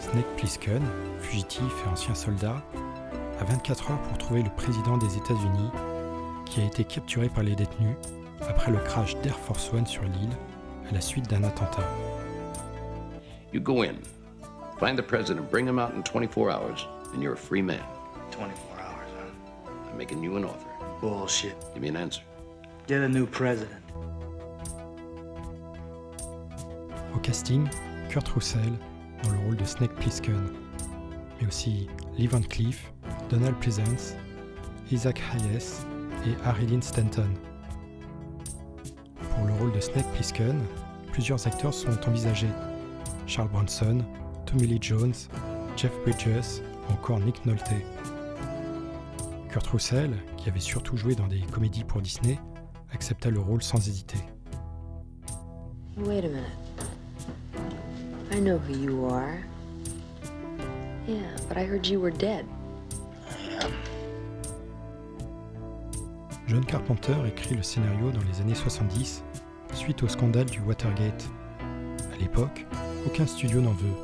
Snake 0.00 0.36
Plissken, 0.36 0.82
fugitif 1.20 1.72
et 1.84 1.88
ancien 1.88 2.14
soldat, 2.14 2.62
a 3.40 3.44
24 3.44 3.90
heures 3.90 4.02
pour 4.02 4.18
trouver 4.18 4.42
le 4.42 4.50
président 4.50 4.98
des 4.98 5.16
États-Unis 5.16 5.70
qui 6.44 6.60
a 6.60 6.64
été 6.64 6.84
capturé 6.84 7.28
par 7.28 7.44
les 7.44 7.54
détenus 7.54 7.96
après 8.48 8.70
le 8.70 8.78
crash 8.78 9.16
d'Air 9.18 9.38
Force 9.38 9.72
One 9.72 9.86
sur 9.86 10.02
l'île 10.02 10.36
à 10.90 10.94
la 10.94 11.00
suite 11.00 11.28
d'un 11.28 11.44
attentat. 11.44 11.86
You 13.52 13.60
go 13.60 13.82
in, 13.82 13.96
find 14.78 14.96
the 14.96 15.02
president, 15.02 15.50
bring 15.50 15.66
him 15.66 15.78
out 15.78 15.92
in 15.94 16.02
24 16.02 16.50
hours, 16.50 16.86
and 17.14 17.22
you're 17.22 17.34
a 17.34 17.36
free 17.36 17.62
man. 17.62 17.82
24 18.30 18.80
hours, 18.80 19.08
huh? 19.18 19.70
I'm 19.90 19.98
making 19.98 20.22
you 20.22 20.36
an 20.36 20.44
offer. 20.44 20.69
Bullshit. 21.00 21.54
Give 21.72 21.82
me 21.82 21.88
an 21.88 21.96
answer. 21.96 22.22
Get 22.86 23.02
a 23.02 23.08
new 23.08 23.26
president. 23.26 23.80
Au 27.14 27.18
casting, 27.18 27.68
Kurt 28.08 28.28
Russell 28.28 28.72
dans 29.22 29.30
le 29.30 29.38
rôle 29.38 29.56
de 29.56 29.64
Snake 29.64 29.94
Plissken, 29.96 30.52
mais 31.40 31.46
aussi 31.46 31.88
Lee 32.16 32.26
Van 32.26 32.40
Cleef, 32.40 32.92
Donald 33.28 33.56
Pleasance, 33.56 34.14
Isaac 34.90 35.20
Hayes 35.32 35.84
et 36.26 36.34
Harry 36.44 36.66
Stanton. 36.80 37.28
Pour 39.34 39.46
le 39.46 39.52
rôle 39.54 39.72
de 39.72 39.80
Snake 39.80 40.10
Plissken, 40.14 40.60
plusieurs 41.12 41.46
acteurs 41.46 41.74
sont 41.74 42.08
envisagés. 42.08 42.50
Charles 43.26 43.48
Bronson, 43.48 43.98
Tommy 44.46 44.66
Lee 44.66 44.78
Jones, 44.80 45.14
Jeff 45.76 45.92
Bridges 46.04 46.60
ou 46.88 46.92
encore 46.92 47.20
Nick 47.20 47.44
Nolte. 47.46 47.74
Kurt 49.50 49.66
Russell, 49.66 50.12
qui 50.36 50.48
avait 50.48 50.60
surtout 50.60 50.96
joué 50.96 51.16
dans 51.16 51.26
des 51.26 51.40
comédies 51.40 51.82
pour 51.82 52.00
Disney, 52.00 52.38
accepta 52.92 53.30
le 53.30 53.40
rôle 53.40 53.62
sans 53.62 53.88
hésiter. 53.88 54.18
Wait 55.96 56.24
a 56.24 56.28
minute. 56.28 56.44
I 58.32 58.38
know 58.38 58.58
who 58.58 58.74
you 58.74 59.06
are. 59.06 59.38
Yeah, 61.08 61.18
but 61.48 61.56
I 61.56 61.64
heard 61.64 61.84
you 61.84 62.00
were 62.00 62.12
dead. 62.12 62.46
John 66.46 66.64
Carpenter 66.64 67.16
écrit 67.26 67.56
le 67.56 67.62
scénario 67.62 68.12
dans 68.12 68.22
les 68.32 68.40
années 68.40 68.54
70 68.54 69.24
suite 69.74 70.02
au 70.02 70.08
scandale 70.08 70.46
du 70.46 70.60
Watergate. 70.60 71.28
À 72.12 72.16
l'époque, 72.18 72.66
aucun 73.06 73.26
studio 73.26 73.60
n'en 73.60 73.72
veut. 73.72 73.94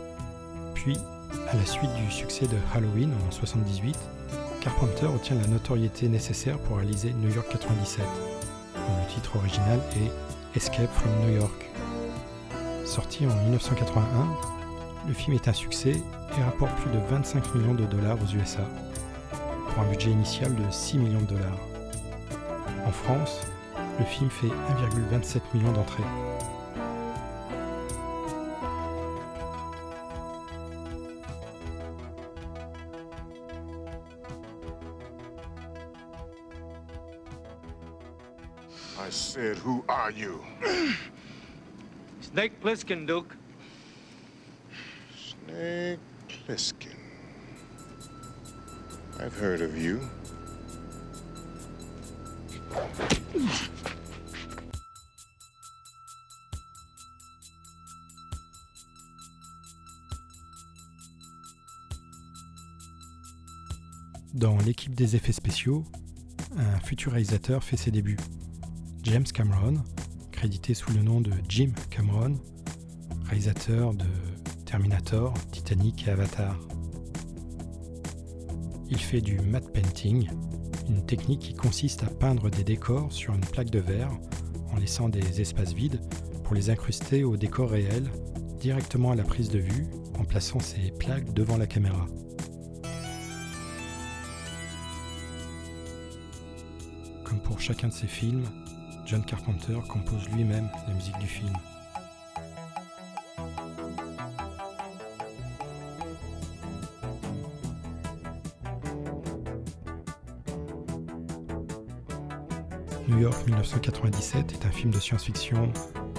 Puis, 0.74 0.96
à 1.48 1.56
la 1.56 1.64
suite 1.64 1.92
du 1.94 2.11
succès 2.11 2.46
de 2.46 2.56
Halloween 2.74 3.12
en 3.28 3.30
78, 3.30 3.96
Carpenter 4.66 5.07
obtient 5.07 5.37
la 5.37 5.46
notoriété 5.46 6.09
nécessaire 6.09 6.59
pour 6.59 6.79
réaliser 6.79 7.12
New 7.12 7.33
York 7.33 7.46
97. 7.52 8.05
Le 8.74 9.14
titre 9.14 9.37
original 9.37 9.79
est 9.94 10.57
Escape 10.57 10.92
from 10.92 11.12
New 11.24 11.37
York. 11.37 11.70
Sorti 12.85 13.26
en 13.26 13.35
1981, 13.44 14.02
le 15.07 15.14
film 15.14 15.37
est 15.37 15.46
un 15.46 15.52
succès 15.52 15.92
et 16.37 16.42
rapporte 16.42 16.74
plus 16.81 16.90
de 16.90 16.98
25 16.98 17.55
millions 17.55 17.74
de 17.74 17.85
dollars 17.85 18.18
aux 18.20 18.37
USA, 18.37 18.64
pour 19.68 19.85
un 19.85 19.88
budget 19.88 20.11
initial 20.11 20.52
de 20.52 20.64
6 20.68 20.98
millions 20.98 21.20
de 21.20 21.26
dollars. 21.37 21.61
En 22.87 22.90
France, 22.90 23.42
le 24.00 24.05
film 24.05 24.29
fait 24.31 24.48
1,27 24.48 25.42
million 25.55 25.70
d'entrées. 25.70 26.02
Are 40.07 40.12
you? 40.12 40.40
Snake 42.21 42.61
Plissken, 42.61 43.07
Duke. 43.07 43.37
Snake 45.16 45.99
Plissken. 46.29 46.95
I've 49.19 49.37
heard 49.37 49.62
of 49.62 49.77
you. 49.77 50.01
Dans 64.35 64.57
l'équipe 64.59 64.95
des 64.95 65.16
effets 65.16 65.33
spéciaux, 65.33 65.83
un 66.57 66.79
futur 66.79 67.12
réalisateur 67.12 67.64
fait 67.64 67.77
ses 67.77 67.90
débuts. 67.90 68.19
James 69.07 69.25
Cameron, 69.33 69.85
crédité 70.46 70.74
sous 70.74 70.92
le 70.92 71.02
nom 71.02 71.20
de 71.20 71.32
Jim 71.48 71.72
Cameron, 71.90 72.37
réalisateur 73.24 73.92
de 73.94 74.04
Terminator, 74.64 75.35
Titanic 75.50 76.06
et 76.06 76.12
Avatar. 76.12 76.56
Il 78.88 79.00
fait 79.00 79.20
du 79.20 79.40
matte 79.40 79.72
painting, 79.72 80.30
une 80.88 81.04
technique 81.04 81.40
qui 81.40 81.54
consiste 81.54 82.04
à 82.04 82.06
peindre 82.06 82.48
des 82.48 82.62
décors 82.62 83.12
sur 83.12 83.35
une 83.35 83.40
plaque 83.40 83.70
de 83.70 83.80
verre 83.80 84.12
en 84.70 84.76
laissant 84.76 85.09
des 85.09 85.40
espaces 85.40 85.72
vides 85.72 86.00
pour 86.44 86.54
les 86.54 86.70
incruster 86.70 87.24
au 87.24 87.37
décor 87.37 87.70
réel 87.70 88.09
directement 88.61 89.11
à 89.11 89.16
la 89.16 89.24
prise 89.24 89.48
de 89.48 89.59
vue 89.59 89.88
en 90.16 90.24
plaçant 90.24 90.61
ces 90.61 90.92
plaques 90.92 91.35
devant 91.35 91.56
la 91.56 91.66
caméra. 91.66 92.06
Comme 97.24 97.40
pour 97.40 97.59
chacun 97.59 97.88
de 97.88 97.92
ses 97.92 98.06
films, 98.06 98.44
John 99.07 99.25
Carpenter 99.25 99.79
compose 99.88 100.29
lui-même 100.31 100.69
la 100.88 100.95
musique 100.95 101.16
du 101.19 101.29
film. 101.29 101.53
New 113.07 113.21
York 113.21 113.47
1997 113.47 114.53
est 114.53 114.66
un 114.66 114.73
film 114.73 114.90
de 114.90 114.99
science-fiction 114.99 115.73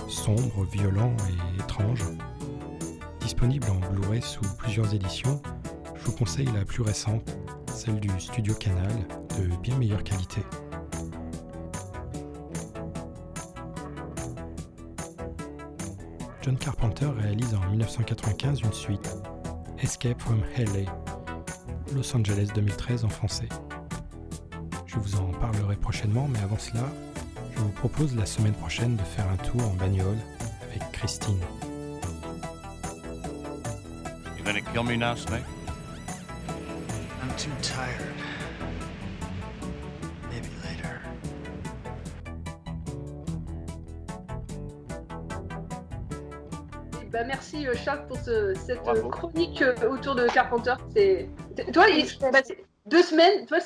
sombre, 0.07 0.63
violent 0.71 1.13
et 1.29 1.61
étrange. 1.61 2.05
Disponible 3.19 3.67
en 3.69 3.91
Blu-ray 3.91 4.21
sous 4.21 4.45
plusieurs 4.57 4.93
éditions, 4.93 5.41
je 5.93 6.05
vous 6.05 6.13
conseille 6.13 6.49
la 6.55 6.63
plus 6.63 6.83
récente, 6.83 7.37
celle 7.73 7.99
du 7.99 8.09
studio 8.17 8.53
Canal, 8.53 8.93
de 9.37 9.53
bien 9.57 9.77
meilleure 9.77 10.05
qualité. 10.05 10.41
John 16.47 16.57
Carpenter 16.57 17.07
réalise 17.07 17.53
en 17.55 17.69
1995 17.71 18.61
une 18.61 18.71
suite, 18.71 19.17
Escape 19.79 20.21
from 20.21 20.41
LA, 20.57 20.89
Los 21.93 22.15
Angeles 22.15 22.47
2013 22.55 23.03
en 23.03 23.09
français. 23.09 23.49
Je 24.85 24.95
vous 24.97 25.17
en 25.17 25.33
parlerai 25.41 25.75
prochainement, 25.75 26.29
mais 26.31 26.39
avant 26.39 26.57
cela, 26.57 26.85
je 27.53 27.59
vous 27.59 27.71
propose 27.71 28.15
la 28.15 28.25
semaine 28.25 28.53
prochaine 28.53 28.95
de 28.95 29.03
faire 29.03 29.27
un 29.29 29.35
tour 29.35 29.61
en 29.61 29.73
bagnole 29.73 30.15
avec 30.69 30.89
Christine. 30.93 31.41
You 34.37 34.45
gonna 34.45 34.61
kill 34.61 34.85
me 34.85 34.95
now, 34.95 35.17
Snake? 35.17 35.43
I'm 37.21 37.35
too 37.35 37.51
tired. 37.61 38.26
Merci 47.67 47.79
euh, 47.79 47.83
Charles 47.85 48.07
pour 48.07 48.17
ce- 48.17 48.53
cette 48.55 48.87
euh, 48.87 49.09
chronique 49.09 49.61
euh, 49.61 49.89
autour 49.89 50.15
de 50.15 50.27
Carpenter. 50.27 50.73
C'est 50.95 51.27
toi, 51.73 51.87
il- 51.89 52.05
bah, 52.31 52.39
deux 52.85 53.01
semaines. 53.03 53.45
Toi, 53.45 53.57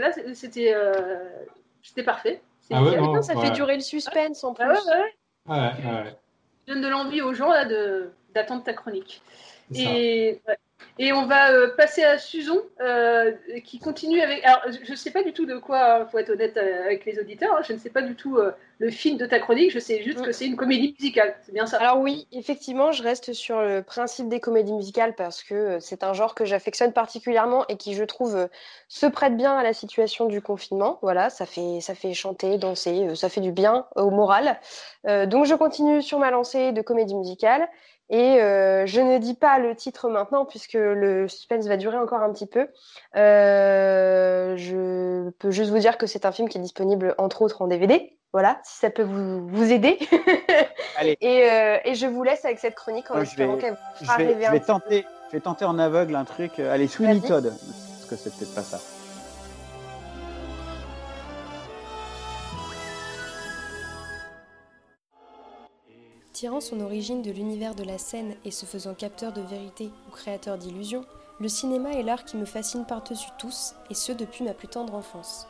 là, 0.00 0.12
c'était 0.34 0.72
euh, 0.74 1.28
c'était 1.82 2.02
parfait. 2.02 2.40
Ah 2.70 2.82
ouais, 2.82 2.90
nickel. 2.90 3.02
non, 3.02 3.22
ça 3.22 3.34
ouais. 3.34 3.46
fait 3.46 3.52
durer 3.52 3.74
le 3.74 3.80
suspense 3.80 4.44
en 4.44 4.52
plus. 4.54 4.64
Ah 4.64 4.72
ouais, 4.72 5.54
ouais. 5.54 5.54
Ouais, 5.56 5.92
ouais. 6.04 6.16
Tu 6.66 6.74
donnes 6.74 6.82
de 6.82 6.88
l'envie 6.88 7.22
aux 7.22 7.32
gens 7.34 7.50
là 7.50 7.64
de 7.64 8.10
d'attendre 8.34 8.62
ta 8.62 8.74
chronique. 8.74 9.22
Et, 9.74 10.40
ouais. 10.46 10.58
Et 10.98 11.12
on 11.12 11.26
va 11.26 11.52
euh, 11.52 11.74
passer 11.76 12.02
à 12.02 12.18
Susan 12.18 12.56
euh, 12.80 13.32
qui 13.64 13.78
continue 13.78 14.20
avec. 14.20 14.44
Alors, 14.44 14.62
je 14.82 14.90
ne 14.90 14.96
sais 14.96 15.10
pas 15.10 15.22
du 15.22 15.32
tout 15.32 15.46
de 15.46 15.56
quoi, 15.56 16.04
il 16.06 16.10
faut 16.10 16.18
être 16.18 16.30
honnête 16.30 16.56
euh, 16.56 16.84
avec 16.84 17.04
les 17.04 17.18
auditeurs, 17.18 17.54
hein, 17.56 17.62
je 17.66 17.72
ne 17.72 17.78
sais 17.78 17.90
pas 17.90 18.02
du 18.02 18.14
tout 18.14 18.36
euh, 18.36 18.52
le 18.78 18.90
film 18.90 19.16
de 19.16 19.26
ta 19.26 19.40
chronique, 19.40 19.72
je 19.72 19.78
sais 19.80 20.02
juste 20.02 20.22
que 20.22 20.30
c'est 20.30 20.46
une 20.46 20.56
comédie 20.56 20.94
musicale, 20.98 21.34
c'est 21.42 21.52
bien 21.52 21.66
ça 21.66 21.78
Alors 21.78 21.98
oui, 21.98 22.28
effectivement, 22.32 22.92
je 22.92 23.02
reste 23.02 23.32
sur 23.32 23.60
le 23.60 23.82
principe 23.82 24.28
des 24.28 24.38
comédies 24.38 24.72
musicales 24.72 25.14
parce 25.16 25.42
que 25.42 25.54
euh, 25.54 25.80
c'est 25.80 26.04
un 26.04 26.12
genre 26.12 26.34
que 26.34 26.44
j'affectionne 26.44 26.92
particulièrement 26.92 27.66
et 27.68 27.76
qui, 27.76 27.94
je 27.94 28.04
trouve, 28.04 28.36
euh, 28.36 28.46
se 28.88 29.06
prête 29.06 29.36
bien 29.36 29.56
à 29.56 29.64
la 29.64 29.72
situation 29.72 30.26
du 30.26 30.40
confinement. 30.40 30.98
Voilà, 31.02 31.28
ça 31.28 31.44
fait, 31.44 31.80
ça 31.80 31.94
fait 31.96 32.14
chanter, 32.14 32.56
danser, 32.56 33.08
euh, 33.08 33.14
ça 33.16 33.28
fait 33.28 33.40
du 33.40 33.50
bien 33.50 33.86
au 33.96 34.10
moral. 34.10 34.60
Euh, 35.06 35.26
donc 35.26 35.46
je 35.46 35.54
continue 35.54 36.00
sur 36.00 36.20
ma 36.20 36.30
lancée 36.30 36.70
de 36.70 36.82
comédie 36.82 37.16
musicale 37.16 37.68
et 38.10 38.40
euh, 38.42 38.86
je 38.86 39.00
ne 39.00 39.18
dis 39.18 39.34
pas 39.34 39.58
le 39.58 39.74
titre 39.74 40.08
maintenant 40.08 40.44
puisque 40.44 40.74
le 40.74 41.28
suspense 41.28 41.66
va 41.66 41.76
durer 41.76 41.96
encore 41.98 42.22
un 42.22 42.32
petit 42.32 42.46
peu. 42.46 42.68
Euh, 43.16 44.56
je 44.56 45.30
peux 45.38 45.50
juste 45.50 45.70
vous 45.70 45.78
dire 45.78 45.98
que 45.98 46.06
c'est 46.06 46.24
un 46.26 46.32
film 46.32 46.48
qui 46.48 46.58
est 46.58 46.60
disponible 46.62 47.14
entre 47.18 47.42
autres 47.42 47.62
en 47.62 47.66
DVD. 47.66 48.14
Voilà, 48.32 48.60
si 48.62 48.78
ça 48.78 48.90
peut 48.90 49.02
vous, 49.02 49.46
vous 49.48 49.72
aider. 49.72 49.98
Allez. 50.98 51.16
Et, 51.20 51.50
euh, 51.50 51.78
et 51.84 51.94
je 51.94 52.06
vous 52.06 52.22
laisse 52.22 52.44
avec 52.44 52.58
cette 52.58 52.74
chronique 52.74 53.10
en 53.10 53.20
espérant 53.22 53.54
vais, 53.54 53.60
qu'elle 53.62 53.72
vous 53.72 53.78
je 54.00 54.04
fera 54.04 54.18
vais- 54.18 54.26
rêver 54.26 54.44
je 54.46 54.50
vais 54.52 54.58
petit 54.58 54.66
tenter, 54.66 55.06
Je 55.28 55.36
vais 55.36 55.40
tenter 55.40 55.64
en 55.64 55.78
aveugle 55.78 56.14
un 56.14 56.24
truc. 56.24 56.58
Allez, 56.58 56.88
Sweeney. 56.88 57.20
Todd. 57.20 57.44
Parce 57.46 58.06
que 58.10 58.16
c'est 58.16 58.34
peut-être 58.36 58.54
pas 58.54 58.62
ça. 58.62 58.78
Tirant 66.38 66.60
son 66.60 66.78
origine 66.78 67.20
de 67.20 67.32
l'univers 67.32 67.74
de 67.74 67.82
la 67.82 67.98
scène 67.98 68.36
et 68.44 68.52
se 68.52 68.64
faisant 68.64 68.94
capteur 68.94 69.32
de 69.32 69.40
vérité 69.40 69.90
ou 70.06 70.12
créateur 70.12 70.56
d'illusions, 70.56 71.04
le 71.40 71.48
cinéma 71.48 71.94
est 71.94 72.04
l'art 72.04 72.24
qui 72.24 72.36
me 72.36 72.44
fascine 72.44 72.84
par-dessus 72.84 73.30
tous, 73.40 73.74
et 73.90 73.94
ce 73.94 74.12
depuis 74.12 74.44
ma 74.44 74.54
plus 74.54 74.68
tendre 74.68 74.94
enfance. 74.94 75.48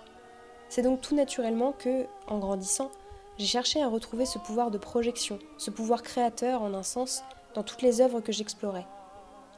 C'est 0.70 0.80
donc 0.80 1.03
tout 1.03 1.14
naturellement 1.14 1.72
que, 1.72 2.07
en 2.26 2.39
grandissant, 2.39 2.91
j'ai 3.36 3.45
cherché 3.45 3.82
à 3.82 3.89
retrouver 3.91 4.24
ce 4.24 4.39
pouvoir 4.39 4.70
de 4.70 4.78
projection, 4.78 5.39
ce 5.59 5.70
pouvoir 5.70 6.03
créateur 6.03 6.62
en 6.62 6.72
un 6.72 6.82
sens, 6.82 7.22
dans 7.53 7.62
toutes 7.62 7.82
les 7.82 8.01
œuvres 8.01 8.22
que 8.22 8.32
j'explorais. 8.32 8.86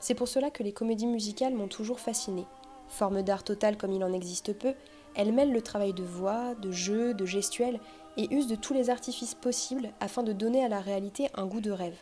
C'est 0.00 0.16
pour 0.16 0.26
cela 0.26 0.50
que 0.50 0.64
les 0.64 0.72
comédies 0.72 1.06
musicales 1.06 1.54
m'ont 1.54 1.68
toujours 1.68 2.00
fascinée. 2.00 2.48
Forme 2.88 3.22
d'art 3.22 3.44
total 3.44 3.76
comme 3.76 3.92
il 3.92 4.02
en 4.02 4.12
existe 4.12 4.52
peu, 4.52 4.74
elles 5.14 5.32
mêlent 5.32 5.52
le 5.52 5.62
travail 5.62 5.92
de 5.92 6.02
voix, 6.02 6.56
de 6.56 6.72
jeu, 6.72 7.14
de 7.14 7.24
gestuelle 7.24 7.78
et 8.16 8.34
usent 8.34 8.46
de 8.46 8.56
tous 8.56 8.74
les 8.74 8.90
artifices 8.90 9.34
possibles 9.34 9.90
afin 10.00 10.22
de 10.22 10.32
donner 10.32 10.64
à 10.64 10.68
la 10.68 10.80
réalité 10.80 11.28
un 11.34 11.46
goût 11.46 11.60
de 11.60 11.70
rêve. 11.70 11.96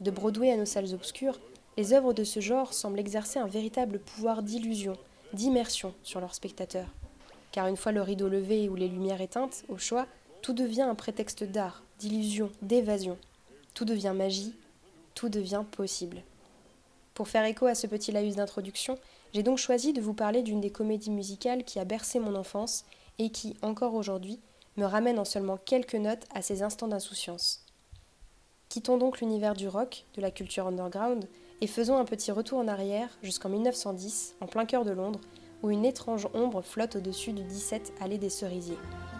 De 0.00 0.10
Broadway 0.10 0.52
à 0.52 0.56
nos 0.56 0.64
salles 0.64 0.94
obscures, 0.94 1.40
les 1.76 1.92
œuvres 1.92 2.12
de 2.12 2.24
ce 2.24 2.40
genre 2.40 2.72
semblent 2.72 2.98
exercer 2.98 3.38
un 3.38 3.46
véritable 3.46 3.98
pouvoir 3.98 4.42
d'illusion, 4.42 4.94
d'immersion 5.32 5.94
sur 6.02 6.20
leurs 6.20 6.34
spectateurs. 6.34 6.88
Car 7.52 7.66
une 7.66 7.76
fois 7.76 7.92
le 7.92 8.02
rideau 8.02 8.28
levé 8.28 8.68
ou 8.68 8.74
les 8.74 8.88
lumières 8.88 9.20
éteintes, 9.20 9.64
au 9.68 9.78
choix, 9.78 10.06
tout 10.42 10.52
devient 10.52 10.82
un 10.82 10.94
prétexte 10.94 11.44
d'art, 11.44 11.82
d'illusion, 11.98 12.50
d'évasion. 12.62 13.18
Tout 13.74 13.84
devient 13.84 14.12
magie, 14.14 14.54
tout 15.14 15.28
devient 15.28 15.64
possible. 15.70 16.22
Pour 17.14 17.28
faire 17.28 17.44
écho 17.44 17.66
à 17.66 17.74
ce 17.74 17.86
petit 17.88 18.12
laïus 18.12 18.36
d'introduction, 18.36 18.96
j'ai 19.34 19.42
donc 19.42 19.58
choisi 19.58 19.92
de 19.92 20.00
vous 20.00 20.14
parler 20.14 20.42
d'une 20.42 20.60
des 20.60 20.70
comédies 20.70 21.10
musicales 21.10 21.64
qui 21.64 21.78
a 21.78 21.84
bercé 21.84 22.20
mon 22.20 22.36
enfance 22.36 22.84
et 23.18 23.30
qui, 23.30 23.56
encore 23.62 23.94
aujourd'hui, 23.94 24.38
me 24.78 24.86
ramène 24.86 25.18
en 25.18 25.24
seulement 25.24 25.58
quelques 25.58 25.96
notes 25.96 26.24
à 26.34 26.40
ces 26.40 26.62
instants 26.62 26.88
d'insouciance. 26.88 27.66
Quittons 28.68 28.96
donc 28.96 29.20
l'univers 29.20 29.54
du 29.54 29.68
rock, 29.68 30.04
de 30.14 30.22
la 30.22 30.30
culture 30.30 30.66
underground, 30.66 31.28
et 31.60 31.66
faisons 31.66 31.98
un 31.98 32.04
petit 32.04 32.30
retour 32.30 32.58
en 32.58 32.68
arrière 32.68 33.10
jusqu'en 33.22 33.48
1910, 33.48 34.36
en 34.40 34.46
plein 34.46 34.64
cœur 34.64 34.84
de 34.84 34.92
Londres, 34.92 35.20
où 35.62 35.70
une 35.70 35.84
étrange 35.84 36.28
ombre 36.32 36.62
flotte 36.62 36.96
au-dessus 36.96 37.32
du 37.32 37.42
17 37.42 37.92
allée 38.00 38.18
des 38.18 38.30
Cerisiers.« 38.30 38.78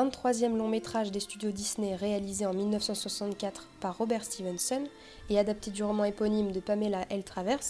23e 0.00 0.56
long 0.56 0.68
métrage 0.68 1.10
des 1.10 1.20
studios 1.20 1.50
Disney 1.50 1.94
réalisé 1.94 2.46
en 2.46 2.54
1964 2.54 3.68
par 3.80 3.98
Robert 3.98 4.24
Stevenson 4.24 4.84
et 5.28 5.38
adapté 5.38 5.70
du 5.70 5.82
roman 5.84 6.04
éponyme 6.04 6.52
de 6.52 6.60
Pamela 6.60 7.04
L. 7.10 7.22
Travers, 7.22 7.60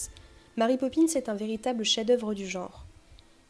Mary 0.56 0.76
Poppins 0.76 1.08
est 1.16 1.28
un 1.28 1.34
véritable 1.34 1.84
chef-d'œuvre 1.84 2.32
du 2.34 2.46
genre. 2.46 2.84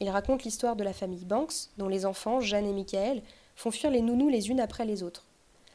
Il 0.00 0.08
raconte 0.08 0.44
l'histoire 0.44 0.76
de 0.76 0.84
la 0.84 0.94
famille 0.94 1.26
Banks, 1.26 1.68
dont 1.76 1.88
les 1.88 2.06
enfants, 2.06 2.40
Jeanne 2.40 2.64
et 2.64 2.72
Michael, 2.72 3.22
font 3.54 3.70
fuir 3.70 3.90
les 3.90 4.00
nounous 4.00 4.30
les 4.30 4.48
unes 4.48 4.60
après 4.60 4.86
les 4.86 5.02
autres. 5.02 5.26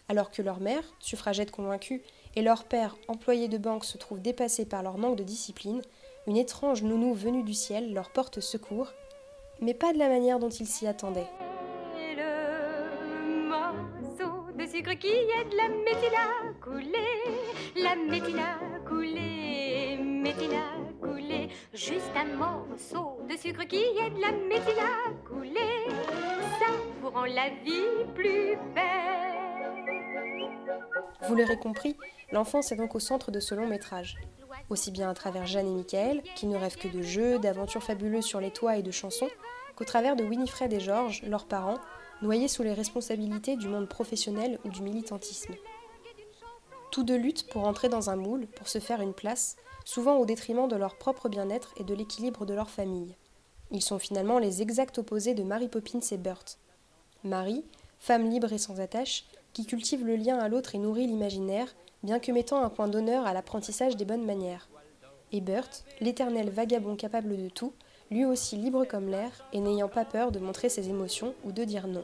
Alors 0.10 0.32
que 0.32 0.42
leur 0.42 0.60
mère, 0.60 0.84
suffragette 1.00 1.52
convaincue, 1.52 2.02
et 2.36 2.42
leur 2.42 2.64
père, 2.64 2.98
employé 3.08 3.48
de 3.48 3.60
banque, 3.60 3.86
se 3.86 4.00
trouvent 4.00 4.22
dépassés 4.22 4.66
par 4.66 4.82
leur 4.82 4.98
manque 4.98 5.18
de 5.18 5.24
discipline, 5.24 5.84
une 6.26 6.38
étrange 6.38 6.82
nounou 6.82 7.14
venue 7.14 7.44
du 7.44 7.54
ciel 7.54 7.94
leur 7.94 8.10
porte 8.10 8.40
secours, 8.40 8.94
mais 9.62 9.76
pas 9.76 9.94
de 9.94 10.00
la 10.00 10.10
manière 10.10 10.40
dont 10.40 10.50
ils 10.50 10.68
s'y 10.68 10.88
attendaient. 10.88 11.30
Sucre 14.76 14.94
qui 15.00 15.08
la 15.08 15.70
couler, 16.60 16.98
la 17.78 17.96
couler, 18.86 19.98
métine 19.98 20.54
à 20.54 21.06
couler. 21.06 21.50
Juste 21.74 22.12
un 22.14 22.36
morceau 22.36 23.22
de 23.30 23.38
sucre 23.38 23.64
qui 23.64 23.78
aide 23.78 24.18
la 24.20 24.34
métine 24.34 24.80
à 24.80 25.12
couler, 25.26 25.88
ça 26.60 26.74
vous 27.02 27.10
rend 27.10 27.24
la 27.24 27.50
vie 27.64 28.04
plus 28.14 28.58
belle. 28.76 29.86
Vous 31.26 31.36
l'aurez 31.36 31.58
compris, 31.58 31.96
l'enfance 32.34 32.74
est 32.74 32.76
donc 32.76 32.96
au 32.96 33.00
centre 33.00 33.32
de 33.32 33.40
ce 33.40 33.56
long 33.56 33.68
métrage. 33.68 34.18
Aussi 34.70 34.92
bien 34.92 35.10
à 35.10 35.14
travers 35.14 35.46
Jeanne 35.46 35.68
et 35.68 35.76
Michael, 35.76 36.22
qui 36.36 36.48
ne 36.48 36.58
rêvent 36.58 36.78
que 36.78 36.90
de 36.90 37.02
jeux, 37.02 37.40
d'aventures 37.40 37.84
fabuleuses 37.84 38.26
sur 38.26 38.42
les 38.42 38.52
toits 38.52 38.76
et 38.76 38.84
de 38.84 38.92
chansons, 38.92 39.30
qu'au 39.78 39.86
travers 39.86 40.18
de 40.18 40.24
Winifred 40.26 40.74
et 40.74 40.82
George, 40.82 41.22
leurs 41.24 41.46
parents, 41.46 41.80
noyés 42.22 42.48
sous 42.48 42.64
les 42.64 42.74
responsabilités 42.74 43.56
du 43.56 43.68
monde 43.68 43.88
professionnel 43.88 44.60
ou 44.66 44.70
du 44.70 44.82
militantisme. 44.82 45.54
Tous 46.92 47.04
deux 47.04 47.18
luttent 47.18 47.48
pour 47.50 47.68
entrer 47.68 47.90
dans 47.90 48.10
un 48.10 48.16
moule, 48.16 48.48
pour 48.48 48.68
se 48.68 48.80
faire 48.80 49.02
une 49.02 49.14
place, 49.14 49.58
souvent 49.84 50.18
au 50.18 50.26
détriment 50.26 50.68
de 50.68 50.76
leur 50.76 50.98
propre 50.98 51.30
bien-être 51.30 51.74
et 51.78 51.84
de 51.84 51.94
l'équilibre 51.94 52.46
de 52.46 52.54
leur 52.54 52.70
famille. 52.70 53.16
Ils 53.72 53.82
sont 53.82 54.00
finalement 54.00 54.40
les 54.40 54.62
exacts 54.62 54.98
opposés 54.98 55.34
de 55.34 55.44
Mary 55.44 55.68
Poppins 55.68 56.00
et 56.12 56.18
Burt. 56.18 56.58
Mary, 57.24 57.66
femme 58.00 58.30
libre 58.30 58.54
et 58.54 58.58
sans 58.58 58.80
attache, 58.80 59.26
qui 59.54 59.66
cultive 59.66 60.06
le 60.06 60.16
lien 60.16 60.38
à 60.38 60.48
l'autre 60.48 60.76
et 60.76 60.78
nourrit 60.78 61.08
l'imaginaire, 61.08 61.76
bien 62.04 62.20
que 62.20 62.32
mettant 62.32 62.64
un 62.64 62.70
point 62.70 62.88
d'honneur 62.88 63.26
à 63.26 63.34
l'apprentissage 63.34 63.96
des 63.96 64.06
bonnes 64.06 64.26
manières. 64.26 64.70
Et 65.32 65.42
Burt, 65.42 65.84
l'éternel 66.02 66.50
vagabond 66.50 66.96
capable 66.96 67.36
de 67.36 67.50
tout, 67.50 67.74
lui 68.12 68.26
aussi 68.26 68.56
libre 68.56 68.86
comme 68.86 69.10
l'air 69.10 69.32
et 69.54 69.60
n'ayant 69.60 69.90
pas 69.90 70.06
peur 70.06 70.32
de 70.32 70.40
montrer 70.40 70.70
ses 70.70 70.90
émotions 70.90 71.34
ou 71.44 71.52
de 71.52 71.64
dire 71.64 71.88
non. 71.88 72.04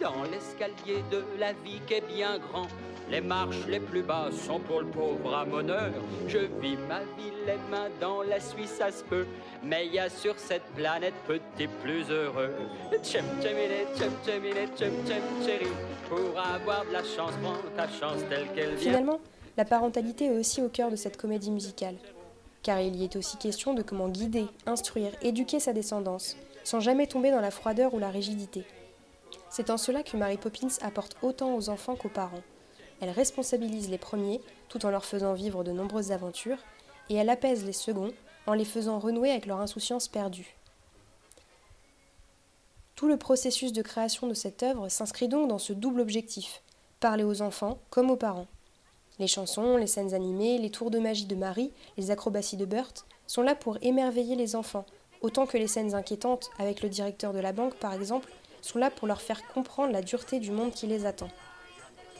Dans 0.00 0.24
l'escalier 0.24 1.04
de 1.10 1.22
la 1.38 1.52
vie 1.52 1.80
qui 1.86 1.94
est 1.94 2.06
bien 2.06 2.38
grand, 2.38 2.66
les 3.10 3.20
marches 3.20 3.66
les 3.68 3.80
plus 3.80 4.02
basses 4.02 4.34
sont 4.34 4.58
pour 4.58 4.80
le 4.80 4.86
pauvre 4.86 5.30
ramoneur. 5.30 5.92
Je 6.26 6.38
vis 6.38 6.76
ma 6.88 7.00
vie 7.00 7.32
les 7.46 7.58
mains 7.70 7.90
dans 8.00 8.22
la 8.22 8.40
Suisse, 8.40 8.76
ça 8.78 8.90
se 8.90 9.04
peut, 9.04 9.26
mais 9.62 9.86
il 9.86 9.94
y 9.94 9.98
a 9.98 10.08
sur 10.08 10.38
cette 10.38 10.64
planète 10.74 11.14
petit 11.26 11.68
plus 11.82 12.10
heureux. 12.10 12.50
Tchem 13.02 13.24
tchemile, 13.40 13.86
tchem 13.94 14.12
tchemile, 14.24 14.68
tchem 14.74 14.92
tchem 15.04 15.22
chéri, 15.44 15.70
pour 16.08 16.40
avoir 16.40 16.84
de 16.86 16.92
la 16.92 17.04
chance, 17.04 17.32
prends 17.42 17.76
ta 17.76 17.86
chance 17.86 18.20
telle 18.30 18.48
qu'elle 18.54 18.74
vient. 18.76 18.92
Finalement, 18.92 19.20
la 19.56 19.64
parentalité 19.66 20.26
est 20.26 20.38
aussi 20.38 20.62
au 20.62 20.68
cœur 20.68 20.90
de 20.90 20.96
cette 20.96 21.18
comédie 21.18 21.50
musicale, 21.50 21.96
car 22.64 22.80
il 22.80 22.96
y 22.96 23.04
est 23.04 23.14
aussi 23.14 23.36
question 23.36 23.74
de 23.74 23.82
comment 23.82 24.08
guider, 24.08 24.46
instruire, 24.66 25.12
éduquer 25.22 25.60
sa 25.60 25.72
descendance, 25.72 26.36
sans 26.64 26.80
jamais 26.80 27.06
tomber 27.06 27.30
dans 27.30 27.42
la 27.42 27.52
froideur 27.52 27.94
ou 27.94 28.00
la 28.00 28.10
rigidité. 28.10 28.64
C'est 29.50 29.70
en 29.70 29.76
cela 29.76 30.02
que 30.02 30.16
Mary 30.16 30.38
Poppins 30.38 30.66
apporte 30.80 31.16
autant 31.22 31.54
aux 31.54 31.68
enfants 31.68 31.94
qu'aux 31.94 32.08
parents. 32.08 32.42
Elle 33.00 33.10
responsabilise 33.10 33.90
les 33.90 33.98
premiers 33.98 34.40
tout 34.68 34.84
en 34.86 34.90
leur 34.90 35.04
faisant 35.04 35.34
vivre 35.34 35.62
de 35.62 35.70
nombreuses 35.70 36.10
aventures, 36.10 36.58
et 37.10 37.14
elle 37.14 37.28
apaise 37.28 37.64
les 37.64 37.72
seconds 37.72 38.12
en 38.46 38.54
les 38.54 38.64
faisant 38.64 38.98
renouer 38.98 39.30
avec 39.30 39.46
leur 39.46 39.60
insouciance 39.60 40.08
perdue. 40.08 40.56
Tout 42.94 43.08
le 43.08 43.18
processus 43.18 43.72
de 43.72 43.82
création 43.82 44.26
de 44.26 44.34
cette 44.34 44.62
œuvre 44.62 44.88
s'inscrit 44.88 45.28
donc 45.28 45.48
dans 45.48 45.58
ce 45.58 45.72
double 45.74 46.00
objectif, 46.00 46.62
parler 46.98 47.24
aux 47.24 47.42
enfants 47.42 47.78
comme 47.90 48.10
aux 48.10 48.16
parents. 48.16 48.46
Les 49.20 49.28
chansons, 49.28 49.76
les 49.76 49.86
scènes 49.86 50.12
animées, 50.12 50.58
les 50.58 50.70
tours 50.70 50.90
de 50.90 50.98
magie 50.98 51.26
de 51.26 51.36
Marie, 51.36 51.72
les 51.96 52.10
acrobaties 52.10 52.56
de 52.56 52.64
Burt 52.64 53.06
sont 53.28 53.42
là 53.42 53.54
pour 53.54 53.78
émerveiller 53.80 54.34
les 54.34 54.56
enfants, 54.56 54.86
autant 55.20 55.46
que 55.46 55.56
les 55.56 55.68
scènes 55.68 55.94
inquiétantes 55.94 56.50
avec 56.58 56.82
le 56.82 56.88
directeur 56.88 57.32
de 57.32 57.38
la 57.38 57.52
banque 57.52 57.74
par 57.74 57.94
exemple 57.94 58.32
sont 58.60 58.78
là 58.78 58.90
pour 58.90 59.06
leur 59.06 59.20
faire 59.20 59.46
comprendre 59.48 59.92
la 59.92 60.02
dureté 60.02 60.40
du 60.40 60.50
monde 60.50 60.72
qui 60.72 60.88
les 60.88 61.06
attend. 61.06 61.28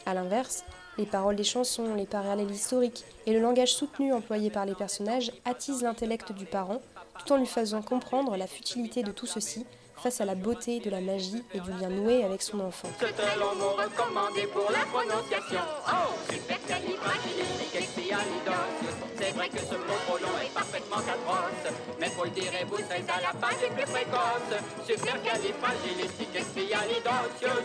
A 0.05 0.13
l'inverse, 0.13 0.63
les 0.97 1.05
paroles 1.05 1.35
des 1.35 1.43
chansons, 1.43 1.95
les 1.95 2.05
parallèles 2.05 2.51
historiques 2.51 3.03
et 3.25 3.33
le 3.33 3.41
langage 3.41 3.73
soutenu 3.73 4.13
employé 4.13 4.49
par 4.49 4.65
les 4.65 4.75
personnages 4.75 5.33
attisent 5.43 5.83
l'intellect 5.83 6.31
du 6.31 6.45
parent 6.45 6.81
tout 7.19 7.33
en 7.33 7.37
lui 7.37 7.45
faisant 7.45 7.81
comprendre 7.81 8.37
la 8.37 8.47
futilité 8.47 9.03
de 9.03 9.11
tout 9.11 9.25
ceci 9.25 9.65
face 10.05 10.21
à 10.21 10.25
la 10.25 10.35
beauté 10.35 10.79
de 10.79 10.91
la 10.91 11.01
magie 11.01 11.41
et 11.51 11.59
du 11.59 11.71
lien 11.71 11.89
noué 11.89 12.23
avec 12.23 12.43
son 12.43 12.59
enfant. 12.59 12.89
C'est 12.99 13.19
un 13.19 13.35
long 13.39 13.55
mot 13.55 13.71
recommandé 13.71 14.45
pour 14.53 14.69
la 14.69 14.85
prononciation. 14.85 15.61
Oh, 15.87 16.13
supercalifragilisticexpialidocious. 16.31 18.95
C'est 19.19 19.31
vrai 19.31 19.49
que 19.49 19.57
ce 19.57 19.73
mot 19.73 19.97
trop 20.05 20.19
long 20.19 20.37
est 20.45 20.53
parfaitement 20.53 20.97
atroce, 20.97 21.73
mais 21.99 22.09
faut 22.09 22.25
le 22.25 22.29
dire 22.29 22.53
et 22.53 22.65
vous 22.65 22.77
serez 22.77 23.01
à 23.01 23.19
la 23.19 23.33
page 23.33 23.59
les 23.63 23.69
plus 23.69 23.91
précoces. 23.91 24.61
Supercalifragilisticexpialidocious. 24.85 27.63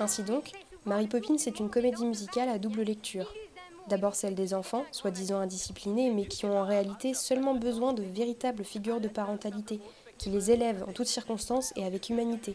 Ainsi 0.00 0.24
donc, 0.24 0.50
Mary 0.86 1.06
Poppins 1.06 1.36
est 1.36 1.60
une 1.60 1.70
comédie 1.70 2.04
musicale 2.04 2.48
à 2.48 2.58
double 2.58 2.82
lecture. 2.82 3.32
D'abord 3.90 4.14
celle 4.14 4.36
des 4.36 4.54
enfants, 4.54 4.84
soi-disant 4.92 5.40
indisciplinés, 5.40 6.10
mais 6.10 6.24
qui 6.24 6.46
ont 6.46 6.56
en 6.56 6.64
réalité 6.64 7.12
seulement 7.12 7.56
besoin 7.56 7.92
de 7.92 8.04
véritables 8.04 8.62
figures 8.62 9.00
de 9.00 9.08
parentalité, 9.08 9.80
qui 10.16 10.30
les 10.30 10.52
élèvent 10.52 10.84
en 10.88 10.92
toutes 10.92 11.08
circonstances 11.08 11.72
et 11.74 11.84
avec 11.84 12.08
humanité. 12.08 12.54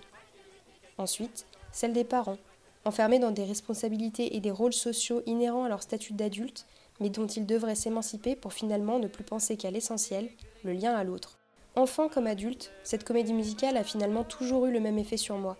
Ensuite, 0.97 1.45
celle 1.73 1.91
des 1.91 2.05
parents, 2.05 2.37
enfermés 2.85 3.19
dans 3.19 3.31
des 3.31 3.43
responsabilités 3.43 4.37
et 4.37 4.39
des 4.39 4.49
rôles 4.49 4.71
sociaux 4.71 5.23
inhérents 5.25 5.65
à 5.65 5.69
leur 5.69 5.83
statut 5.83 6.13
d'adulte, 6.13 6.65
mais 7.01 7.09
dont 7.09 7.27
ils 7.27 7.45
devraient 7.45 7.75
s'émanciper 7.75 8.37
pour 8.37 8.53
finalement 8.53 8.97
ne 8.97 9.07
plus 9.07 9.25
penser 9.25 9.57
qu'à 9.57 9.71
l'essentiel, 9.71 10.29
le 10.63 10.71
lien 10.71 10.95
à 10.95 11.03
l'autre. 11.03 11.37
Enfant 11.75 12.07
comme 12.07 12.27
adulte, 12.27 12.71
cette 12.85 13.03
comédie 13.03 13.33
musicale 13.33 13.75
a 13.75 13.83
finalement 13.83 14.23
toujours 14.23 14.67
eu 14.67 14.71
le 14.71 14.79
même 14.79 14.99
effet 14.99 15.17
sur 15.17 15.35
moi. 15.35 15.57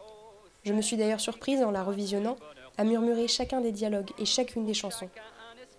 Je 0.63 0.71
me 0.71 0.81
suis 0.81 0.95
d'ailleurs 0.95 1.19
surprise 1.19 1.61
en 1.61 1.71
la 1.71 1.83
revisionnant 1.83 2.37
à 2.77 2.85
murmurer 2.85 3.27
chacun 3.27 3.59
des 3.59 3.73
dialogues 3.73 4.11
et 4.17 4.25
chacune 4.25 4.65
des 4.65 4.73
chansons. 4.73 5.09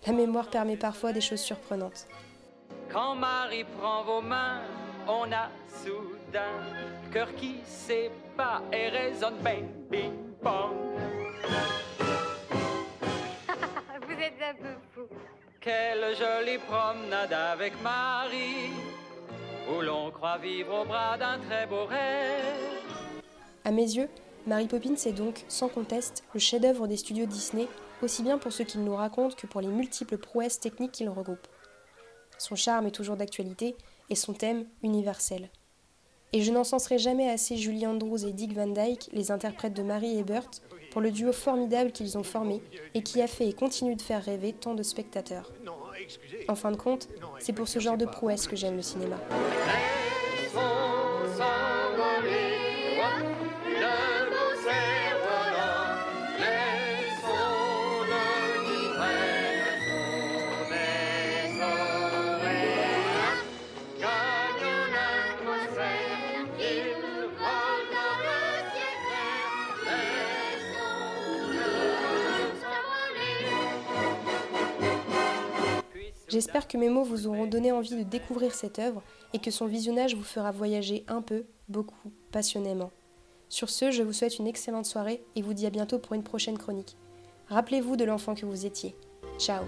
La 0.07 0.13
mémoire 0.13 0.49
permet 0.49 0.77
parfois 0.77 1.13
des 1.13 1.21
choses 1.21 1.41
surprenantes. 1.41 2.07
Quand 2.93 3.17
Marie 3.17 3.65
prend 3.79 4.05
vos 4.05 4.21
mains, 4.21 4.63
on 5.09 5.33
a 5.33 5.51
soudain 5.69 6.53
le 7.07 7.13
cœur 7.13 7.35
qui 7.35 7.57
s'ébat 7.65 8.63
et 8.73 8.89
résonne 8.89 9.39
bang, 9.43 9.65
bing, 9.91 10.13
bang. 10.43 10.73
Vous 14.07 14.13
êtes 14.13 14.41
un 14.41 14.55
peu 14.55 14.77
fou. 14.95 15.09
Quelle 15.61 16.17
jolie 16.17 16.59
promenade 16.59 17.33
avec 17.33 17.73
Marie, 17.83 18.71
où 19.69 19.81
l'on 19.81 20.13
croit 20.13 20.39
vivre 20.39 20.83
au 20.83 20.85
bras 20.85 21.19
d'un 21.19 21.41
très 21.41 21.67
beau 21.67 21.87
rêve. 21.87 23.25
À 23.65 23.73
mes 23.73 23.83
yeux, 23.83 24.09
Mary 24.47 24.69
Poppins 24.69 24.95
est 24.95 25.13
donc, 25.13 25.45
sans 25.49 25.69
conteste, 25.69 26.23
le 26.33 26.39
chef-d'œuvre 26.39 26.87
des 26.87 26.97
studios 26.97 27.27
Disney, 27.27 27.67
aussi 28.03 28.23
bien 28.23 28.39
pour 28.39 28.53
ce 28.53 28.63
qu'il 28.63 28.85
nous 28.85 28.95
raconte 28.95 29.37
que 29.37 29.47
pour 29.47 29.61
les 29.61 29.69
multiples 29.69 30.19
prouesses 30.19 30.61
techniques 30.61 30.93
qu'il 30.93 31.09
regroupe. 31.09 31.47
Son 32.39 32.55
charme 32.55 32.87
est 32.87 32.93
toujours 32.93 33.17
d'actualité 33.17 33.77
et 34.11 34.15
son 34.15 34.35
thème 34.35 34.67
universel. 34.83 35.51
Et 36.33 36.43
je 36.43 36.53
n'encenserai 36.53 36.99
jamais 36.99 37.31
assez 37.31 37.57
Julie 37.57 37.87
Andrews 37.87 38.27
et 38.27 38.33
Dick 38.33 38.53
Van 38.53 38.67
Dyke, 38.67 39.09
les 39.13 39.31
interprètes 39.31 39.75
de 39.75 39.83
Mary 39.83 40.19
et 40.19 40.25
Burt, 40.25 40.63
pour 40.91 41.01
le 41.01 41.11
duo 41.11 41.33
formidable 41.33 41.93
qu'ils 41.93 42.19
ont 42.19 42.23
formé 42.23 42.63
et 42.95 43.03
qui 43.03 43.23
a 43.23 43.27
fait 43.27 43.49
et 43.49 43.53
continue 43.53 43.97
de 43.97 44.03
faire 44.03 44.25
rêver 44.25 44.53
tant 44.53 44.75
de 44.75 44.83
spectateurs. 44.83 45.53
En 46.49 46.55
fin 46.55 46.73
de 46.73 46.77
compte, 46.77 47.09
c'est 47.39 47.53
pour 47.53 47.69
ce 47.69 47.79
genre 47.79 47.97
de 47.97 48.07
prouesse 48.07 48.47
que 48.47 48.57
j'aime 48.57 48.77
le 48.77 48.83
cinéma. 48.83 49.17
J'espère 76.37 76.69
que 76.69 76.77
mes 76.77 76.91
mots 76.91 77.03
vous 77.03 77.29
auront 77.29 77.47
donné 77.47 77.73
envie 77.73 77.97
de 77.97 78.03
découvrir 78.03 78.55
cette 78.55 78.79
œuvre 78.79 79.03
et 79.33 79.39
que 79.39 79.51
son 79.51 79.65
visionnage 79.65 80.15
vous 80.15 80.23
fera 80.23 80.51
voyager 80.51 81.03
un 81.09 81.23
peu, 81.23 81.47
beaucoup, 81.71 82.13
passionnément. 82.31 82.91
Sur 83.49 83.71
ce, 83.71 83.91
je 83.91 84.03
vous 84.03 84.13
souhaite 84.13 84.39
une 84.39 84.47
excellente 84.47 84.85
soirée 84.85 85.25
et 85.35 85.41
vous 85.41 85.55
dis 85.55 85.65
à 85.65 85.71
bientôt 85.71 85.99
pour 85.99 86.13
une 86.13 86.23
prochaine 86.23 86.59
chronique. 86.59 86.99
Rappelez-vous 87.49 87.97
de 87.97 88.05
l'enfant 88.05 88.35
que 88.35 88.45
vous 88.45 88.67
étiez. 88.67 88.95
Ciao 89.39 89.65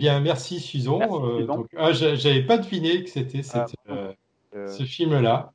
bien, 0.00 0.20
merci 0.20 0.58
Suzon. 0.60 1.00
Euh, 1.38 1.46
ah, 1.76 1.92
j'a- 1.92 2.14
j'avais 2.16 2.42
pas 2.42 2.58
deviné 2.58 3.04
que 3.04 3.10
c'était 3.10 3.42
Ah, 3.54 3.66
euh, 3.90 4.12
euh, 4.56 4.66
ce 4.66 4.82
film-là. 4.82 5.52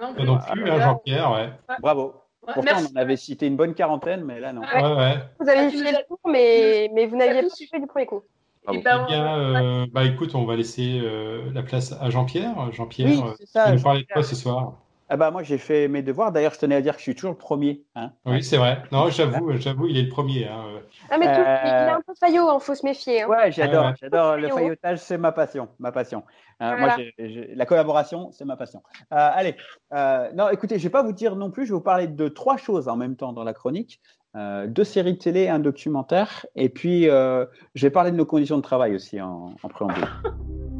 Non 0.00 0.12
non 0.24 0.38
plus, 0.38 0.70
hein, 0.70 0.80
Jean-Pierre, 0.80 1.32
ouais. 1.32 1.50
Bravo. 1.80 2.14
Ouais, 2.46 2.54
Pourtant, 2.54 2.62
merci. 2.64 2.86
on 2.94 2.98
en 2.98 3.02
avait 3.02 3.16
cité 3.16 3.46
une 3.46 3.56
bonne 3.56 3.74
quarantaine, 3.74 4.24
mais 4.24 4.40
là, 4.40 4.52
non. 4.52 4.62
Ouais, 4.62 4.96
ouais. 4.96 5.14
Vous 5.40 5.48
avez 5.48 5.66
Ah, 5.66 5.70
fait 5.70 5.92
le 5.92 6.06
tour, 6.08 6.18
mais, 6.26 6.90
mais 6.94 7.06
vous 7.06 7.16
n'aviez 7.16 7.42
pas 7.42 7.48
fait 7.70 7.80
du 7.80 7.86
premier 7.86 8.06
coup. 8.06 8.22
Et 8.70 8.76
Eh 8.76 8.78
ben, 8.82 9.06
bien, 9.06 9.38
euh, 9.38 9.86
bah 9.90 10.04
écoute, 10.04 10.34
on 10.34 10.44
va 10.44 10.54
laisser 10.56 11.00
euh, 11.02 11.50
la 11.52 11.62
place 11.62 11.92
à 12.00 12.08
Jean-Pierre. 12.10 12.54
Jean-Pierre, 12.72 13.08
Oui, 13.08 13.46
ça, 13.46 13.66
tu 13.70 13.76
nous 13.76 13.82
parler 13.82 14.02
de 14.02 14.06
quoi 14.12 14.22
ce 14.22 14.36
soir? 14.36 14.74
Ah 15.12 15.16
bah 15.16 15.32
moi 15.32 15.42
j'ai 15.42 15.58
fait 15.58 15.88
mes 15.88 16.02
devoirs. 16.02 16.30
D'ailleurs, 16.30 16.54
je 16.54 16.60
tenais 16.60 16.76
à 16.76 16.80
dire 16.80 16.92
que 16.92 16.98
je 17.00 17.02
suis 17.02 17.14
toujours 17.16 17.32
le 17.32 17.36
premier. 17.36 17.82
Hein. 17.96 18.12
Oui, 18.26 18.44
c'est 18.44 18.56
vrai. 18.58 18.82
Non, 18.92 19.08
j'avoue, 19.10 19.50
j'avoue, 19.58 19.88
il 19.88 19.98
est 19.98 20.04
le 20.04 20.08
premier. 20.08 20.46
hein. 20.46 20.64
Ah, 21.10 21.18
mais 21.18 21.26
tout, 21.26 21.40
Euh, 21.40 21.56
il 21.64 21.68
est 21.68 21.90
un 21.90 22.00
peu 22.06 22.12
faillot, 22.18 22.48
il 22.56 22.60
faut 22.62 22.74
se 22.76 22.86
méfier. 22.86 23.22
hein. 23.22 23.28
Ouais, 23.28 23.50
j'adore, 23.50 23.86
Ouais, 23.86 23.90
ouais. 23.90 23.96
j'adore 24.00 24.36
le 24.36 24.42
Faillot. 24.44 24.54
faillotage, 24.56 24.98
c'est 24.98 25.18
ma 25.18 25.32
passion, 25.32 25.68
ma 25.80 25.90
passion. 25.90 26.22
Hein, 26.60 26.76
Voilà. 26.78 26.96
Moi, 26.96 27.06
la 27.54 27.66
collaboration, 27.66 28.30
c'est 28.30 28.44
ma 28.44 28.56
passion. 28.56 28.82
Euh, 29.12 29.16
allez, 29.34 29.56
euh, 29.94 30.30
non, 30.34 30.48
écoutez, 30.50 30.78
je 30.78 30.84
vais 30.84 30.90
pas 30.90 31.02
vous 31.02 31.12
dire 31.12 31.34
non 31.34 31.50
plus. 31.50 31.64
Je 31.66 31.72
vais 31.72 31.76
vous 31.78 31.80
parler 31.84 32.06
de 32.06 32.28
trois 32.28 32.56
choses 32.56 32.86
en 32.86 32.96
même 32.96 33.16
temps 33.16 33.32
dans 33.32 33.44
la 33.44 33.52
chronique 33.52 34.00
Euh, 34.36 34.68
deux 34.68 34.84
séries 34.84 35.14
de 35.14 35.18
télé, 35.18 35.48
un 35.48 35.58
documentaire, 35.58 36.46
et 36.54 36.68
puis 36.68 37.08
euh, 37.08 37.46
je 37.74 37.84
vais 37.84 37.90
parler 37.90 38.12
de 38.12 38.16
nos 38.16 38.26
conditions 38.26 38.58
de 38.58 38.62
travail 38.62 38.94
aussi 38.94 39.20
en, 39.20 39.56
en 39.60 39.68
préambule. 39.68 40.04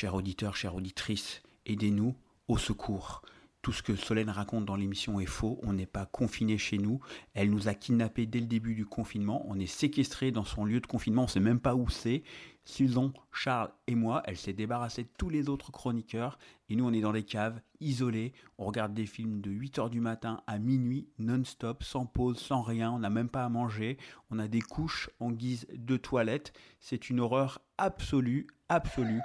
Chers 0.00 0.14
auditeurs, 0.14 0.54
chères 0.54 0.76
auditrices, 0.76 1.42
aidez-nous 1.66 2.14
au 2.46 2.56
secours. 2.56 3.20
Tout 3.62 3.72
ce 3.72 3.82
que 3.82 3.96
Solène 3.96 4.30
raconte 4.30 4.64
dans 4.64 4.76
l'émission 4.76 5.18
est 5.18 5.26
faux. 5.26 5.58
On 5.64 5.72
n'est 5.72 5.86
pas 5.86 6.06
confiné 6.06 6.56
chez 6.56 6.78
nous. 6.78 7.00
Elle 7.34 7.50
nous 7.50 7.66
a 7.66 7.74
kidnappés 7.74 8.24
dès 8.24 8.38
le 8.38 8.46
début 8.46 8.76
du 8.76 8.86
confinement. 8.86 9.44
On 9.48 9.58
est 9.58 9.66
séquestrés 9.66 10.30
dans 10.30 10.44
son 10.44 10.64
lieu 10.64 10.78
de 10.78 10.86
confinement. 10.86 11.22
On 11.22 11.24
ne 11.24 11.30
sait 11.30 11.40
même 11.40 11.58
pas 11.58 11.74
où 11.74 11.88
c'est. 11.88 12.22
Susan, 12.64 13.12
Charles 13.32 13.72
et 13.88 13.96
moi, 13.96 14.22
elle 14.26 14.36
s'est 14.36 14.52
débarrassée 14.52 15.02
de 15.02 15.10
tous 15.18 15.30
les 15.30 15.48
autres 15.48 15.72
chroniqueurs. 15.72 16.38
Et 16.68 16.76
nous, 16.76 16.86
on 16.86 16.92
est 16.92 17.00
dans 17.00 17.10
les 17.10 17.24
caves, 17.24 17.60
isolés. 17.80 18.34
On 18.56 18.66
regarde 18.66 18.94
des 18.94 19.06
films 19.06 19.40
de 19.40 19.50
8h 19.50 19.90
du 19.90 20.00
matin 20.00 20.44
à 20.46 20.60
minuit, 20.60 21.08
non-stop, 21.18 21.82
sans 21.82 22.06
pause, 22.06 22.38
sans 22.38 22.62
rien. 22.62 22.92
On 22.92 23.00
n'a 23.00 23.10
même 23.10 23.28
pas 23.28 23.44
à 23.44 23.48
manger. 23.48 23.98
On 24.30 24.38
a 24.38 24.46
des 24.46 24.60
couches 24.60 25.10
en 25.18 25.32
guise 25.32 25.66
de 25.74 25.96
toilette. 25.96 26.52
C'est 26.78 27.10
une 27.10 27.18
horreur 27.18 27.60
absolue, 27.78 28.46
absolue. 28.68 29.22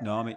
Non, 0.00 0.24
mais. 0.24 0.36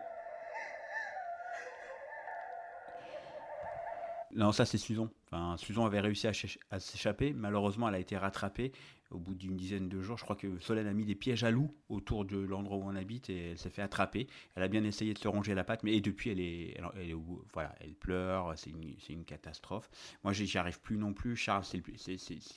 Non, 4.35 4.51
ça 4.51 4.65
c'est 4.65 4.77
Susan. 4.77 5.09
Enfin, 5.31 5.55
Susan 5.57 5.85
avait 5.85 6.01
réussi 6.01 6.27
à, 6.27 6.33
ch- 6.33 6.59
à 6.69 6.79
s'échapper. 6.79 7.33
Malheureusement, 7.33 7.87
elle 7.87 7.95
a 7.95 7.99
été 7.99 8.17
rattrapée 8.17 8.71
au 9.09 9.17
bout 9.19 9.33
d'une 9.33 9.55
dizaine 9.55 9.87
de 9.87 10.01
jours. 10.01 10.17
Je 10.17 10.23
crois 10.25 10.35
que 10.35 10.59
Solène 10.59 10.85
a 10.85 10.93
mis 10.93 11.05
des 11.05 11.15
pièges 11.15 11.45
à 11.45 11.49
loups 11.49 11.73
autour 11.87 12.25
de 12.25 12.37
l'endroit 12.37 12.77
où 12.77 12.83
on 12.83 12.95
habite 12.95 13.29
et 13.29 13.51
elle 13.51 13.57
s'est 13.57 13.69
fait 13.69 13.81
attraper. 13.81 14.27
Elle 14.55 14.63
a 14.63 14.67
bien 14.67 14.83
essayé 14.83 15.13
de 15.13 15.17
se 15.17 15.27
ronger 15.29 15.55
la 15.55 15.63
patte, 15.63 15.81
mais 15.83 15.99
depuis, 16.01 16.29
elle 16.29 16.41
est, 16.41 16.75
elle, 16.77 16.85
elle 16.95 17.09
est 17.11 17.15
voilà, 17.53 17.73
elle 17.79 17.95
pleure. 17.95 18.53
C'est 18.57 18.69
une, 18.69 18.95
une 19.09 19.23
catastrophe. 19.25 19.89
Moi, 20.25 20.33
j'y 20.33 20.57
arrive 20.57 20.81
plus 20.81 20.97
non 20.97 21.13
plus. 21.13 21.35
Charles, 21.37 21.63
c'est 21.63 21.81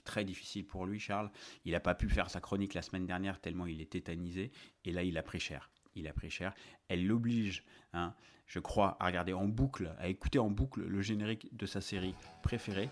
très 0.05 0.25
difficile 0.25 0.67
pour 0.67 0.87
lui. 0.87 0.99
Charles, 0.99 1.31
il 1.65 1.73
n'a 1.73 1.81
pas 1.81 1.95
pu 1.95 2.09
faire 2.09 2.31
sa 2.31 2.41
chronique 2.41 2.75
la 2.75 2.83
semaine 2.83 3.07
dernière 3.07 3.41
tellement 3.41 3.67
il 3.67 3.81
est 3.81 3.91
tétanisé. 3.93 4.51
Et 4.85 4.91
là, 4.93 5.05
il 5.05 5.17
a 5.17 5.23
pris 5.23 5.41
cher. 5.41 5.71
Il 5.95 6.07
a 6.09 6.13
pris 6.13 6.31
cher. 6.31 6.53
Elle 6.89 7.07
l'oblige, 7.07 7.65
hein, 7.93 8.15
je 8.47 8.59
crois, 8.59 8.97
à 9.01 9.07
regarder 9.07 9.33
en 9.33 9.47
boucle, 9.47 9.95
à 9.99 10.09
écouter 10.09 10.39
en 10.39 10.51
boucle 10.51 10.83
le 10.83 11.01
générique 11.03 11.49
de 11.57 11.67
sa 11.67 11.81
série 11.81 12.15
préférée. 12.43 12.89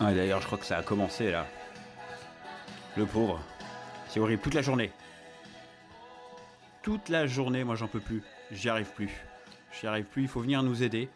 D'ailleurs, 0.00 0.40
je 0.40 0.46
crois 0.46 0.58
que 0.58 0.64
ça 0.64 0.78
a 0.78 0.82
commencé 0.82 1.30
là. 1.30 1.46
Le 2.96 3.06
pauvre. 3.06 3.40
C'est 4.08 4.18
horrible. 4.20 4.42
Toute 4.42 4.54
la 4.54 4.62
journée. 4.62 4.90
Toute 6.82 7.08
la 7.08 7.26
journée, 7.26 7.62
moi 7.62 7.76
j'en 7.76 7.86
peux 7.86 8.00
plus. 8.00 8.22
J'y 8.50 8.68
arrive 8.68 8.92
plus. 8.92 9.10
J'y 9.80 9.86
arrive 9.86 10.06
plus. 10.06 10.22
Il 10.22 10.28
faut 10.28 10.40
venir 10.40 10.62
nous 10.62 10.82
aider. 10.82 11.08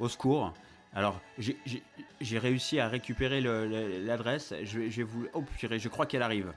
Au 0.00 0.08
secours. 0.08 0.52
Alors, 0.92 1.20
j'ai- 1.38 1.58
réussi 2.38 2.80
à 2.80 2.88
récupérer 2.88 3.40
l'adresse. 3.40 4.52
Je 4.64 4.80
vais 4.80 5.02
vous. 5.04 5.26
Oh 5.32 5.42
purée, 5.42 5.78
je 5.78 5.88
crois 5.88 6.06
qu'elle 6.06 6.22
arrive. 6.22 6.52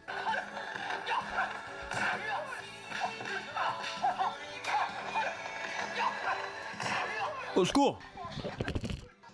Au 7.58 7.66
secours. 7.66 7.98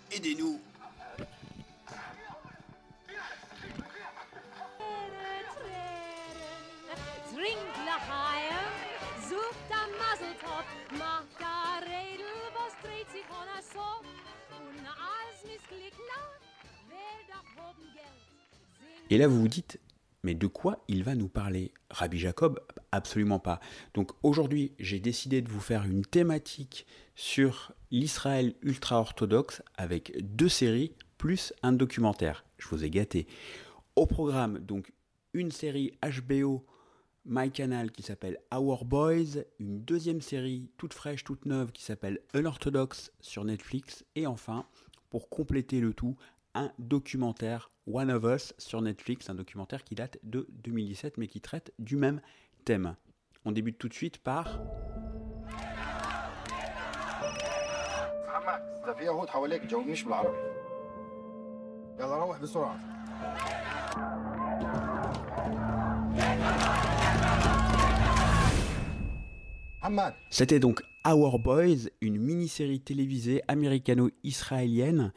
Aidez-nous. 0.09 0.61
Et 19.09 19.17
là, 19.17 19.27
vous 19.27 19.41
vous 19.41 19.47
dites, 19.47 19.79
mais 20.23 20.35
de 20.35 20.47
quoi 20.47 20.83
il 20.87 21.03
va 21.03 21.15
nous 21.15 21.27
parler 21.27 21.71
Rabbi 21.89 22.17
Jacob? 22.17 22.59
Absolument 22.91 23.39
pas. 23.39 23.59
Donc 23.93 24.11
aujourd'hui, 24.23 24.73
j'ai 24.79 24.99
décidé 24.99 25.41
de 25.41 25.49
vous 25.49 25.59
faire 25.59 25.83
une 25.83 26.05
thématique 26.05 26.85
sur 27.15 27.73
l'Israël 27.91 28.55
ultra-orthodoxe 28.61 29.61
avec 29.75 30.17
deux 30.35 30.49
séries 30.49 30.93
plus 31.17 31.53
un 31.61 31.73
documentaire. 31.73 32.45
Je 32.57 32.67
vous 32.69 32.83
ai 32.83 32.89
gâté. 32.89 33.27
Au 33.95 34.05
programme, 34.05 34.59
donc 34.59 34.91
une 35.33 35.51
série 35.51 35.93
HBO 36.01 36.65
MyCanal 37.25 37.91
qui 37.91 38.03
s'appelle 38.03 38.37
Our 38.53 38.85
Boys, 38.85 39.43
une 39.59 39.81
deuxième 39.81 40.21
série 40.21 40.69
toute 40.77 40.93
fraîche, 40.93 41.23
toute 41.23 41.45
neuve 41.45 41.71
qui 41.71 41.83
s'appelle 41.83 42.19
Unorthodox 42.33 43.11
sur 43.21 43.45
Netflix, 43.45 44.03
et 44.15 44.27
enfin, 44.27 44.65
pour 45.09 45.29
compléter 45.29 45.79
le 45.79 45.93
tout, 45.93 46.17
un 46.55 46.71
documentaire 46.79 47.71
One 47.91 48.11
of 48.11 48.23
Us 48.23 48.53
sur 48.57 48.81
Netflix, 48.81 49.29
un 49.29 49.35
documentaire 49.35 49.83
qui 49.83 49.95
date 49.95 50.17
de 50.23 50.47
2017 50.63 51.17
mais 51.17 51.27
qui 51.27 51.41
traite 51.41 51.73
du 51.79 51.95
même 51.95 52.21
thème. 52.65 52.95
On 53.45 53.51
débute 53.51 53.77
tout 53.77 53.89
de 53.89 53.93
suite 53.93 54.19
par... 54.19 54.59
C'était 70.29 70.59
donc 70.59 70.81
Our 71.05 71.39
Boys, 71.39 71.89
une 72.01 72.17
mini-série 72.17 72.79
télévisée 72.79 73.41
américano-israélienne 73.47 75.11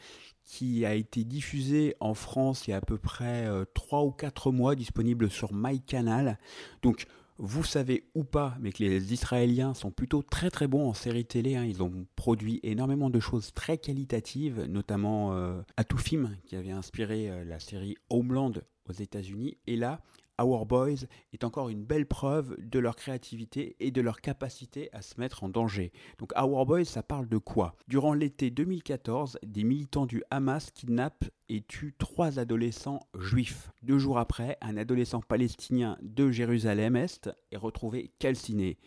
qui 0.46 0.86
a 0.86 0.94
été 0.94 1.24
diffusée 1.24 1.94
en 2.00 2.14
France 2.14 2.66
il 2.66 2.70
y 2.70 2.72
a 2.72 2.78
à 2.78 2.80
peu 2.80 2.96
près 2.98 3.48
3 3.74 4.04
ou 4.04 4.12
4 4.12 4.52
mois, 4.52 4.74
disponible 4.74 5.28
sur 5.28 5.52
MyCanal. 5.52 6.38
Donc 6.82 7.06
vous 7.38 7.64
savez 7.64 8.04
ou 8.14 8.24
pas, 8.24 8.56
mais 8.60 8.72
que 8.72 8.82
les 8.82 9.12
Israéliens 9.12 9.74
sont 9.74 9.90
plutôt 9.90 10.22
très 10.22 10.50
très 10.50 10.66
bons 10.66 10.88
en 10.88 10.94
série 10.94 11.26
télé. 11.26 11.56
hein. 11.56 11.64
Ils 11.64 11.82
ont 11.82 12.06
produit 12.16 12.60
énormément 12.62 13.10
de 13.10 13.20
choses 13.20 13.52
très 13.52 13.76
qualitatives, 13.76 14.64
notamment 14.68 15.34
euh, 15.34 15.60
Atoufim, 15.76 16.30
qui 16.46 16.56
avait 16.56 16.70
inspiré 16.70 17.28
euh, 17.28 17.44
la 17.44 17.60
série 17.60 17.96
Homeland 18.08 18.52
aux 18.88 18.92
États-Unis. 18.92 19.58
Et 19.66 19.76
là, 19.76 20.00
Our 20.40 20.66
Boys 20.66 21.06
est 21.32 21.44
encore 21.44 21.68
une 21.68 21.84
belle 21.84 22.06
preuve 22.06 22.56
de 22.58 22.78
leur 22.78 22.96
créativité 22.96 23.76
et 23.80 23.90
de 23.90 24.00
leur 24.00 24.20
capacité 24.20 24.90
à 24.92 25.02
se 25.02 25.18
mettre 25.18 25.44
en 25.44 25.48
danger. 25.48 25.92
Donc 26.18 26.32
Our 26.36 26.66
Boys, 26.66 26.84
ça 26.84 27.02
parle 27.02 27.28
de 27.28 27.38
quoi? 27.38 27.74
Durant 27.88 28.12
l'été 28.12 28.50
2014, 28.50 29.38
des 29.44 29.64
militants 29.64 30.06
du 30.06 30.22
Hamas 30.30 30.70
kidnappent 30.70 31.24
et 31.48 31.62
tuent 31.62 31.94
trois 31.98 32.38
adolescents 32.38 33.00
juifs. 33.18 33.70
Deux 33.82 33.98
jours 33.98 34.18
après, 34.18 34.58
un 34.60 34.76
adolescent 34.76 35.20
palestinien 35.20 35.96
de 36.02 36.30
Jérusalem-Est 36.30 37.30
est 37.52 37.56
retrouvé 37.56 38.12
calciné. 38.18 38.78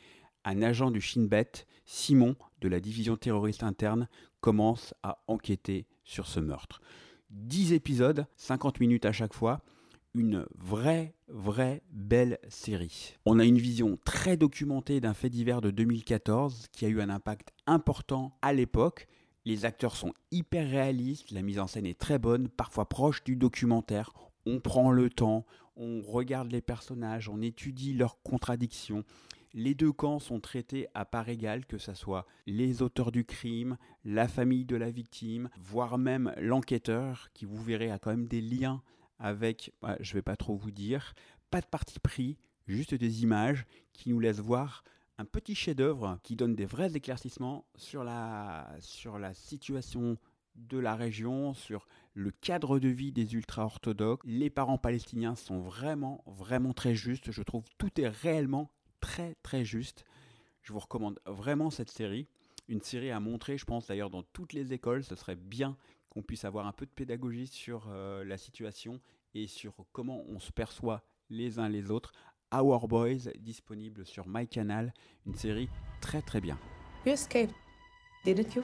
Un 0.46 0.62
agent 0.62 0.92
du 0.92 1.02
Shin 1.02 1.26
Bet, 1.26 1.66
Simon, 1.86 2.36
de 2.62 2.70
la 2.70 2.80
division 2.80 3.18
terroriste 3.18 3.64
interne, 3.64 4.08
commence 4.40 4.94
à 5.04 5.22
enquêter 5.28 5.88
sur 6.04 6.28
ce 6.28 6.40
meurtre. 6.40 6.82
10 7.32 7.74
épisodes, 7.74 8.26
50 8.38 8.80
minutes 8.80 9.06
à 9.06 9.12
chaque 9.12 9.34
fois, 9.34 9.62
une 10.20 10.46
vraie, 10.58 11.16
vraie 11.30 11.82
belle 11.92 12.40
série. 12.50 13.16
On 13.26 13.40
a 13.40 13.46
une 13.46 13.58
vision 13.58 13.98
très 14.04 14.36
documentée 14.36 15.00
d'un 15.00 15.14
fait 15.14 15.30
divers 15.30 15.62
de 15.62 15.72
2014 15.72 16.68
qui 16.74 16.86
a 16.86 16.90
eu 16.90 17.00
un 17.00 17.10
impact 17.10 17.54
important 17.66 18.38
à 18.42 18.52
l'époque. 18.52 19.08
Les 19.46 19.64
acteurs 19.64 19.96
sont 19.96 20.14
hyper 20.32 20.70
réalistes, 20.70 21.32
la 21.32 21.42
mise 21.42 21.58
en 21.58 21.68
scène 21.68 21.86
est 21.86 21.98
très 21.98 22.20
bonne, 22.20 22.50
parfois 22.50 22.90
proche 22.90 23.24
du 23.24 23.38
documentaire. 23.38 24.12
On 24.46 24.60
prend 24.60 24.92
le 24.92 25.10
temps, 25.10 25.46
on 25.78 26.02
regarde 26.02 26.52
les 26.52 26.62
personnages, 26.62 27.30
on 27.30 27.42
étudie 27.42 27.94
leurs 27.94 28.22
contradictions. 28.22 29.06
Les 29.54 29.74
deux 29.74 29.94
camps 29.94 30.20
sont 30.20 30.42
traités 30.42 30.88
à 30.94 31.06
part 31.06 31.30
égale, 31.30 31.66
que 31.66 31.78
ce 31.78 31.94
soit 31.94 32.28
les 32.46 32.82
auteurs 32.82 33.14
du 33.14 33.24
crime, 33.24 33.78
la 34.04 34.28
famille 34.28 34.66
de 34.66 34.76
la 34.76 34.92
victime, 34.92 35.50
voire 35.58 35.98
même 35.98 36.34
l'enquêteur, 36.38 37.30
qui 37.34 37.46
vous 37.46 37.64
verrez 37.64 37.90
a 37.90 38.00
quand 38.00 38.12
même 38.12 38.28
des 38.28 38.42
liens 38.42 38.84
avec, 39.20 39.74
ouais, 39.84 39.98
je 40.00 40.14
vais 40.14 40.22
pas 40.22 40.36
trop 40.36 40.56
vous 40.56 40.72
dire, 40.72 41.14
pas 41.52 41.62
de 41.62 41.66
parti 41.66 42.00
pris, 42.00 42.38
juste 42.68 42.94
des 42.94 43.24
images 43.24 43.66
qui 43.94 44.10
nous 44.10 44.20
laissent 44.20 44.40
voir 44.40 44.84
un 45.20 45.26
petit 45.26 45.54
chef-d'œuvre 45.54 46.18
qui 46.24 46.38
donne 46.38 46.56
des 46.56 46.66
vrais 46.66 46.96
éclaircissements 46.96 47.66
sur 47.76 48.06
la, 48.06 48.74
sur 48.80 49.20
la 49.20 49.34
situation 49.34 50.18
de 50.56 50.78
la 50.78 50.96
région, 50.96 51.54
sur 51.54 51.88
le 52.14 52.32
cadre 52.32 52.80
de 52.80 52.88
vie 52.88 53.12
des 53.12 53.34
ultra-orthodoxes. 53.34 54.26
Les 54.26 54.50
parents 54.50 54.78
palestiniens 54.78 55.36
sont 55.36 55.60
vraiment, 55.60 56.24
vraiment 56.26 56.74
très 56.74 56.96
justes. 56.96 57.32
Je 57.32 57.44
trouve 57.44 57.66
tout 57.78 58.00
est 58.00 58.08
réellement 58.08 58.72
très, 59.02 59.36
très 59.44 59.66
juste. 59.66 60.06
Je 60.62 60.72
vous 60.72 60.80
recommande 60.80 61.20
vraiment 61.26 61.70
cette 61.70 61.92
série. 61.92 62.28
Une 62.70 62.82
série 62.82 63.12
à 63.12 63.20
montrer, 63.20 63.58
je 63.58 63.66
pense 63.66 63.88
d'ailleurs, 63.88 64.10
dans 64.10 64.24
toutes 64.24 64.54
les 64.54 64.72
écoles. 64.72 65.04
Ce 65.04 65.16
serait 65.16 65.36
bien 65.36 65.76
qu'on 66.10 66.22
puisse 66.22 66.46
avoir 66.46 66.68
un 66.68 66.72
peu 66.72 66.86
de 66.86 66.92
pédagogie 66.92 67.48
sur 67.48 67.88
euh, 67.90 68.24
la 68.24 68.38
situation 68.38 69.00
et 69.34 69.48
sur 69.48 69.74
comment 69.92 70.24
on 70.28 70.40
se 70.40 70.52
perçoit 70.52 71.04
les 71.30 71.60
uns 71.60 71.70
les 71.70 71.92
autres. 71.92 72.12
Our 72.52 72.88
Boys, 72.88 73.32
disponible 73.40 74.06
sur 74.06 74.28
MyCanal, 74.28 74.92
une 75.28 75.36
série 75.36 75.70
très 76.02 76.22
très 76.22 76.42
bien. 76.42 76.58
You 77.06 77.14
escaped, 77.14 77.54
didn't 78.26 78.56
you? 78.56 78.64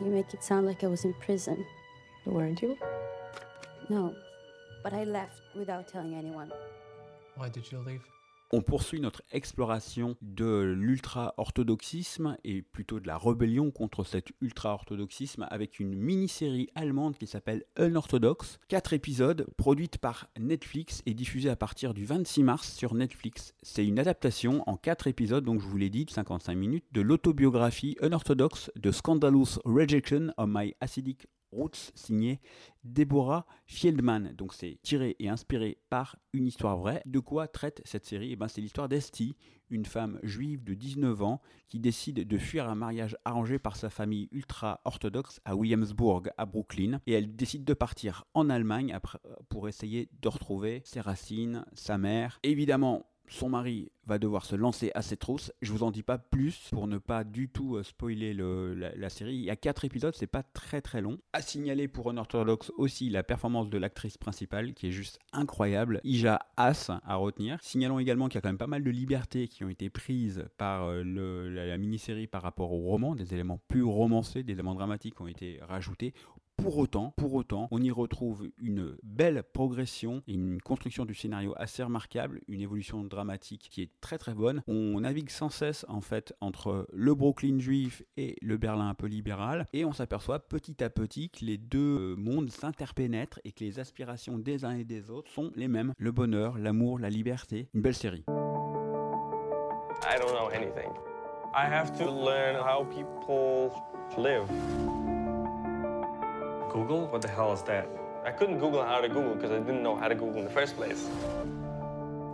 You 0.00 0.10
make 0.10 0.34
it 0.34 0.42
sound 0.42 0.66
like 0.66 0.82
I 0.82 0.88
was 0.88 1.04
in 1.04 1.12
prison. 1.20 1.64
Weren't 2.26 2.60
you? 2.60 2.76
No, 3.88 4.14
but 4.82 4.92
I 4.92 5.04
left 5.04 5.42
without 5.54 5.86
telling 5.86 6.14
anyone. 6.14 6.50
Why 7.36 7.48
did 7.48 7.70
you 7.70 7.78
leave? 7.78 8.13
On 8.56 8.62
poursuit 8.62 9.00
notre 9.00 9.24
exploration 9.32 10.14
de 10.22 10.76
l'ultra-orthodoxisme 10.78 12.36
et 12.44 12.62
plutôt 12.62 13.00
de 13.00 13.08
la 13.08 13.18
rébellion 13.18 13.72
contre 13.72 14.04
cet 14.04 14.28
ultra-orthodoxisme 14.40 15.48
avec 15.50 15.80
une 15.80 15.96
mini-série 15.96 16.68
allemande 16.76 17.18
qui 17.18 17.26
s'appelle 17.26 17.64
Unorthodox. 17.76 18.60
Quatre 18.68 18.92
épisodes, 18.92 19.48
produite 19.56 19.98
par 19.98 20.28
Netflix 20.38 21.02
et 21.04 21.14
diffusée 21.14 21.50
à 21.50 21.56
partir 21.56 21.94
du 21.94 22.04
26 22.04 22.44
mars 22.44 22.72
sur 22.72 22.94
Netflix. 22.94 23.54
C'est 23.64 23.84
une 23.84 23.98
adaptation 23.98 24.62
en 24.68 24.76
quatre 24.76 25.08
épisodes, 25.08 25.42
donc 25.42 25.60
je 25.60 25.66
vous 25.66 25.76
l'ai 25.76 25.90
dit, 25.90 26.04
de 26.04 26.12
55 26.12 26.54
minutes, 26.54 26.86
de 26.92 27.00
l'autobiographie 27.00 27.96
Unorthodox 28.02 28.70
de 28.76 28.92
Scandalous 28.92 29.58
Rejection 29.64 30.32
of 30.36 30.48
My 30.48 30.76
Acidic 30.80 31.26
Signé 31.94 32.40
Deborah 32.84 33.46
Fieldman. 33.66 34.34
Donc 34.36 34.54
c'est 34.54 34.78
tiré 34.82 35.16
et 35.18 35.28
inspiré 35.28 35.78
par 35.90 36.16
une 36.32 36.46
histoire 36.46 36.76
vraie. 36.76 37.02
De 37.06 37.18
quoi 37.18 37.48
traite 37.48 37.80
cette 37.84 38.04
série? 38.04 38.32
Eh 38.32 38.36
ben, 38.36 38.48
C'est 38.48 38.60
l'histoire 38.60 38.88
d'Esti, 38.88 39.36
une 39.70 39.84
femme 39.84 40.18
juive 40.22 40.62
de 40.64 40.74
19 40.74 41.22
ans 41.22 41.40
qui 41.68 41.80
décide 41.80 42.26
de 42.26 42.38
fuir 42.38 42.68
un 42.68 42.74
mariage 42.74 43.16
arrangé 43.24 43.58
par 43.58 43.76
sa 43.76 43.90
famille 43.90 44.28
ultra-orthodoxe 44.32 45.40
à 45.44 45.56
Williamsburg, 45.56 46.30
à 46.36 46.46
Brooklyn. 46.46 47.00
Et 47.06 47.12
elle 47.12 47.34
décide 47.34 47.64
de 47.64 47.74
partir 47.74 48.24
en 48.34 48.50
Allemagne 48.50 48.96
pour 49.48 49.68
essayer 49.68 50.08
de 50.20 50.28
retrouver 50.28 50.82
ses 50.84 51.00
racines, 51.00 51.64
sa 51.72 51.98
mère. 51.98 52.38
Évidemment, 52.42 53.06
son 53.28 53.48
mari 53.48 53.90
va 54.06 54.18
devoir 54.18 54.44
se 54.44 54.54
lancer 54.54 54.90
à 54.94 55.02
ses 55.02 55.16
trousses. 55.16 55.52
Je 55.62 55.72
vous 55.72 55.82
en 55.82 55.90
dis 55.90 56.02
pas 56.02 56.18
plus 56.18 56.68
pour 56.70 56.86
ne 56.86 56.98
pas 56.98 57.24
du 57.24 57.48
tout 57.48 57.76
euh, 57.76 57.82
spoiler 57.82 58.34
le, 58.34 58.74
la, 58.74 59.08
série. 59.08 59.34
Il 59.34 59.44
y 59.44 59.50
a 59.50 59.56
quatre 59.56 59.84
épisodes, 59.84 60.14
c'est 60.14 60.26
pas 60.26 60.42
très 60.42 60.80
très 60.80 61.00
long. 61.00 61.18
À 61.32 61.40
signaler 61.40 61.88
pour 61.88 62.10
un 62.10 62.16
orthodoxe 62.16 62.70
aussi 62.76 63.08
la 63.08 63.22
performance 63.22 63.70
de 63.70 63.78
l'actrice 63.78 64.18
principale 64.18 64.74
qui 64.74 64.88
est 64.88 64.92
juste 64.92 65.18
incroyable. 65.32 66.00
Ija 66.04 66.40
As 66.56 66.90
à 67.04 67.14
retenir. 67.16 67.58
Signalons 67.62 67.98
également 67.98 68.28
qu'il 68.28 68.36
y 68.36 68.38
a 68.38 68.42
quand 68.42 68.48
même 68.48 68.58
pas 68.58 68.66
mal 68.66 68.84
de 68.84 68.90
libertés 68.90 69.48
qui 69.48 69.64
ont 69.64 69.70
été 69.70 69.88
prises 69.90 70.44
par 70.58 70.84
euh, 70.84 71.02
la, 71.02 71.66
la 71.66 71.78
mini-série 71.78 72.26
par 72.26 72.42
rapport 72.42 72.72
au 72.72 72.78
roman, 72.78 73.14
des 73.14 73.32
éléments 73.32 73.60
plus 73.68 73.82
romancés, 73.82 74.42
des 74.42 74.52
éléments 74.52 74.74
dramatiques 74.74 75.20
ont 75.20 75.26
été 75.26 75.58
rajoutés. 75.62 76.12
Pour 76.56 76.78
autant, 76.78 77.12
pour 77.16 77.34
autant, 77.34 77.68
on 77.70 77.82
y 77.82 77.90
retrouve 77.90 78.48
une 78.58 78.96
belle 79.02 79.42
progression, 79.42 80.22
une 80.26 80.60
construction 80.60 81.04
du 81.04 81.14
scénario 81.14 81.52
assez 81.56 81.82
remarquable, 81.82 82.40
une 82.48 82.60
évolution 82.60 83.04
dramatique 83.04 83.68
qui 83.70 83.82
est 83.82 83.90
très 84.00 84.18
très 84.18 84.34
bonne. 84.34 84.62
On 84.66 85.00
navigue 85.00 85.30
sans 85.30 85.50
cesse 85.50 85.84
en 85.88 86.00
fait 86.00 86.32
entre 86.40 86.86
le 86.92 87.14
Brooklyn 87.14 87.58
juif 87.58 88.02
et 88.16 88.36
le 88.40 88.56
Berlin 88.56 88.88
un 88.88 88.94
peu 88.94 89.06
libéral, 89.06 89.66
et 89.72 89.84
on 89.84 89.92
s'aperçoit 89.92 90.38
petit 90.38 90.82
à 90.82 90.90
petit 90.90 91.28
que 91.28 91.44
les 91.44 91.58
deux 91.58 92.16
mondes 92.16 92.50
s'interpénètrent 92.50 93.40
et 93.44 93.52
que 93.52 93.62
les 93.64 93.78
aspirations 93.78 94.38
des 94.38 94.64
uns 94.64 94.76
et 94.76 94.84
des 94.84 95.10
autres 95.10 95.30
sont 95.30 95.50
les 95.56 95.68
mêmes. 95.68 95.92
Le 95.98 96.12
bonheur, 96.12 96.56
l'amour, 96.56 96.98
la 96.98 97.10
liberté. 97.10 97.68
Une 97.74 97.82
belle 97.82 97.94
série. 97.94 98.24
I 100.02 100.18
don't 100.18 100.32
know 100.32 100.48
anything. 100.48 100.90
I 101.54 101.66
have 101.66 101.92
to 101.98 102.04
learn 102.04 102.56
how 102.56 102.84
people 102.84 103.70
live. 104.18 104.48
Google? 106.74 107.06
What 107.06 107.22
the 107.22 107.28
hell 107.28 107.52
is 107.52 107.62
that? 107.62 107.86
I 108.26 108.32
couldn't 108.32 108.58
Google 108.58 108.82
how 108.82 109.00
to 109.00 109.08
Google 109.08 109.36
because 109.36 109.52
I 109.52 109.60
didn't 109.60 109.84
know 109.84 109.94
how 109.94 110.08
to 110.08 110.14
Google 110.16 110.40
in 110.40 110.44
the 110.44 110.50
first 110.50 110.74
place. 110.76 111.08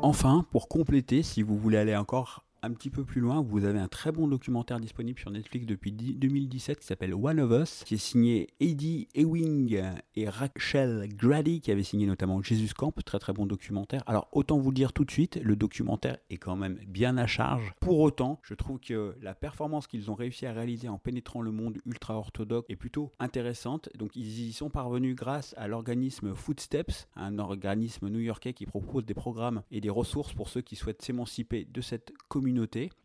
Enfin, 0.03 0.47
pour 0.51 0.67
compléter, 0.67 1.23
si 1.23 1.43
vous 1.43 1.59
voulez 1.59 1.77
aller 1.77 1.95
encore 1.95 2.43
un 2.63 2.73
petit 2.73 2.91
peu 2.91 3.05
plus 3.05 3.21
loin, 3.21 3.43
vous 3.43 3.65
avez 3.65 3.79
un 3.79 3.89
très 3.89 4.13
bon 4.13 4.29
documentaire 4.29 4.81
disponible 4.81 5.19
sur 5.19 5.31
Netflix 5.31 5.67
depuis 5.67 5.93
2017 5.93 6.81
qui 6.81 6.87
s'appelle 6.87 7.15
One 7.15 7.41
of 7.41 7.51
Us, 7.63 7.85
qui 7.85 7.95
est 7.95 7.99
signé 7.99 8.49
Eddie 8.61 9.09
Ewing 9.15 9.81
et 10.17 10.29
Rachel 10.29 11.09
Grady, 11.15 11.61
qui 11.61 11.71
avait 11.71 11.83
signé 11.83 12.07
notamment 12.07 12.43
Jesus 12.43 12.75
Camp, 12.77 12.93
très 13.05 13.19
très 13.19 13.33
bon 13.33 13.47
documentaire. 13.47 14.03
Alors 14.07 14.29
autant 14.33 14.59
vous 14.59 14.71
le 14.71 14.75
dire 14.75 14.93
tout 14.93 15.05
de 15.05 15.11
suite, 15.11 15.41
le 15.43 15.57
documentaire 15.57 16.19
est 16.29 16.37
quand 16.37 16.57
même 16.57 16.79
bien 16.87 17.17
à 17.17 17.27
charge. 17.27 17.73
Pour 17.81 18.01
autant, 18.01 18.41
je 18.43 18.55
trouve 18.55 18.79
que 18.79 19.15
la 19.23 19.35
performance 19.35 19.87
qu'ils 19.87 20.11
ont 20.11 20.15
réussi 20.15 20.47
à 20.47 20.53
réaliser 20.53 20.89
en 20.89 20.99
pénétrant 20.99 21.43
le 21.43 21.53
monde 21.53 21.79
ultra-orthodoxe 21.87 22.67
est 22.69 22.77
plutôt 22.77 23.13
intéressante. 23.19 23.89
Donc 23.97 24.17
ils 24.17 24.49
y 24.49 24.53
sont 24.53 24.71
parvenus 24.71 25.17
grâce 25.17 25.55
à 25.57 25.69
l'organisme 25.69 26.35
Footsteps, 26.35 27.09
un 27.17 27.39
organisme 27.39 28.09
new-yorkais 28.09 28.53
qui 28.53 28.67
propose 28.67 29.07
des 29.07 29.15
programmes 29.15 29.63
et 29.71 29.81
des 29.81 29.91
ressources 29.91 30.33
pour 30.33 30.49
ceux 30.49 30.61
qui 30.61 30.77
souhaitent 30.77 31.03
s'émanciper 31.03 31.65
de 31.65 31.81
cette 31.81 32.13
communauté. 32.29 32.50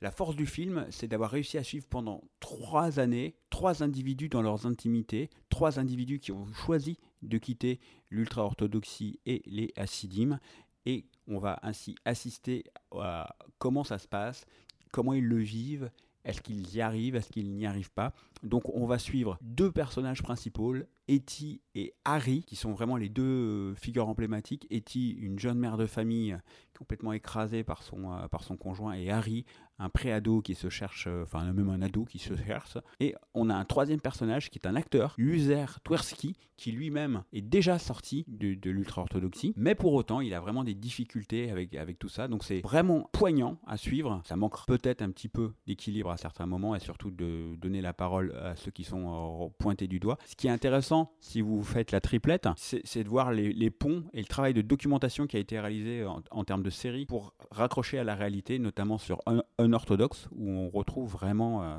La 0.01 0.11
force 0.11 0.35
du 0.35 0.45
film, 0.45 0.85
c'est 0.89 1.07
d'avoir 1.07 1.31
réussi 1.31 1.57
à 1.57 1.63
suivre 1.63 1.85
pendant 1.87 2.21
trois 2.39 2.99
années 2.99 3.35
trois 3.55 3.83
individus 3.83 4.27
dans 4.27 4.41
leurs 4.41 4.65
intimités, 4.65 5.29
trois 5.49 5.79
individus 5.79 6.19
qui 6.19 6.33
ont 6.33 6.45
choisi 6.53 6.97
de 7.21 7.37
quitter 7.37 7.79
l'ultra-orthodoxie 8.09 9.19
et 9.25 9.41
les 9.45 9.71
hassidim. 9.77 10.39
Et 10.85 11.05
on 11.27 11.39
va 11.39 11.59
ainsi 11.63 11.95
assister 12.03 12.65
à 12.91 13.33
comment 13.57 13.85
ça 13.85 13.97
se 13.97 14.09
passe, 14.09 14.45
comment 14.91 15.13
ils 15.13 15.25
le 15.25 15.37
vivent, 15.37 15.89
est-ce 16.25 16.41
qu'ils 16.41 16.75
y 16.75 16.81
arrivent, 16.81 17.15
est-ce 17.15 17.29
qu'ils 17.29 17.53
n'y 17.53 17.65
arrivent 17.65 17.93
pas. 17.93 18.13
Donc 18.43 18.63
on 18.73 18.85
va 18.85 18.99
suivre 18.99 19.37
deux 19.41 19.71
personnages 19.71 20.21
principaux, 20.23 20.75
Etty 21.07 21.61
et 21.75 21.93
Harry, 22.03 22.43
qui 22.43 22.55
sont 22.55 22.71
vraiment 22.71 22.97
les 22.97 23.09
deux 23.09 23.23
euh, 23.23 23.75
figures 23.75 24.07
emblématiques. 24.07 24.67
Etty, 24.69 25.11
une 25.11 25.37
jeune 25.39 25.59
mère 25.59 25.77
de 25.77 25.85
famille 25.85 26.37
complètement 26.77 27.13
écrasée 27.13 27.63
par 27.63 27.83
son, 27.83 28.11
euh, 28.11 28.27
par 28.27 28.43
son 28.43 28.57
conjoint, 28.57 28.93
et 28.93 29.09
Harry, 29.09 29.45
un 29.79 29.89
pré-ado 29.89 30.41
qui 30.41 30.55
se 30.55 30.69
cherche, 30.69 31.07
euh, 31.07 31.23
enfin 31.23 31.51
même 31.51 31.69
un 31.69 31.81
ado 31.81 32.05
qui 32.05 32.19
se 32.19 32.35
cherche. 32.35 32.77
Et 32.99 33.13
on 33.33 33.49
a 33.49 33.55
un 33.55 33.65
troisième 33.65 34.01
personnage 34.01 34.49
qui 34.49 34.59
est 34.59 34.67
un 34.67 34.75
acteur, 34.75 35.13
Uzer 35.17 35.79
Tversky, 35.83 36.35
qui 36.57 36.71
lui-même 36.71 37.23
est 37.33 37.41
déjà 37.41 37.77
sorti 37.77 38.25
de, 38.27 38.53
de 38.53 38.71
l'ultra-orthodoxie, 38.71 39.53
mais 39.57 39.75
pour 39.75 39.93
autant 39.93 40.21
il 40.21 40.33
a 40.33 40.39
vraiment 40.39 40.63
des 40.63 40.73
difficultés 40.73 41.51
avec, 41.51 41.75
avec 41.75 41.99
tout 41.99 42.07
ça. 42.07 42.27
Donc 42.27 42.43
c'est 42.43 42.61
vraiment 42.61 43.09
poignant 43.11 43.59
à 43.67 43.77
suivre. 43.77 44.21
Ça 44.23 44.35
manque 44.35 44.65
peut-être 44.65 45.01
un 45.01 45.11
petit 45.11 45.27
peu 45.27 45.53
d'équilibre 45.67 46.11
à 46.11 46.17
certains 46.17 46.45
moments 46.45 46.75
et 46.75 46.79
surtout 46.79 47.11
de 47.11 47.55
donner 47.57 47.81
la 47.81 47.93
parole 47.93 48.24
à 48.33 48.55
ceux 48.55 48.71
qui 48.71 48.83
sont 48.83 49.51
pointés 49.57 49.87
du 49.87 49.99
doigt. 49.99 50.17
Ce 50.25 50.35
qui 50.35 50.47
est 50.47 50.51
intéressant, 50.51 51.11
si 51.19 51.41
vous 51.41 51.63
faites 51.63 51.91
la 51.91 52.01
triplette, 52.01 52.47
c'est 52.57 53.03
de 53.03 53.09
voir 53.09 53.31
les, 53.31 53.69
ponts 53.69 54.03
et 54.13 54.19
le 54.19 54.27
travail 54.27 54.53
de 54.53 54.61
documentation 54.61 55.27
qui 55.27 55.37
a 55.37 55.39
été 55.39 55.59
réalisé 55.59 56.05
en, 56.05 56.43
termes 56.43 56.63
de 56.63 56.69
série 56.69 57.05
pour 57.05 57.33
raccrocher 57.51 57.99
à 57.99 58.03
la 58.03 58.15
réalité, 58.15 58.59
notamment 58.59 58.97
sur 58.97 59.19
un, 59.25 59.73
orthodoxe, 59.73 60.27
où 60.31 60.49
on 60.49 60.69
retrouve 60.69 61.11
vraiment 61.11 61.63
euh, 61.63 61.75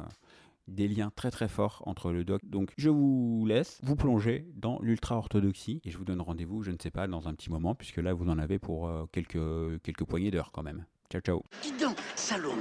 des 0.68 0.88
liens 0.88 1.10
très 1.14 1.30
très 1.30 1.48
forts 1.48 1.82
entre 1.86 2.12
le 2.12 2.24
doc. 2.24 2.42
Donc 2.44 2.72
je 2.76 2.90
vous 2.90 3.44
laisse 3.46 3.78
vous 3.82 3.96
plonger 3.96 4.46
dans 4.54 4.78
l'ultra-orthodoxie 4.80 5.80
et 5.84 5.90
je 5.90 5.98
vous 5.98 6.04
donne 6.04 6.20
rendez-vous, 6.20 6.62
je 6.62 6.70
ne 6.70 6.76
sais 6.80 6.90
pas, 6.90 7.06
dans 7.06 7.28
un 7.28 7.34
petit 7.34 7.50
moment, 7.50 7.74
puisque 7.74 7.98
là 7.98 8.12
vous 8.12 8.28
en 8.28 8.38
avez 8.38 8.58
pour 8.58 8.88
euh, 8.88 9.06
quelques, 9.12 9.82
quelques 9.82 10.04
poignées 10.04 10.30
d'heures 10.30 10.52
quand 10.52 10.62
même. 10.62 10.84
Ciao 11.10 11.20
ciao. 11.20 11.42
Dis 11.62 11.72
donc, 11.80 11.96
Salomon, 12.16 12.56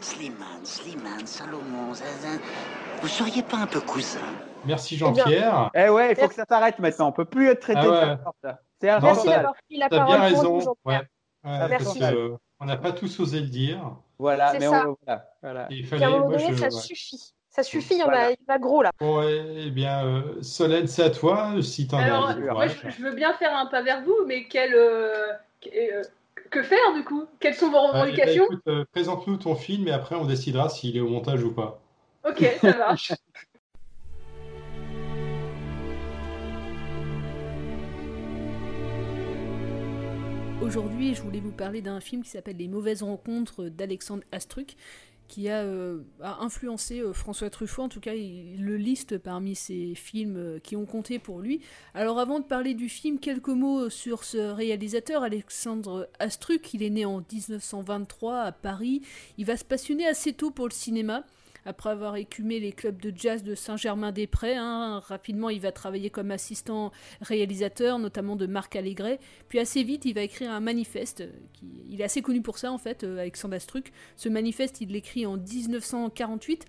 Slimane, 0.00 0.64
Slimane, 0.64 1.26
Salomon, 1.26 1.94
Zazin, 1.94 2.40
vous 3.00 3.08
seriez 3.08 3.42
pas 3.42 3.58
un 3.58 3.66
peu 3.66 3.80
cousin 3.80 4.20
Merci 4.66 4.96
Jean-Pierre. 4.96 5.70
Eh 5.74 5.88
ouais, 5.88 6.12
il 6.12 6.16
faut 6.16 6.28
que 6.28 6.34
ça 6.34 6.44
s'arrête 6.48 6.78
maintenant. 6.78 7.08
On 7.08 7.12
peut 7.12 7.24
plus 7.24 7.48
être 7.48 7.60
traité 7.60 7.80
ah 7.82 8.18
ouais. 8.44 8.50
C'est 8.80 8.90
un 8.90 9.00
Merci 9.00 9.28
d'avoir 9.28 9.54
pris 9.54 9.78
la 9.78 9.88
parole. 9.88 10.06
bien 10.06 10.20
raison. 10.20 10.74
Ouais. 10.84 11.00
On 11.44 12.66
n'a 12.66 12.76
pas 12.76 12.92
tous 12.92 13.20
osé 13.20 13.40
le 13.40 13.46
dire. 13.46 13.80
Voilà, 14.18 14.52
mais 14.52 14.68
ça. 14.68 14.86
on 14.86 14.96
voilà. 15.06 15.24
voilà. 15.42 15.66
Il 15.70 15.86
fallait, 15.86 16.04
à 16.04 16.08
un 16.08 16.10
moment 16.10 16.28
donné, 16.28 16.54
ça 16.56 16.70
suffit. 16.70 17.32
Ça 17.48 17.64
suffit, 17.64 17.94
il 17.94 18.00
y 18.00 18.02
en 18.04 18.08
a, 18.10 18.30
il 18.30 18.36
y 18.36 18.50
en 18.50 18.54
a 18.54 18.58
gros 18.58 18.82
là. 18.82 18.92
Ouais, 19.00 19.64
eh 19.66 19.70
bien, 19.70 20.04
euh, 20.06 20.40
Solène, 20.40 20.86
c'est 20.86 21.02
à 21.02 21.10
toi, 21.10 21.54
si 21.62 21.88
tu 21.88 21.94
en 21.96 21.98
as. 21.98 22.36
Moi, 22.36 22.66
je, 22.68 23.02
veux 23.02 23.12
bien 23.12 23.32
faire 23.34 23.56
un 23.56 23.66
pas 23.66 23.82
vers 23.82 24.04
vous, 24.04 24.14
mais 24.26 24.44
quel, 24.44 24.72
euh, 24.72 25.32
euh, 25.66 26.02
que 26.50 26.62
faire 26.62 26.94
du 26.94 27.02
coup? 27.04 27.24
Quelles 27.40 27.54
sont 27.54 27.66
vos 27.66 27.72
bah, 27.72 28.02
revendications? 28.02 28.46
euh, 28.68 28.84
Présente-nous 28.92 29.36
ton 29.38 29.54
film 29.54 29.88
et 29.88 29.92
après 29.92 30.14
on 30.16 30.24
décidera 30.24 30.68
s'il 30.68 30.96
est 30.96 31.00
au 31.00 31.08
montage 31.08 31.42
ou 31.42 31.52
pas. 31.52 31.79
Ok, 32.22 32.44
ça 32.60 32.76
marche. 32.76 33.12
Aujourd'hui, 40.62 41.14
je 41.14 41.22
voulais 41.22 41.40
vous 41.40 41.52
parler 41.52 41.80
d'un 41.80 42.00
film 42.00 42.22
qui 42.22 42.28
s'appelle 42.28 42.58
Les 42.58 42.68
mauvaises 42.68 43.02
rencontres 43.02 43.64
d'Alexandre 43.64 44.22
Astruc, 44.30 44.76
qui 45.26 45.48
a, 45.48 45.62
euh, 45.62 46.02
influencé 46.20 47.00
euh, 47.00 47.14
François 47.14 47.48
Truffaut. 47.48 47.82
En 47.82 47.88
tout 47.88 48.00
cas, 48.00 48.12
il 48.12 48.62
le 48.62 48.76
liste 48.76 49.16
parmi 49.16 49.54
ses 49.54 49.94
films 49.94 50.36
euh, 50.36 50.58
qui 50.58 50.76
ont 50.76 50.84
compté 50.84 51.18
pour 51.18 51.40
lui. 51.40 51.62
Alors, 51.94 52.18
avant 52.18 52.40
de 52.40 52.44
parler 52.44 52.74
du 52.74 52.90
film, 52.90 53.18
quelques 53.18 53.48
mots 53.48 53.88
sur 53.88 54.24
ce 54.24 54.36
réalisateur, 54.36 55.22
Alexandre 55.22 56.10
Astruc. 56.18 56.74
Il 56.74 56.82
est 56.82 56.90
né 56.90 57.06
en 57.06 57.20
1923 57.20 58.40
à 58.40 58.52
Paris. 58.52 59.00
Il 59.38 59.46
va 59.46 59.56
se 59.56 59.64
passionner 59.64 60.06
assez 60.06 60.34
tôt 60.34 60.50
pour 60.50 60.68
le 60.68 60.74
cinéma 60.74 61.24
après 61.64 61.90
avoir 61.90 62.16
écumé 62.16 62.60
les 62.60 62.72
clubs 62.72 63.00
de 63.00 63.12
jazz 63.14 63.42
de 63.42 63.54
Saint-Germain-des-Prés. 63.54 64.56
Hein, 64.56 65.00
rapidement, 65.06 65.50
il 65.50 65.60
va 65.60 65.72
travailler 65.72 66.10
comme 66.10 66.30
assistant 66.30 66.92
réalisateur, 67.20 67.98
notamment 67.98 68.36
de 68.36 68.46
Marc 68.46 68.76
Allégret. 68.76 69.18
Puis 69.48 69.58
assez 69.58 69.82
vite, 69.82 70.04
il 70.04 70.14
va 70.14 70.22
écrire 70.22 70.50
un 70.50 70.60
manifeste. 70.60 71.24
Qui, 71.52 71.66
il 71.88 72.00
est 72.00 72.04
assez 72.04 72.22
connu 72.22 72.42
pour 72.42 72.58
ça, 72.58 72.72
en 72.72 72.78
fait, 72.78 73.04
euh, 73.04 73.18
Alexandre 73.18 73.54
Astruc. 73.54 73.92
Ce 74.16 74.28
manifeste, 74.28 74.80
il 74.80 74.90
l'écrit 74.90 75.26
en 75.26 75.36
1948. 75.36 76.64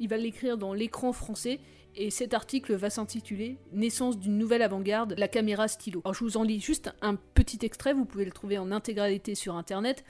Il 0.00 0.08
va 0.08 0.16
l'écrire 0.16 0.58
dans 0.58 0.74
l'écran 0.74 1.12
français 1.12 1.60
et 1.96 2.10
cet 2.10 2.34
article 2.34 2.74
va 2.74 2.90
s'intituler 2.90 3.56
Naissance 3.72 4.18
d'une 4.18 4.36
nouvelle 4.36 4.62
avant-garde, 4.62 5.14
la 5.16 5.28
caméra 5.28 5.68
stylo. 5.68 6.00
Alors 6.04 6.14
je 6.14 6.24
vous 6.24 6.36
en 6.36 6.42
lis 6.42 6.60
juste 6.60 6.90
un 7.02 7.14
petit 7.14 7.58
extrait, 7.62 7.92
vous 7.92 8.04
pouvez 8.04 8.24
le 8.24 8.32
trouver 8.32 8.58
en 8.58 8.72
intégralité 8.72 9.34
sur 9.34 9.54
internet. 9.54 10.04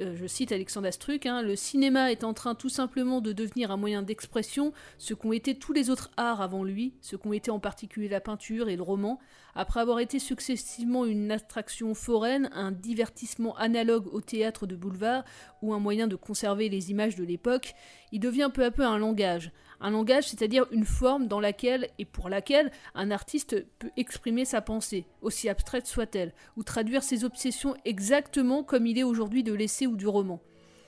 Euh, 0.00 0.14
je 0.14 0.26
cite 0.26 0.52
Alexandre 0.52 0.88
Astruc, 0.88 1.24
hein, 1.26 1.42
le 1.42 1.56
cinéma 1.56 2.12
est 2.12 2.24
en 2.24 2.34
train 2.34 2.54
tout 2.54 2.68
simplement 2.68 3.20
de 3.20 3.32
devenir 3.32 3.70
un 3.70 3.76
moyen 3.76 4.02
d'expression, 4.02 4.72
ce 4.98 5.14
qu'ont 5.14 5.32
été 5.32 5.58
tous 5.58 5.72
les 5.72 5.88
autres 5.88 6.10
arts 6.16 6.42
avant 6.42 6.64
lui, 6.64 6.94
ce 7.00 7.16
qu'ont 7.16 7.32
été 7.32 7.50
en 7.50 7.60
particulier 7.60 8.08
la 8.08 8.20
peinture 8.20 8.68
et 8.68 8.76
le 8.76 8.82
roman, 8.82 9.18
après 9.54 9.80
avoir 9.80 10.00
été 10.00 10.18
successivement 10.18 11.06
une 11.06 11.32
attraction 11.32 11.94
foraine, 11.94 12.50
un 12.52 12.72
divertissement 12.72 13.56
analogue 13.56 14.12
au 14.12 14.20
théâtre 14.20 14.66
de 14.66 14.76
boulevard 14.76 15.24
ou 15.62 15.72
un 15.72 15.78
moyen 15.78 16.06
de 16.06 16.16
conserver 16.16 16.68
les 16.68 16.90
images 16.90 17.16
de 17.16 17.24
l'époque, 17.24 17.74
il 18.12 18.20
devient 18.20 18.50
peu 18.52 18.64
à 18.64 18.70
peu 18.70 18.84
un 18.84 18.98
langage, 18.98 19.50
un 19.80 19.90
langage, 19.90 20.28
c'est-à-dire 20.28 20.66
une 20.70 20.84
forme 20.84 21.26
dans 21.26 21.40
laquelle 21.40 21.88
et 21.98 22.04
pour 22.04 22.28
laquelle 22.28 22.70
un 22.94 23.10
artiste 23.10 23.64
peut 23.78 23.90
exprimer 23.96 24.44
sa 24.44 24.60
pensée, 24.60 25.06
aussi 25.22 25.48
abstraite 25.48 25.86
soit-elle, 25.86 26.32
ou 26.56 26.62
traduire 26.62 27.02
ses 27.02 27.24
obsessions 27.24 27.74
exactement 27.84 28.62
comme 28.62 28.86
il 28.86 28.98
est 28.98 29.02
aujourd'hui 29.02 29.42
de 29.42 29.52
l'essai 29.52 29.86
ou 29.86 29.96
du 29.96 30.06
roman. 30.06 30.40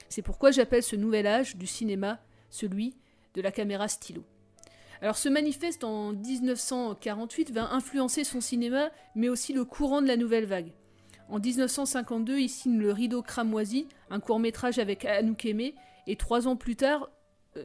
C'est 0.09 0.23
pourquoi 0.23 0.51
j'appelle 0.51 0.83
ce 0.83 0.97
nouvel 0.97 1.27
âge 1.27 1.57
du 1.57 1.67
cinéma 1.67 2.19
celui 2.51 2.95
de 3.35 3.43
la 3.43 3.53
caméra 3.53 3.89
stylo. 3.89 4.25
Alors 5.01 5.17
ce 5.17 5.29
manifeste 5.29 5.85
en 5.85 6.13
1948 6.13 7.53
va 7.53 7.73
influencer 7.73 8.25
son 8.25 8.41
cinéma, 8.41 8.91
mais 9.15 9.29
aussi 9.29 9.53
le 9.53 9.65
courant 9.65 10.03
de 10.03 10.09
la 10.09 10.17
nouvelle 10.17 10.47
vague. 10.47 10.73
En 11.29 11.39
1952, 11.39 12.39
il 12.39 12.49
signe 12.49 12.79
Le 12.79 12.91
Rideau 12.91 13.23
cramoisi, 13.23 13.87
un 14.11 14.19
court 14.19 14.41
métrage 14.41 14.79
avec 14.79 15.05
Anouk 15.05 15.45
Aimé, 15.45 15.75
et 16.07 16.17
trois 16.17 16.49
ans 16.49 16.57
plus 16.57 16.75
tard, 16.75 17.11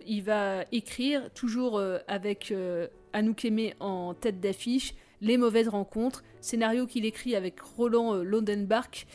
il 0.05 0.21
va 0.23 0.65
écrire, 0.71 1.31
toujours 1.33 1.77
euh, 1.77 1.99
avec 2.07 2.51
euh, 2.51 2.87
Anouk 3.13 3.45
Aimé 3.45 3.75
en 3.79 4.13
tête 4.13 4.39
d'affiche, 4.39 4.93
Les 5.21 5.37
mauvaises 5.37 5.69
rencontres, 5.69 6.23
scénario 6.41 6.85
qu'il 6.85 7.05
écrit 7.05 7.35
avec 7.35 7.59
Roland 7.61 8.15
Londenbach. 8.15 9.05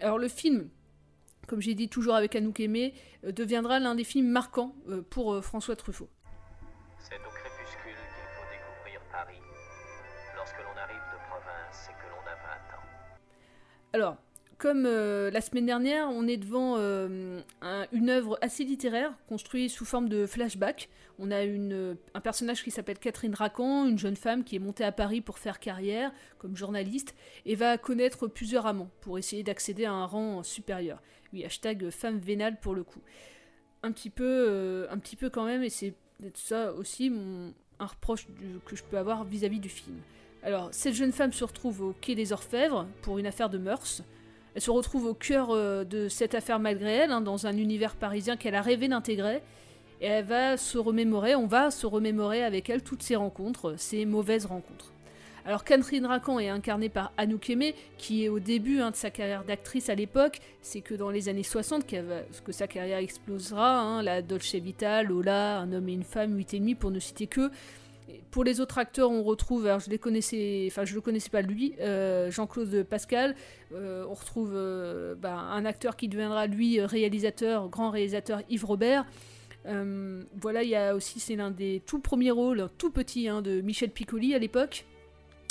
Alors 0.00 0.18
le 0.18 0.28
film, 0.28 0.68
comme 1.46 1.62
j'ai 1.62 1.74
dit 1.74 1.88
toujours 1.88 2.14
avec 2.14 2.36
Anouk 2.36 2.60
Aimé, 2.60 2.92
deviendra 3.24 3.78
l'un 3.78 3.94
des 3.94 4.04
films 4.04 4.28
marquants 4.28 4.74
pour 5.08 5.42
François 5.42 5.76
Truffaut. 5.76 6.10
C'est 6.98 7.14
au 7.14 7.30
crépuscule 7.30 7.94
qu'il 7.94 8.28
faut 8.34 8.46
découvrir 8.50 9.00
Paris. 9.10 9.40
Lorsque 10.36 10.58
l'on 10.58 10.78
arrive 10.78 11.02
de 11.12 11.18
province 11.30 11.88
et 11.88 11.94
que 11.94 12.10
l'on 12.10 12.20
a 12.20 12.34
20 12.34 12.76
ans. 12.76 12.86
Alors, 13.94 14.16
comme 14.66 14.84
euh, 14.84 15.30
la 15.30 15.40
semaine 15.40 15.66
dernière, 15.66 16.08
on 16.10 16.26
est 16.26 16.38
devant 16.38 16.74
euh, 16.76 17.40
une 17.92 18.10
œuvre 18.10 18.36
assez 18.40 18.64
littéraire, 18.64 19.12
construite 19.28 19.70
sous 19.70 19.84
forme 19.84 20.08
de 20.08 20.26
flashback. 20.26 20.88
On 21.20 21.30
a 21.30 21.44
une, 21.44 21.96
un 22.14 22.20
personnage 22.20 22.64
qui 22.64 22.72
s'appelle 22.72 22.98
Catherine 22.98 23.32
Racan, 23.32 23.86
une 23.86 23.96
jeune 23.96 24.16
femme 24.16 24.42
qui 24.42 24.56
est 24.56 24.58
montée 24.58 24.82
à 24.82 24.90
Paris 24.90 25.20
pour 25.20 25.38
faire 25.38 25.60
carrière 25.60 26.10
comme 26.38 26.56
journaliste 26.56 27.14
et 27.44 27.54
va 27.54 27.78
connaître 27.78 28.26
plusieurs 28.26 28.66
amants 28.66 28.90
pour 29.02 29.18
essayer 29.18 29.44
d'accéder 29.44 29.84
à 29.84 29.92
un 29.92 30.04
rang 30.04 30.42
supérieur. 30.42 31.00
Oui, 31.32 31.44
hashtag 31.44 31.90
femme 31.90 32.18
vénale 32.18 32.58
pour 32.58 32.74
le 32.74 32.82
coup. 32.82 33.02
Un 33.84 33.92
petit 33.92 34.10
peu, 34.10 34.46
euh, 34.48 34.88
un 34.90 34.98
petit 34.98 35.14
peu 35.14 35.30
quand 35.30 35.44
même, 35.44 35.62
et 35.62 35.70
c'est 35.70 35.94
ça 36.34 36.72
aussi 36.72 37.12
un 37.78 37.86
reproche 37.86 38.26
que 38.64 38.74
je 38.74 38.82
peux 38.82 38.98
avoir 38.98 39.22
vis 39.22 39.44
à 39.44 39.48
-vis 39.48 39.60
du 39.60 39.68
film. 39.68 40.00
Alors, 40.42 40.70
cette 40.72 40.94
jeune 40.94 41.12
femme 41.12 41.32
se 41.32 41.44
retrouve 41.44 41.82
au 41.82 41.94
quai 42.00 42.16
des 42.16 42.32
Orfèvres 42.32 42.88
pour 43.02 43.18
une 43.18 43.26
affaire 43.26 43.48
de 43.48 43.58
mœurs. 43.58 44.02
Elle 44.56 44.62
se 44.62 44.70
retrouve 44.70 45.04
au 45.06 45.14
cœur 45.14 45.50
euh, 45.50 45.84
de 45.84 46.08
cette 46.08 46.34
affaire 46.34 46.58
malgré 46.58 46.92
elle, 46.94 47.12
hein, 47.12 47.20
dans 47.20 47.46
un 47.46 47.56
univers 47.56 47.94
parisien 47.94 48.36
qu'elle 48.36 48.54
a 48.54 48.62
rêvé 48.62 48.88
d'intégrer. 48.88 49.42
Et 50.00 50.06
elle 50.06 50.24
va 50.24 50.56
se 50.56 50.78
remémorer, 50.78 51.34
on 51.36 51.46
va 51.46 51.70
se 51.70 51.86
remémorer 51.86 52.42
avec 52.42 52.68
elle 52.70 52.82
toutes 52.82 53.02
ces 53.02 53.16
rencontres, 53.16 53.74
ces 53.76 54.04
mauvaises 54.06 54.46
rencontres. 54.46 54.92
Alors 55.44 55.62
Catherine 55.62 56.04
Racan 56.06 56.38
est 56.40 56.48
incarnée 56.48 56.88
par 56.88 57.12
Anouk 57.16 57.52
qui 57.98 58.24
est 58.24 58.28
au 58.28 58.40
début 58.40 58.80
hein, 58.80 58.90
de 58.90 58.96
sa 58.96 59.10
carrière 59.10 59.44
d'actrice 59.44 59.88
à 59.90 59.94
l'époque. 59.94 60.40
C'est 60.60 60.80
que 60.80 60.94
dans 60.94 61.10
les 61.10 61.28
années 61.28 61.42
60 61.44 61.86
qu'elle 61.86 62.04
va- 62.06 62.22
que 62.44 62.50
sa 62.50 62.66
carrière 62.66 62.98
explosera. 62.98 63.78
hein, 63.78 64.02
la 64.02 64.22
Dolce 64.22 64.54
Vita, 64.56 65.02
Lola, 65.04 65.58
Un 65.60 65.72
homme 65.72 65.88
et 65.88 65.92
une 65.92 66.02
femme, 66.02 66.34
8 66.36 66.54
et 66.54 66.58
demi, 66.60 66.74
pour 66.74 66.90
ne 66.90 66.98
citer 66.98 67.26
que. 67.28 67.50
Pour 68.30 68.44
les 68.44 68.60
autres 68.60 68.78
acteurs, 68.78 69.10
on 69.10 69.22
retrouve, 69.22 69.66
alors 69.66 69.80
je 69.80 69.90
les 69.90 69.98
connaissais, 69.98 70.66
enfin 70.70 70.84
je 70.84 70.94
le 70.94 71.00
connaissais 71.00 71.30
pas 71.30 71.42
lui, 71.42 71.74
euh, 71.80 72.30
Jean-Claude 72.30 72.84
Pascal. 72.84 73.34
Euh, 73.72 74.04
on 74.08 74.14
retrouve 74.14 74.52
euh, 74.54 75.14
bah, 75.16 75.36
un 75.36 75.64
acteur 75.64 75.96
qui 75.96 76.08
deviendra 76.08 76.46
lui 76.46 76.80
réalisateur, 76.80 77.68
grand 77.68 77.90
réalisateur 77.90 78.42
Yves 78.48 78.64
Robert. 78.64 79.06
Voilà, 79.64 80.62
il 80.62 80.68
y 80.68 80.76
a 80.76 80.94
aussi, 80.94 81.18
c'est 81.18 81.34
l'un 81.34 81.50
des 81.50 81.82
tout 81.84 81.98
premiers 81.98 82.30
rôles, 82.30 82.68
tout 82.78 82.90
petit, 82.90 83.26
hein, 83.28 83.42
de 83.42 83.60
Michel 83.60 83.90
Piccoli 83.90 84.34
à 84.34 84.38
l'époque. 84.38 84.84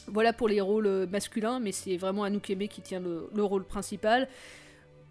Voilà 0.07 0.31
pour 0.31 0.47
les 0.47 0.61
rôles 0.61 1.07
masculins, 1.11 1.59
mais 1.59 1.73
c'est 1.73 1.97
vraiment 1.97 2.23
Anouk 2.23 2.55
qui 2.69 2.81
tient 2.81 3.01
le, 3.01 3.29
le 3.35 3.43
rôle 3.43 3.65
principal. 3.65 4.29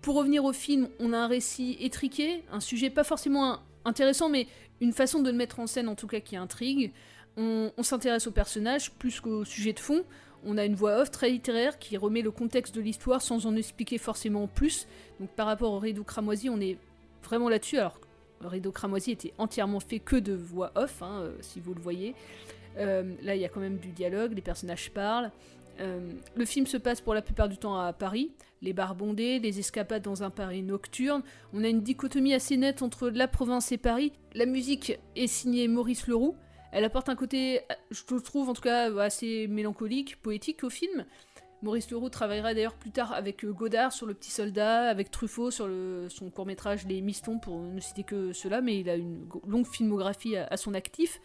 Pour 0.00 0.14
revenir 0.14 0.44
au 0.44 0.52
film, 0.54 0.88
on 1.00 1.12
a 1.12 1.18
un 1.18 1.26
récit 1.26 1.76
étriqué, 1.80 2.44
un 2.50 2.60
sujet 2.60 2.88
pas 2.88 3.04
forcément 3.04 3.58
intéressant, 3.84 4.30
mais 4.30 4.46
une 4.80 4.92
façon 4.92 5.20
de 5.20 5.30
le 5.30 5.36
mettre 5.36 5.60
en 5.60 5.66
scène 5.66 5.88
en 5.88 5.94
tout 5.94 6.06
cas 6.06 6.20
qui 6.20 6.36
intrigue. 6.36 6.92
On, 7.36 7.82
s'intéresse 7.82 8.26
au 8.26 8.30
personnage 8.30 8.92
plus 8.92 9.20
qu'au 9.20 9.44
sujet 9.44 9.72
de 9.72 9.80
fond. 9.80 10.04
On 10.44 10.56
a 10.58 10.64
une 10.64 10.74
voix 10.74 11.00
off 11.00 11.10
très 11.10 11.30
littéraire 11.30 11.78
qui 11.78 11.96
remet 11.96 12.22
le 12.22 12.30
contexte 12.30 12.74
de 12.74 12.80
l'histoire 12.80 13.22
sans 13.22 13.46
en 13.46 13.56
expliquer 13.56 13.98
forcément 13.98 14.46
plus. 14.46 14.86
Donc 15.18 15.30
par 15.30 15.46
rapport 15.46 15.72
au 15.72 15.78
rideau 15.78 16.04
cramoisi, 16.04 16.48
on 16.48 16.60
est 16.60 16.76
vraiment 17.24 17.48
là-dessus. 17.48 17.78
Alors 17.78 17.98
le 18.40 18.48
rideau 18.48 18.70
cramoisi 18.70 19.12
était 19.12 19.32
entièrement 19.38 19.80
fait 19.80 19.98
que 19.98 20.16
de 20.16 20.34
voix 20.34 20.70
off, 20.74 21.02
hein, 21.02 21.22
euh, 21.22 21.36
si 21.40 21.60
vous 21.60 21.74
le 21.74 21.80
voyez. 21.80 22.14
Euh, 22.76 23.14
là, 23.22 23.34
il 23.34 23.40
y 23.40 23.44
a 23.44 23.48
quand 23.48 23.60
même 23.60 23.78
du 23.78 23.88
dialogue, 23.88 24.32
les 24.34 24.42
personnages 24.42 24.90
parlent. 24.90 25.30
Euh, 25.80 26.10
le 26.36 26.44
film 26.44 26.66
se 26.66 26.76
passe 26.76 27.00
pour 27.00 27.14
la 27.14 27.22
plupart 27.22 27.48
du 27.48 27.56
temps 27.56 27.78
à 27.78 27.92
Paris, 27.92 28.30
les 28.62 28.72
bars 28.72 28.94
bondés, 28.94 29.40
les 29.40 29.58
escapades 29.58 30.02
dans 30.02 30.22
un 30.22 30.30
Paris 30.30 30.62
nocturne. 30.62 31.22
On 31.52 31.64
a 31.64 31.68
une 31.68 31.80
dichotomie 31.80 32.34
assez 32.34 32.56
nette 32.56 32.82
entre 32.82 33.08
la 33.08 33.28
province 33.28 33.72
et 33.72 33.78
Paris. 33.78 34.12
La 34.34 34.46
musique 34.46 34.98
est 35.16 35.26
signée 35.26 35.66
Maurice 35.66 36.06
Leroux. 36.06 36.36
Elle 36.76 36.84
apporte 36.84 37.08
un 37.08 37.14
côté, 37.14 37.60
je 37.92 38.02
trouve 38.18 38.48
en 38.48 38.52
tout 38.52 38.60
cas, 38.60 38.92
assez 39.00 39.46
mélancolique, 39.46 40.20
poétique 40.20 40.64
au 40.64 40.70
film. 40.70 41.04
Maurice 41.62 41.88
Leroux 41.90 42.08
travaillera 42.10 42.52
d'ailleurs 42.52 42.74
plus 42.74 42.90
tard 42.90 43.12
avec 43.14 43.44
euh, 43.44 43.52
Godard 43.52 43.92
sur 43.92 44.06
Le 44.06 44.12
Petit 44.12 44.32
Soldat, 44.32 44.82
avec 44.88 45.10
Truffaut 45.10 45.50
sur 45.52 45.68
son 46.08 46.28
court-métrage 46.30 46.84
Les 46.86 47.00
Mistons, 47.00 47.38
pour 47.38 47.60
ne 47.60 47.80
citer 47.80 48.02
que 48.02 48.32
cela, 48.32 48.60
mais 48.60 48.80
il 48.80 48.90
a 48.90 48.96
une 48.96 49.26
longue 49.46 49.66
filmographie 49.66 50.36
à- 50.36 50.56
son 50.56 50.74
actif. 50.74 51.20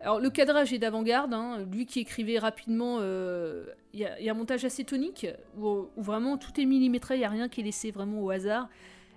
Alors 0.00 0.18
le 0.18 0.30
cadrage 0.30 0.72
est 0.72 0.78
d'avant-garde, 0.78 1.32
hein. 1.34 1.64
lui 1.70 1.84
qui 1.86 2.00
écrivait 2.00 2.38
rapidement, 2.38 2.96
euh, 3.00 3.66
il 3.92 4.00
y, 4.00 4.04
a- 4.06 4.18
il 4.18 4.24
y 4.24 4.28
a 4.28 4.32
un 4.32 4.34
montage 4.34 4.64
assez 4.64 4.82
tonique, 4.84 5.26
où, 5.58 5.88
où 5.94 6.02
vraiment 6.02 6.36
tout 6.38 6.58
est 6.58 6.64
millimétré, 6.64 7.16
il 7.16 7.18
n'y 7.18 7.24
a 7.24 7.30
rien 7.30 7.48
qui 7.48 7.60
est 7.60 7.64
laissé 7.64 7.90
vraiment 7.92 8.22
au 8.22 8.30
hasard. 8.30 8.68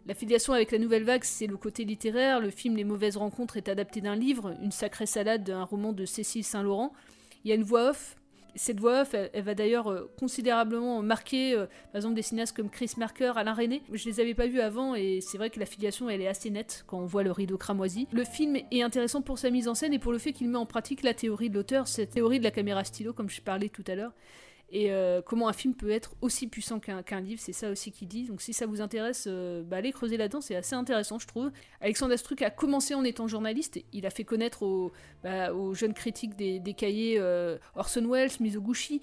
La 0.07 0.13
filiation 0.13 0.53
avec 0.53 0.71
la 0.71 0.77
nouvelle 0.77 1.03
vague, 1.03 1.23
c'est 1.23 1.47
le 1.47 1.57
côté 1.57 1.83
littéraire, 1.85 2.39
le 2.39 2.49
film 2.49 2.75
Les 2.75 2.83
mauvaises 2.83 3.17
rencontres 3.17 3.57
est 3.57 3.69
adapté 3.69 4.01
d'un 4.01 4.15
livre, 4.15 4.55
Une 4.63 4.71
sacrée 4.71 5.05
salade, 5.05 5.43
d'un 5.43 5.63
roman 5.63 5.93
de 5.93 6.05
Cécile 6.05 6.43
Saint-Laurent. 6.43 6.93
Il 7.43 7.49
y 7.49 7.51
a 7.51 7.55
une 7.55 7.63
voix 7.63 7.91
off, 7.91 8.15
cette 8.55 8.79
voix 8.79 9.01
off, 9.01 9.13
elle, 9.13 9.43
va 9.43 9.53
d'ailleurs 9.53 9.87
euh, 9.87 10.11
considérablement 10.19 11.01
marquer, 11.01 11.53
euh, 11.53 11.65
par 11.91 11.97
exemple, 11.97 12.15
des 12.15 12.21
cinéastes 12.21 12.55
comme 12.55 12.69
Chris 12.69 12.91
Marker, 12.97 13.33
Alain 13.35 13.53
René. 13.53 13.81
Je 13.91 14.09
les 14.09 14.19
avais 14.19 14.33
pas 14.33 14.47
vus 14.47 14.59
avant 14.59 14.95
et 14.95 15.19
c'est 15.21 15.37
vrai 15.37 15.49
que 15.49 15.59
la 15.59 15.65
filiation, 15.65 16.09
elle 16.09 16.21
est 16.21 16.27
assez 16.27 16.49
nette 16.49 16.83
quand 16.87 16.99
on 16.99 17.05
voit 17.05 17.23
le 17.23 17.31
rideau 17.31 17.57
cramoisi. 17.57 18.07
Le 18.11 18.23
film 18.23 18.57
est 18.71 18.81
intéressant 18.81 19.21
pour 19.21 19.39
sa 19.39 19.49
mise 19.49 19.67
en 19.67 19.75
scène 19.75 19.93
et 19.93 19.99
pour 19.99 20.11
le 20.11 20.17
fait 20.17 20.33
qu'il 20.33 20.49
met 20.49 20.57
en 20.57 20.65
pratique 20.65 21.03
la 21.03 21.13
théorie 21.13 21.49
de 21.49 21.55
l'auteur, 21.55 21.87
cette 21.87 22.11
théorie 22.11 22.39
de 22.39 22.43
la 22.43 22.51
caméra 22.51 22.83
stylo, 22.83 23.13
comme 23.13 23.29
je 23.29 23.41
parlais 23.41 23.69
tout 23.69 23.83
à 23.87 23.95
l'heure. 23.95 24.13
Et 24.71 24.91
euh, 24.91 25.21
comment 25.25 25.47
un 25.47 25.53
film 25.53 25.73
peut 25.73 25.89
être 25.89 26.15
aussi 26.21 26.47
puissant 26.47 26.79
qu'un 26.79 27.01
qu'un 27.01 27.21
livre, 27.21 27.41
c'est 27.43 27.53
ça 27.53 27.71
aussi 27.71 27.91
qu'il 27.91 28.07
dit. 28.07 28.25
Donc 28.25 28.41
si 28.41 28.53
ça 28.53 28.67
vous 28.67 28.81
intéresse, 28.81 29.25
euh, 29.27 29.63
bah, 29.63 29.77
allez 29.77 29.91
creuser 29.91 30.17
là-dedans, 30.17 30.41
c'est 30.41 30.55
assez 30.55 30.75
intéressant, 30.75 31.17
je 31.17 31.27
trouve. 31.27 31.51
Alexandre 31.81 32.13
Astruc 32.13 32.41
a 32.43 32.51
commencé 32.51 32.93
en 32.93 33.03
étant 33.03 33.27
journaliste. 33.27 33.79
Il 33.93 34.05
a 34.05 34.11
fait 34.11 34.23
connaître 34.23 34.61
aux, 34.61 34.91
bah, 35.23 35.49
jeunes 35.73 35.93
critiques 35.93 36.35
des, 36.35 36.59
des 36.59 36.73
cahiers 36.75 37.15
euh, 37.17 37.57
Orson 37.75 38.07
Welles, 38.07 38.31
Mizoguchi. 38.39 39.01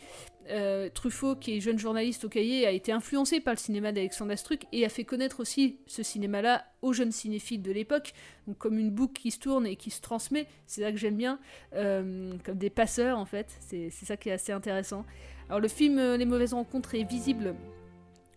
Truffaut, 0.94 1.34
qui 1.34 1.56
est 1.56 1.60
jeune 1.60 1.76
journaliste 1.76 2.24
au 2.24 2.28
cahier, 2.28 2.68
a 2.68 2.70
été 2.70 2.92
influencé 2.92 3.40
par 3.40 3.54
le 3.54 3.58
cinéma 3.58 3.90
d'Alexandre 3.90 4.30
Astruc 4.30 4.64
et 4.70 4.84
a 4.84 4.88
fait 4.88 5.02
connaître 5.02 5.40
aussi 5.40 5.80
ce 5.88 6.04
cinéma-là 6.04 6.64
aux 6.82 6.92
jeunes 6.92 7.10
cinéphiles 7.10 7.62
de 7.62 7.72
l'époque, 7.72 8.12
donc 8.46 8.56
comme 8.56 8.78
une 8.78 8.92
boucle 8.92 9.20
qui 9.20 9.32
se 9.32 9.40
tourne 9.40 9.66
et 9.66 9.74
qui 9.74 9.90
se 9.90 10.00
transmet. 10.00 10.46
C'est 10.68 10.82
ça 10.82 10.92
que 10.92 10.98
j'aime 10.98 11.16
bien, 11.16 11.40
comme 11.72 12.38
des 12.54 12.70
passeurs 12.70 13.18
en 13.18 13.24
fait. 13.24 13.56
C'est 13.58 13.90
ça 13.90 14.16
qui 14.16 14.28
est 14.28 14.32
assez 14.32 14.52
intéressant. 14.52 15.04
Alors 15.48 15.60
le 15.60 15.68
film 15.68 15.98
euh, 15.98 16.16
Les 16.16 16.24
mauvaises 16.24 16.54
rencontres 16.54 16.94
est 16.94 17.04
visible 17.04 17.54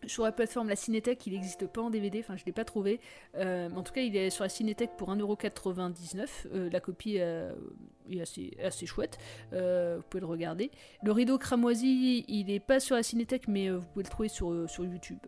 sur 0.08 0.24
la 0.24 0.32
plateforme 0.32 0.70
La 0.70 0.76
Cinétech, 0.76 1.28
il 1.28 1.34
n'existe 1.34 1.68
pas 1.68 1.82
en 1.82 1.90
DVD, 1.90 2.20
enfin 2.20 2.36
je 2.36 2.42
ne 2.42 2.46
l'ai 2.48 2.52
pas 2.54 2.64
trouvé. 2.64 3.00
Euh, 3.36 3.70
en 3.76 3.84
tout 3.84 3.92
cas, 3.92 4.02
il 4.02 4.16
est 4.16 4.30
sur 4.32 4.44
la 4.44 4.50
Cinétech 4.50 4.92
pour 4.98 5.14
1,99€. 5.14 6.48
Euh, 6.52 6.70
la 6.72 6.80
copie 6.80 7.18
est 7.18 8.22
assez, 8.64 8.86
chouette. 8.86 9.18
Vous 9.52 10.02
pouvez 10.10 10.22
le 10.22 10.26
regarder. 10.26 10.72
Le 11.04 11.12
rideau 11.12 11.38
cramoisi, 11.38 12.26
il 12.28 12.48
n'est 12.48 12.62
pas 12.62 12.80
sur 12.80 12.96
la 12.96 13.04
Cinétech, 13.04 13.48
mais 13.48 13.70
vous 13.70 13.86
pouvez 13.94 14.04
le 14.04 14.10
trouver 14.10 14.30
sur 14.30 14.68
YouTube. 14.80 15.20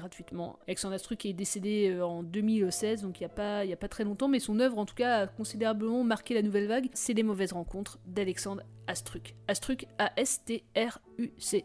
Gratuitement. 0.00 0.58
Alexandre 0.66 0.94
Astruc 0.94 1.26
est 1.26 1.34
décédé 1.34 1.90
euh, 1.92 2.06
en 2.06 2.22
2016, 2.22 3.02
donc 3.02 3.20
il 3.20 3.22
n'y 3.22 3.26
a, 3.26 3.34
pas- 3.34 3.60
a 3.70 3.76
pas 3.76 3.88
très 3.88 4.02
longtemps, 4.04 4.28
mais 4.28 4.40
son 4.40 4.58
œuvre, 4.58 4.78
en 4.78 4.86
tout 4.86 4.94
cas, 4.94 5.24
a 5.24 5.26
considérablement 5.26 6.02
marqué 6.04 6.32
la 6.32 6.40
nouvelle 6.40 6.66
vague. 6.68 6.88
C'est 6.94 7.12
Les 7.12 7.22
mauvaises 7.22 7.52
rencontres 7.52 7.98
d'Alexandre 8.06 8.62
Astruc. 8.86 9.34
Astruc, 9.46 9.86
A-S-T-R-U-C. 9.98 11.64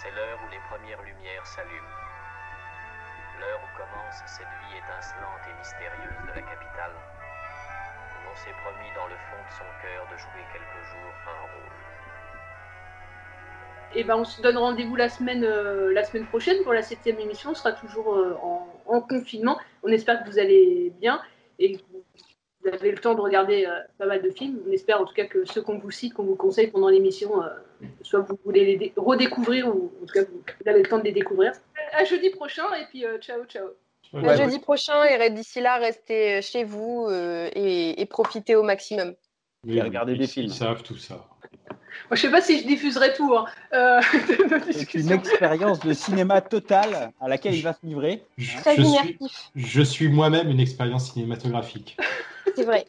C'est 0.00 0.10
l'heure 0.16 0.38
où 0.40 0.48
les 0.50 0.62
premières 0.72 1.02
lumières 1.02 1.44
s'allument. 1.44 1.94
L'heure 3.40 3.60
où 3.60 3.70
commence 3.76 4.16
cette 4.24 4.48
vie 4.64 4.78
étincelante 4.80 5.44
et 5.52 5.54
mystérieuse 5.58 6.16
de 6.22 6.32
la 6.32 6.42
capitale, 6.48 6.96
où 6.96 8.18
l'on 8.24 8.36
s'est 8.40 8.56
promis 8.64 8.88
dans 8.96 9.06
le 9.12 9.18
fond 9.28 9.36
de 9.36 9.52
son 9.52 9.68
cœur 9.84 10.02
de 10.10 10.16
jouer 10.16 10.44
quelques 10.56 10.82
jours 10.96 11.14
un 11.28 11.40
rôle. 11.52 11.87
Et 13.94 14.04
ben 14.04 14.16
on 14.16 14.24
se 14.24 14.40
donne 14.42 14.56
rendez-vous 14.58 14.96
la 14.96 15.08
semaine, 15.08 15.44
euh, 15.44 15.92
la 15.92 16.04
semaine 16.04 16.26
prochaine 16.26 16.62
pour 16.62 16.72
la 16.72 16.82
septième 16.82 17.18
émission. 17.18 17.50
On 17.50 17.54
sera 17.54 17.72
toujours 17.72 18.14
euh, 18.14 18.34
en, 18.42 18.66
en 18.86 19.00
confinement. 19.00 19.58
On 19.82 19.88
espère 19.88 20.22
que 20.22 20.30
vous 20.30 20.38
allez 20.38 20.92
bien 21.00 21.20
et 21.58 21.72
que 21.72 21.78
vous 21.90 22.68
avez 22.70 22.90
le 22.90 22.98
temps 22.98 23.14
de 23.14 23.20
regarder 23.20 23.64
euh, 23.66 23.70
pas 23.98 24.06
mal 24.06 24.20
de 24.22 24.30
films. 24.30 24.60
On 24.68 24.72
espère 24.72 25.00
en 25.00 25.04
tout 25.06 25.14
cas 25.14 25.24
que 25.24 25.44
ceux 25.46 25.62
qu'on 25.62 25.78
vous 25.78 25.90
cite, 25.90 26.12
qu'on 26.14 26.24
vous 26.24 26.36
conseille 26.36 26.66
pendant 26.68 26.88
l'émission, 26.90 27.42
euh, 27.42 27.48
soit 28.02 28.20
vous 28.20 28.38
voulez 28.44 28.64
les 28.66 28.76
dé- 28.76 28.92
redécouvrir 28.96 29.68
ou 29.68 29.90
en 30.02 30.06
tout 30.06 30.12
cas 30.12 30.22
vous, 30.24 30.42
vous 30.62 30.68
avez 30.70 30.82
le 30.82 30.88
temps 30.88 30.98
de 30.98 31.04
les 31.04 31.12
découvrir. 31.12 31.52
À 31.92 32.04
jeudi 32.04 32.30
prochain 32.30 32.64
et 32.80 32.84
puis 32.90 33.06
euh, 33.06 33.16
ciao 33.18 33.42
ciao. 33.46 33.68
À 34.14 34.36
jeudi 34.36 34.58
prochain 34.58 35.02
et 35.04 35.30
d'ici 35.30 35.60
là, 35.60 35.76
restez 35.78 36.40
chez 36.42 36.64
vous 36.64 37.06
euh, 37.08 37.48
et, 37.54 38.00
et 38.00 38.06
profitez 38.06 38.54
au 38.54 38.62
maximum. 38.62 39.14
Oui, 39.66 39.80
ils- 39.84 40.18
des 40.18 40.26
films. 40.26 40.46
Ils 40.46 40.52
savent 40.54 40.82
tout 40.82 40.96
ça. 40.96 41.26
Moi, 42.10 42.16
je 42.16 42.20
sais 42.22 42.30
pas 42.30 42.40
si 42.40 42.60
je 42.60 42.66
diffuserai 42.66 43.12
tout. 43.14 43.34
hein, 43.36 43.44
euh, 43.72 44.00
C'est 44.70 44.94
une 44.94 45.12
expérience 45.12 45.80
de 45.80 45.92
cinéma 45.92 46.40
totale 46.40 47.12
à 47.20 47.28
laquelle 47.28 47.54
il 47.54 47.62
va 47.62 47.72
se 47.72 47.84
livrer. 47.84 48.24
Très 48.60 48.76
je, 48.76 48.82
suis, 48.82 49.18
je 49.54 49.82
suis 49.82 50.08
moi-même 50.08 50.50
une 50.50 50.60
expérience 50.60 51.12
cinématographique 51.12 51.96
C'est 52.54 52.64
vrai. 52.64 52.86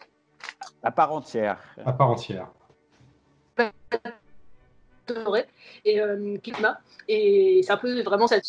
À 0.84 0.92
part 0.92 1.12
entière. 1.14 1.58
à 1.86 1.92
part 1.94 2.10
entière. 2.12 2.48
Et 5.86 6.00
euh, 6.00 6.38
Kikma. 6.38 6.80
Et 7.08 7.62
c'est 7.64 7.72
un 7.72 7.78
peu 7.78 8.02
vraiment 8.04 8.28
cette 8.28 8.46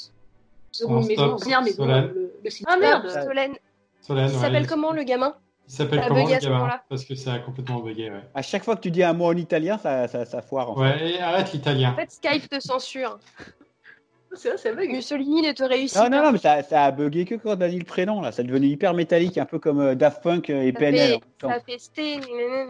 seconde 0.72 1.06
maison, 1.06 1.28
stop. 1.28 1.40
première 1.40 1.62
maison, 1.62 1.84
Solène. 1.84 2.12
le, 2.14 2.32
le 2.44 2.50
cinéma. 2.50 2.74
Ah 2.74 2.78
merde 2.78 3.08
Solène. 3.10 3.54
Solène, 4.02 4.30
Il 4.32 4.38
s'appelle 4.38 4.66
comment 4.66 4.92
le 4.92 5.02
gamin? 5.02 5.34
Il 5.72 5.76
s'appelle 5.76 6.00
Ça 6.00 6.04
a 6.06 6.08
comment 6.08 6.26
le 6.26 6.36
gamin. 6.40 6.70
Parce 6.88 7.04
que 7.04 7.14
ça 7.14 7.34
a 7.34 7.38
complètement 7.38 7.78
bugué, 7.78 8.10
ouais. 8.10 8.22
À 8.34 8.42
chaque 8.42 8.64
fois 8.64 8.74
que 8.74 8.80
tu 8.80 8.90
dis 8.90 9.04
un 9.04 9.12
mot 9.12 9.26
en 9.26 9.36
italien, 9.36 9.78
ça, 9.78 10.08
ça, 10.08 10.24
ça 10.24 10.42
foire. 10.42 10.70
en 10.72 10.74
fait. 10.74 10.80
Ouais, 10.80 11.10
et 11.12 11.20
arrête 11.20 11.52
l'italien. 11.52 11.92
En 11.92 11.94
fait, 11.94 12.10
Skype 12.10 12.48
te 12.48 12.58
censure. 12.58 13.18
C'est 14.32 14.48
vrai, 14.48 14.58
c'est 14.58 14.74
bug. 14.76 14.90
Mussolini 14.92 15.42
ne 15.42 15.50
te 15.52 15.64
réussit 15.64 15.96
Non, 15.98 16.04
non, 16.04 16.10
pas. 16.10 16.22
non, 16.26 16.32
mais 16.32 16.38
ça, 16.38 16.62
ça 16.62 16.84
a 16.84 16.90
bugué 16.92 17.24
que 17.24 17.34
quand 17.34 17.56
on 17.56 17.60
a 17.60 17.68
dit 17.68 17.80
le 17.80 17.84
prénom. 17.84 18.20
Là. 18.20 18.30
Ça 18.30 18.42
est 18.42 18.44
devenu 18.44 18.68
hyper 18.68 18.94
métallique, 18.94 19.36
un 19.38 19.44
peu 19.44 19.58
comme 19.58 19.80
euh, 19.80 19.94
Daft 19.96 20.22
Punk 20.22 20.48
et 20.50 20.70
Ça 20.72 20.78
PNL. 20.78 21.10
fait, 21.14 21.20
temps. 21.38 21.48
ça 21.48 21.60
fait 21.60 22.20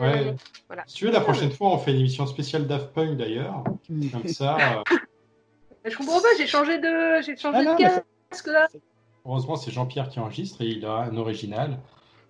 Ouais. 0.00 0.34
Voilà. 0.68 0.84
Si 0.86 0.94
tu 0.96 1.04
veux, 1.04 1.10
la 1.12 1.20
prochaine 1.20 1.50
fois, 1.50 1.68
on 1.74 1.76
fait 1.78 1.90
une 1.92 1.98
émission 2.00 2.26
spéciale 2.26 2.66
Daft 2.66 2.92
Punk 2.94 3.18
d'ailleurs. 3.18 3.62
Comme 4.10 4.28
ça, 4.28 4.56
euh, 4.90 4.96
Je 5.84 5.94
comprends 5.98 6.20
pas, 6.22 6.28
j'ai 6.38 6.46
changé 6.46 6.78
de, 6.78 7.20
j'ai 7.26 7.36
changé 7.36 7.58
Ah 7.60 7.62
non, 7.62 7.76
de 7.76 7.82
ça- 7.82 8.02
casque 8.30 8.46
là. 8.46 8.66
heureusement, 9.26 9.56
c'est 9.56 9.70
Jean-Pierre 9.70 10.08
qui 10.08 10.18
enregistre 10.18 10.62
et 10.62 10.66
il 10.68 10.86
a 10.86 10.92
un 11.00 11.16
original. 11.18 11.76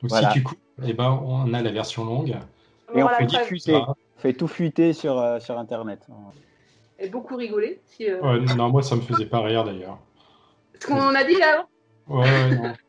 Donc 0.02 0.10
Voilà. 0.10 0.28
si 0.28 0.34
tu 0.38 0.42
coupes, 0.42 0.58
eh 0.84 0.92
ben, 0.92 1.20
on 1.24 1.52
a 1.52 1.62
la 1.62 1.70
version 1.72 2.04
longue. 2.04 2.36
Et 2.94 3.02
on 3.02 3.08
fait 3.08 3.26
preuve. 3.26 3.42
diffuser, 3.42 3.74
on 3.76 3.94
fait 4.18 4.32
tout 4.32 4.48
fuiter 4.48 4.92
sur, 4.92 5.18
euh, 5.18 5.38
sur 5.40 5.58
Internet. 5.58 6.06
et 6.98 7.08
beaucoup 7.08 7.36
rigolé. 7.36 7.80
Si, 7.86 8.08
euh, 8.08 8.20
Ouais, 8.20 8.40
non, 8.56 8.70
moi, 8.70 8.82
ça 8.82 8.96
me 8.96 9.00
faisait 9.02 9.26
pas 9.26 9.40
rire 9.40 9.64
d'ailleurs. 9.64 9.98
Ce 10.80 10.86
qu'on 10.86 11.00
en 11.00 11.14
a 11.14 11.24
dit 11.24 11.36
là 11.38 11.66
Ouais, 12.08 12.24
ouais, 12.24 12.54
non. 12.56 12.72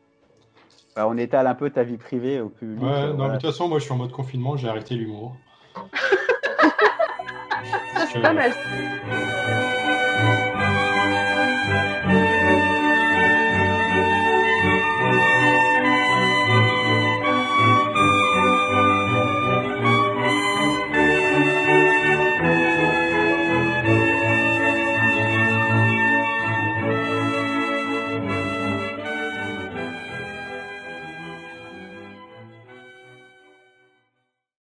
Bah, 0.94 1.08
on 1.08 1.16
étale 1.16 1.46
un 1.46 1.54
peu 1.54 1.70
ta 1.70 1.84
vie 1.84 1.96
privée 1.96 2.40
au 2.42 2.50
public. 2.50 2.82
Ouais, 2.82 2.90
euh, 2.90 3.06
non, 3.08 3.14
voilà. 3.16 3.32
mais 3.32 3.38
de 3.38 3.42
toute 3.42 3.50
façon, 3.50 3.66
moi, 3.66 3.78
je 3.78 3.84
suis 3.84 3.92
en 3.94 3.96
mode 3.96 4.12
confinement, 4.12 4.58
j'ai 4.58 4.68
arrêté 4.68 4.94
l'humour. 4.94 5.34
Ça, 7.94 8.06
c'est 8.12 8.20
pas 8.20 8.34
mal. 8.34 8.52